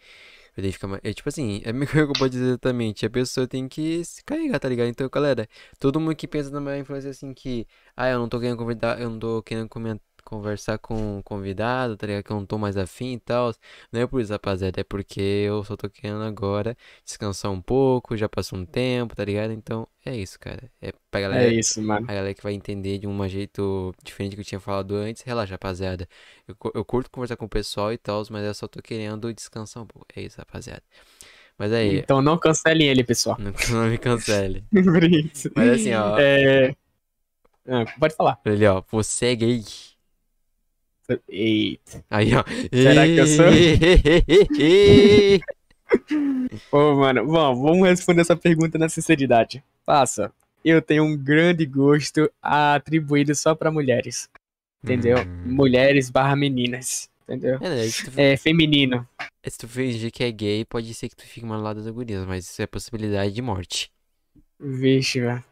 [0.55, 1.01] Ficar mais...
[1.03, 4.23] É tipo assim, é meio que eu posso dizer exatamente, a pessoa tem que se
[4.23, 4.87] carregar, tá ligado?
[4.87, 5.47] Então, galera,
[5.79, 9.09] todo mundo que pensa numa influência assim que, ah, eu não tô querendo convidar, eu
[9.09, 12.23] não tô querendo comen- conversar com o convidado, tá ligado?
[12.23, 13.53] Que eu não tô mais afim e tal.
[13.91, 18.17] Não é por isso, rapaziada, é porque eu só tô querendo agora descansar um pouco,
[18.17, 19.51] já passou um tempo, tá ligado?
[19.53, 20.71] Então, é isso, cara.
[20.81, 22.07] É pra É galera, isso, mano.
[22.07, 25.21] a galera que vai entender de um jeito diferente do que eu tinha falado antes.
[25.23, 26.07] Relaxa, rapaziada.
[26.47, 29.83] Eu, eu curto conversar com o pessoal e tal, mas eu só tô querendo descansar
[29.83, 30.07] um pouco.
[30.15, 30.83] É isso, rapaziada.
[31.57, 33.37] Mas aí, Então não cancelem ele, pessoal.
[33.37, 34.67] não, não me cancele.
[35.55, 36.75] Mas assim, ó, É...
[37.67, 38.41] Ah, pode falar.
[38.45, 39.63] ele, ó, você é gay.
[41.27, 42.03] Eita.
[42.09, 42.43] Aí, ó.
[42.71, 43.45] Será que eu sou?
[46.71, 49.63] Ô, mano, bom, vamos responder essa pergunta na sinceridade.
[49.85, 50.31] Passa.
[50.63, 54.29] Eu tenho um grande gosto atribuído só pra mulheres.
[54.83, 55.17] Entendeu?
[55.19, 55.53] Hum.
[55.53, 57.09] Mulheres barra meninas.
[57.23, 57.57] Entendeu?
[57.61, 59.07] É, né, tu, É feminino.
[59.47, 62.25] se tu fingir que é gay, pode ser que tu fique mal lado das gurias,
[62.25, 63.91] mas isso é possibilidade de morte.
[64.59, 65.43] Vixe, velho.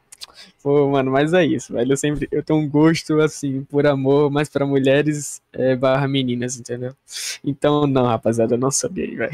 [0.61, 1.91] Pô, mano, mas é isso, velho.
[1.91, 2.27] Eu sempre.
[2.32, 6.95] Eu tenho um gosto, assim, por amor, mas pra mulheres é, barra meninas, entendeu?
[7.43, 9.32] Então, não, rapaziada, eu não sou gay, velho.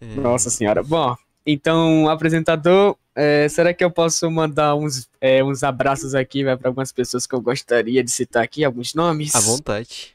[0.00, 0.82] É, Nossa senhora.
[0.82, 6.58] Bom, então, apresentador, é, será que eu posso mandar uns, é, uns abraços aqui, velho,
[6.58, 9.34] pra algumas pessoas que eu gostaria de citar aqui, alguns nomes?
[9.34, 10.14] À vontade.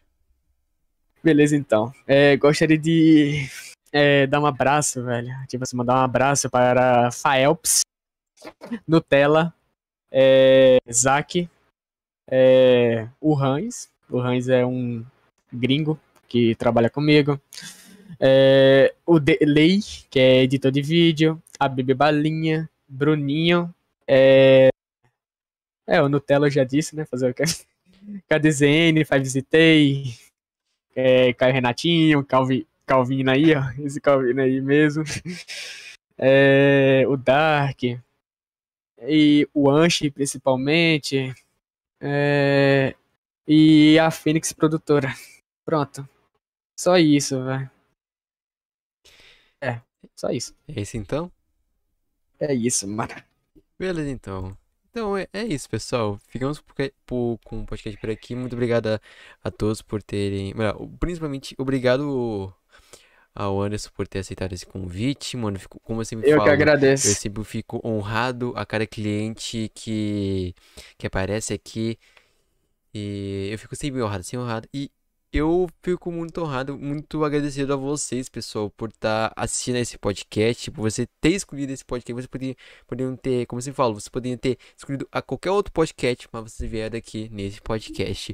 [1.24, 1.92] Beleza, então.
[2.08, 3.50] É, gostaria de
[3.92, 5.34] é, dar um abraço, velho.
[5.48, 7.82] Tipo assim, mandar um abraço para Faelps,
[8.88, 9.54] Nutella,
[10.12, 11.50] é, Zack,
[12.28, 13.90] é, o Hans.
[14.10, 15.04] O Hans é um
[15.52, 17.40] gringo que trabalha comigo.
[18.20, 21.42] É, o Delay, que é editor de vídeo.
[21.60, 23.74] A Bebê Balinha, Bruninho.
[24.08, 24.70] É,
[25.88, 27.06] é, o Nutella eu já disse, né?
[27.06, 27.44] Fazer o quê?
[28.30, 30.16] KDZN, Five Visitei,
[30.96, 33.64] é, Caio Renatinho, Calvin, Calvino aí, ó.
[33.84, 35.04] Esse Calvino aí mesmo.
[36.18, 37.82] É, o Dark.
[39.02, 41.34] E o Anchi, principalmente.
[42.02, 42.96] É,
[43.48, 45.10] e a Fênix Produtora.
[45.66, 46.08] Pronto.
[46.80, 47.70] Só isso, velho.
[49.62, 49.82] É,
[50.16, 50.56] só isso.
[50.68, 51.32] É isso então?
[52.40, 53.14] É isso, mano.
[53.78, 54.58] Beleza, então.
[54.90, 56.18] Então é, é isso, pessoal.
[56.28, 56.76] Ficamos por,
[57.06, 58.36] por- com o podcast por aqui.
[58.36, 59.02] Muito obrigado a,
[59.44, 60.54] a todos por terem.
[61.00, 62.54] principalmente, obrigado
[63.36, 65.36] ao Anderson por ter aceitado esse convite.
[65.38, 67.14] Mano, fico, como eu sempre Eu que falo, eu agradeço.
[67.14, 70.56] sempre fico honrado a cada cliente que,
[70.98, 72.00] que aparece aqui.
[72.94, 74.70] E eu fico sempre honrado, sempre honrado.
[74.74, 74.90] E
[75.34, 80.82] eu fico muito honrado, muito agradecido a vocês, pessoal, por estar assistindo esse podcast, por
[80.90, 82.22] você ter escolhido esse podcast.
[82.24, 82.56] Você poderia,
[82.88, 86.68] poderiam ter, como você falou, você poderia ter escolhido a qualquer outro podcast, mas você
[86.68, 88.34] vieram aqui nesse podcast.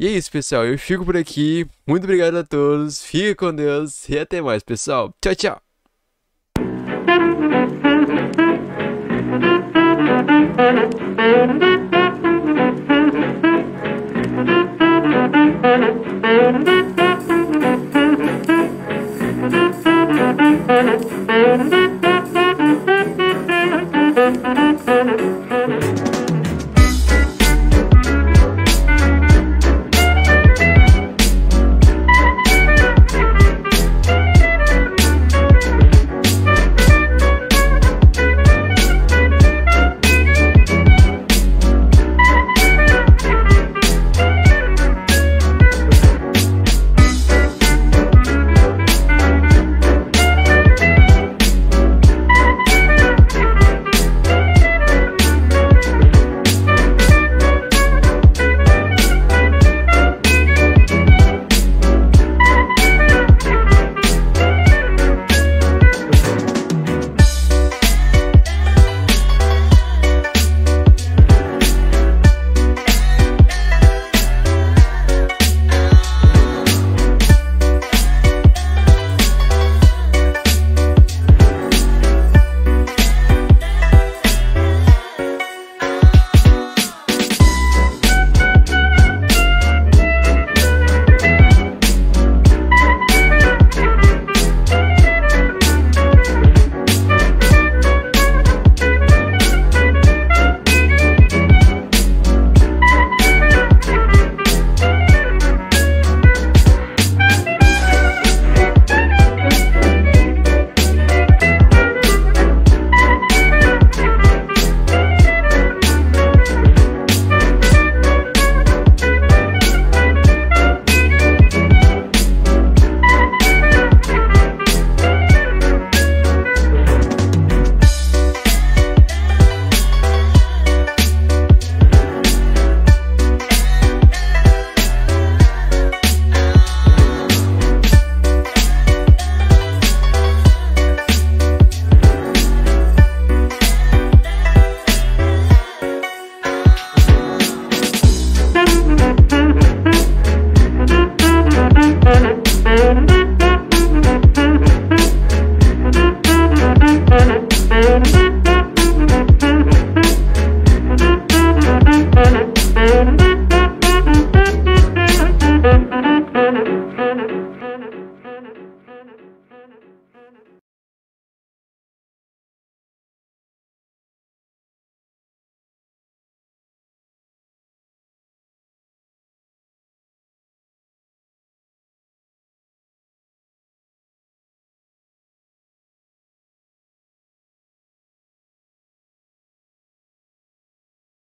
[0.00, 0.64] E é isso, pessoal.
[0.64, 1.66] Eu fico por aqui.
[1.86, 3.02] Muito obrigado a todos.
[3.02, 5.12] Fique com Deus e até mais, pessoal.
[5.20, 5.62] Tchau, tchau.